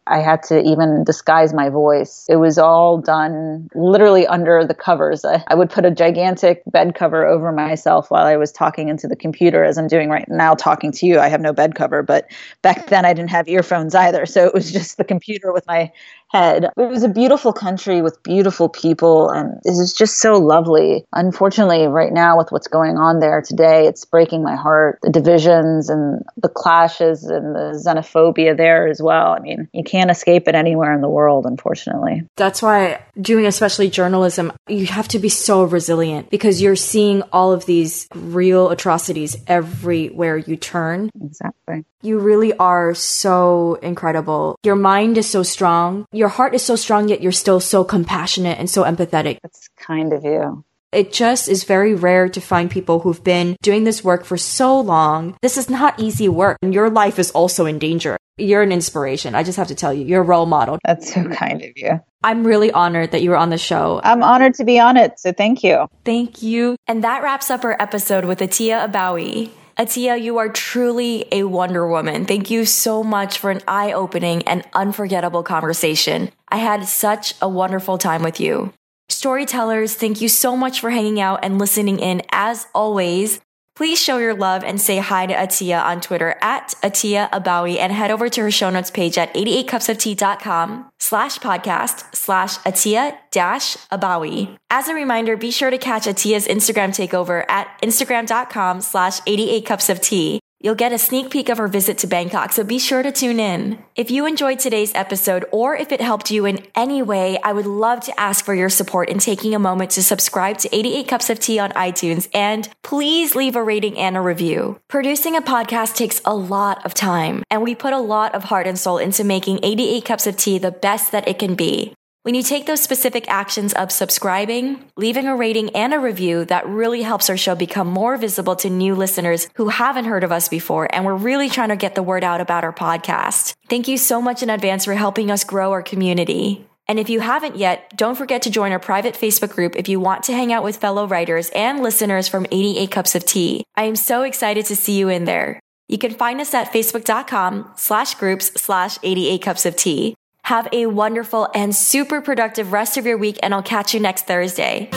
I 0.08 0.18
had 0.18 0.42
to 0.44 0.62
even 0.62 1.02
disguise 1.02 1.52
my 1.52 1.68
voice. 1.68 2.26
It 2.28 2.36
was 2.36 2.58
all 2.58 2.98
done 2.98 3.68
literally 3.74 4.26
under 4.26 4.64
the 4.64 4.74
covers. 4.74 5.24
I, 5.24 5.54
would 5.54 5.68
put 5.68 5.84
a 5.84 5.90
gigantic 5.90 6.62
bed 6.66 6.94
cover 6.94 7.26
over 7.26 7.50
myself 7.50 8.10
while 8.10 8.24
I 8.24 8.36
was 8.36 8.52
talking 8.52 8.88
into 8.88 9.08
the 9.08 9.16
computer, 9.16 9.64
as 9.64 9.78
I'm 9.78 9.88
doing 9.88 10.08
right 10.08 10.28
now, 10.28 10.54
talking 10.54 10.92
to 10.92 11.06
you. 11.06 11.18
I 11.18 11.28
have 11.28 11.40
no 11.40 11.52
bed 11.52 11.74
cover, 11.74 12.02
but 12.02 12.30
back 12.62 12.86
then 12.86 13.04
I 13.04 13.14
didn't 13.14 13.30
have 13.30 13.48
earphones 13.48 13.94
either. 13.94 14.26
So 14.26 14.46
it 14.46 14.54
was 14.54 14.72
just 14.72 14.96
the 14.96 15.04
computer 15.04 15.52
with 15.52 15.66
my 15.66 15.90
head. 16.36 16.64
It 16.76 16.90
was 16.90 17.02
a 17.02 17.08
beautiful 17.08 17.52
country 17.52 18.02
with 18.02 18.22
beautiful 18.22 18.68
people, 18.68 19.30
and 19.30 19.54
it 19.64 19.70
was 19.70 19.92
just 19.92 20.20
so 20.20 20.34
lovely. 20.34 21.04
Unfortunately, 21.12 21.86
right 21.86 22.12
now, 22.12 22.38
with 22.38 22.52
what's 22.52 22.68
going 22.68 22.96
on 22.96 23.20
there 23.20 23.42
today, 23.42 23.86
it's 23.86 24.04
breaking 24.04 24.42
my 24.42 24.56
heart. 24.56 24.98
The 25.02 25.10
divisions 25.10 25.88
and 25.88 26.22
the 26.36 26.48
clashes 26.48 27.24
and 27.24 27.54
the 27.54 27.82
xenophobia 27.84 28.56
there 28.56 28.88
as 28.88 29.00
well. 29.02 29.32
I 29.32 29.40
mean, 29.40 29.68
you 29.72 29.84
can't 29.84 30.10
escape 30.10 30.48
it 30.48 30.54
anywhere 30.54 30.92
in 30.92 31.00
the 31.00 31.08
world, 31.08 31.46
unfortunately. 31.46 32.22
That's 32.36 32.62
why 32.62 33.00
doing 33.20 33.46
especially 33.46 33.88
journalism, 33.88 34.52
you 34.68 34.86
have 34.86 35.08
to 35.08 35.18
be 35.18 35.28
so 35.28 35.64
resilient 35.64 36.30
because 36.30 36.60
you're 36.60 36.76
seeing 36.76 37.22
all 37.32 37.52
of 37.52 37.66
these 37.66 38.08
real 38.14 38.70
atrocities 38.70 39.36
everywhere 39.46 40.36
you 40.36 40.56
turn. 40.56 41.10
Exactly. 41.22 41.84
You 42.02 42.18
really 42.18 42.52
are 42.52 42.94
so 42.94 43.78
incredible. 43.82 44.56
Your 44.62 44.76
mind 44.76 45.18
is 45.18 45.28
so 45.28 45.42
strong. 45.42 46.06
Your 46.26 46.32
heart 46.32 46.56
is 46.56 46.64
so 46.64 46.74
strong, 46.74 47.08
yet 47.08 47.22
you're 47.22 47.30
still 47.30 47.60
so 47.60 47.84
compassionate 47.84 48.58
and 48.58 48.68
so 48.68 48.82
empathetic. 48.82 49.38
That's 49.44 49.68
kind 49.76 50.12
of 50.12 50.24
you. 50.24 50.64
It 50.90 51.12
just 51.12 51.48
is 51.48 51.62
very 51.62 51.94
rare 51.94 52.28
to 52.28 52.40
find 52.40 52.68
people 52.68 52.98
who've 52.98 53.22
been 53.22 53.56
doing 53.62 53.84
this 53.84 54.02
work 54.02 54.24
for 54.24 54.36
so 54.36 54.80
long. 54.80 55.36
This 55.40 55.56
is 55.56 55.70
not 55.70 56.00
easy 56.00 56.28
work, 56.28 56.58
and 56.62 56.74
your 56.74 56.90
life 56.90 57.20
is 57.20 57.30
also 57.30 57.64
in 57.64 57.78
danger. 57.78 58.16
You're 58.38 58.62
an 58.62 58.72
inspiration. 58.72 59.36
I 59.36 59.44
just 59.44 59.56
have 59.56 59.68
to 59.68 59.76
tell 59.76 59.94
you, 59.94 60.04
you're 60.04 60.22
a 60.22 60.24
role 60.24 60.46
model. 60.46 60.80
That's 60.84 61.14
so 61.14 61.28
kind 61.28 61.62
of 61.62 61.70
you. 61.76 62.00
I'm 62.24 62.44
really 62.44 62.72
honored 62.72 63.12
that 63.12 63.22
you 63.22 63.30
were 63.30 63.36
on 63.36 63.50
the 63.50 63.56
show. 63.56 64.00
I'm 64.02 64.24
honored 64.24 64.54
to 64.54 64.64
be 64.64 64.80
on 64.80 64.96
it, 64.96 65.20
so 65.20 65.32
thank 65.32 65.62
you. 65.62 65.86
Thank 66.04 66.42
you. 66.42 66.74
And 66.88 67.04
that 67.04 67.22
wraps 67.22 67.52
up 67.52 67.64
our 67.64 67.80
episode 67.80 68.24
with 68.24 68.40
Atia 68.40 68.90
Abawi. 68.90 69.52
Atia, 69.78 70.18
you 70.18 70.38
are 70.38 70.48
truly 70.48 71.26
a 71.30 71.42
Wonder 71.44 71.86
Woman. 71.86 72.24
Thank 72.24 72.48
you 72.48 72.64
so 72.64 73.04
much 73.04 73.36
for 73.38 73.50
an 73.50 73.60
eye 73.68 73.92
opening 73.92 74.42
and 74.48 74.64
unforgettable 74.72 75.42
conversation. 75.42 76.30
I 76.48 76.56
had 76.56 76.86
such 76.86 77.34
a 77.42 77.48
wonderful 77.50 77.98
time 77.98 78.22
with 78.22 78.40
you. 78.40 78.72
Storytellers, 79.10 79.94
thank 79.94 80.22
you 80.22 80.30
so 80.30 80.56
much 80.56 80.80
for 80.80 80.88
hanging 80.88 81.20
out 81.20 81.40
and 81.42 81.58
listening 81.58 81.98
in 81.98 82.22
as 82.32 82.66
always. 82.74 83.38
Please 83.76 84.00
show 84.00 84.16
your 84.16 84.34
love 84.34 84.64
and 84.64 84.80
say 84.80 84.96
hi 84.96 85.26
to 85.26 85.34
Atia 85.34 85.84
on 85.84 86.00
Twitter 86.00 86.36
at 86.40 86.68
Atia 86.82 87.28
Abawi 87.30 87.78
and 87.78 87.92
head 87.92 88.10
over 88.10 88.30
to 88.30 88.40
her 88.40 88.50
show 88.50 88.70
notes 88.70 88.90
page 88.90 89.18
at 89.18 89.32
88cupsoftea.com 89.34 90.88
slash 90.98 91.38
podcast 91.40 92.16
slash 92.16 92.56
Atia 92.60 93.18
dash 93.30 93.76
Abawi. 93.92 94.56
As 94.70 94.88
a 94.88 94.94
reminder, 94.94 95.36
be 95.36 95.50
sure 95.50 95.68
to 95.70 95.76
catch 95.76 96.04
Atia's 96.04 96.48
Instagram 96.48 96.88
takeover 96.88 97.44
at 97.50 97.68
instagram.com 97.82 98.80
slash 98.80 99.20
88cupsoftea 99.20 100.38
You'll 100.58 100.74
get 100.74 100.92
a 100.92 100.98
sneak 100.98 101.30
peek 101.30 101.50
of 101.50 101.58
her 101.58 101.68
visit 101.68 101.98
to 101.98 102.06
Bangkok, 102.06 102.50
so 102.50 102.64
be 102.64 102.78
sure 102.78 103.02
to 103.02 103.12
tune 103.12 103.38
in. 103.38 103.78
If 103.94 104.10
you 104.10 104.24
enjoyed 104.24 104.58
today's 104.58 104.94
episode 104.94 105.44
or 105.52 105.76
if 105.76 105.92
it 105.92 106.00
helped 106.00 106.30
you 106.30 106.46
in 106.46 106.66
any 106.74 107.02
way, 107.02 107.38
I 107.42 107.52
would 107.52 107.66
love 107.66 108.00
to 108.04 108.18
ask 108.18 108.42
for 108.42 108.54
your 108.54 108.70
support 108.70 109.10
in 109.10 109.18
taking 109.18 109.54
a 109.54 109.58
moment 109.58 109.90
to 109.92 110.02
subscribe 110.02 110.56
to 110.58 110.74
88 110.74 111.08
Cups 111.08 111.28
of 111.28 111.38
Tea 111.38 111.58
on 111.58 111.72
iTunes 111.72 112.28
and 112.32 112.68
please 112.82 113.34
leave 113.34 113.54
a 113.54 113.62
rating 113.62 113.98
and 113.98 114.16
a 114.16 114.20
review. 114.20 114.80
Producing 114.88 115.36
a 115.36 115.42
podcast 115.42 115.94
takes 115.94 116.22
a 116.24 116.34
lot 116.34 116.84
of 116.86 116.94
time, 116.94 117.42
and 117.50 117.62
we 117.62 117.74
put 117.74 117.92
a 117.92 117.98
lot 117.98 118.34
of 118.34 118.44
heart 118.44 118.66
and 118.66 118.78
soul 118.78 118.96
into 118.96 119.24
making 119.24 119.60
88 119.62 120.04
Cups 120.06 120.26
of 120.26 120.36
Tea 120.36 120.58
the 120.58 120.70
best 120.70 121.12
that 121.12 121.28
it 121.28 121.38
can 121.38 121.54
be. 121.54 121.95
When 122.26 122.34
you 122.34 122.42
take 122.42 122.66
those 122.66 122.82
specific 122.82 123.28
actions 123.28 123.72
of 123.74 123.92
subscribing, 123.92 124.82
leaving 124.96 125.28
a 125.28 125.36
rating 125.36 125.70
and 125.76 125.94
a 125.94 126.00
review, 126.00 126.44
that 126.46 126.66
really 126.66 127.02
helps 127.02 127.30
our 127.30 127.36
show 127.36 127.54
become 127.54 127.86
more 127.86 128.16
visible 128.16 128.56
to 128.56 128.68
new 128.68 128.96
listeners 128.96 129.48
who 129.54 129.68
haven't 129.68 130.06
heard 130.06 130.24
of 130.24 130.32
us 130.32 130.48
before. 130.48 130.92
And 130.92 131.04
we're 131.04 131.14
really 131.14 131.48
trying 131.48 131.68
to 131.68 131.76
get 131.76 131.94
the 131.94 132.02
word 132.02 132.24
out 132.24 132.40
about 132.40 132.64
our 132.64 132.72
podcast. 132.72 133.54
Thank 133.68 133.86
you 133.86 133.96
so 133.96 134.20
much 134.20 134.42
in 134.42 134.50
advance 134.50 134.86
for 134.86 134.94
helping 134.94 135.30
us 135.30 135.44
grow 135.44 135.70
our 135.70 135.84
community. 135.84 136.66
And 136.88 136.98
if 136.98 137.10
you 137.10 137.20
haven't 137.20 137.54
yet, 137.54 137.96
don't 137.96 138.18
forget 138.18 138.42
to 138.42 138.50
join 138.50 138.72
our 138.72 138.80
private 138.80 139.14
Facebook 139.14 139.50
group 139.50 139.76
if 139.76 139.88
you 139.88 140.00
want 140.00 140.24
to 140.24 140.32
hang 140.32 140.52
out 140.52 140.64
with 140.64 140.78
fellow 140.78 141.06
writers 141.06 141.48
and 141.50 141.80
listeners 141.80 142.26
from 142.26 142.44
88 142.50 142.90
Cups 142.90 143.14
of 143.14 143.24
Tea. 143.24 143.62
I 143.76 143.84
am 143.84 143.94
so 143.94 144.22
excited 144.22 144.66
to 144.66 144.74
see 144.74 144.98
you 144.98 145.08
in 145.10 145.26
there. 145.26 145.60
You 145.86 145.98
can 145.98 146.10
find 146.10 146.40
us 146.40 146.54
at 146.54 146.72
facebook.com 146.72 147.74
slash 147.76 148.16
groups 148.16 148.46
slash 148.60 148.98
88 149.04 149.42
cups 149.42 149.64
of 149.64 149.76
tea. 149.76 150.16
Have 150.46 150.68
a 150.72 150.86
wonderful 150.86 151.48
and 151.56 151.74
super 151.74 152.20
productive 152.20 152.70
rest 152.70 152.96
of 152.96 153.04
your 153.04 153.18
week, 153.18 153.36
and 153.42 153.52
I'll 153.52 153.64
catch 153.64 153.92
you 153.92 153.98
next 153.98 154.28
Thursday. 154.28 154.88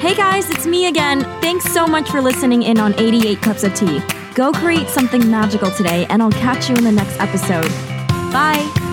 Hey 0.00 0.16
guys, 0.16 0.50
it's 0.50 0.66
me 0.66 0.88
again. 0.88 1.20
Thanks 1.40 1.72
so 1.72 1.86
much 1.86 2.10
for 2.10 2.20
listening 2.20 2.64
in 2.64 2.80
on 2.80 2.92
88 2.98 3.40
Cups 3.40 3.62
of 3.62 3.72
Tea. 3.74 4.02
Go 4.34 4.50
create 4.50 4.88
something 4.88 5.30
magical 5.30 5.70
today, 5.70 6.06
and 6.06 6.20
I'll 6.20 6.32
catch 6.32 6.68
you 6.68 6.74
in 6.74 6.82
the 6.82 6.90
next 6.90 7.20
episode. 7.20 7.70
Bye. 8.32 8.83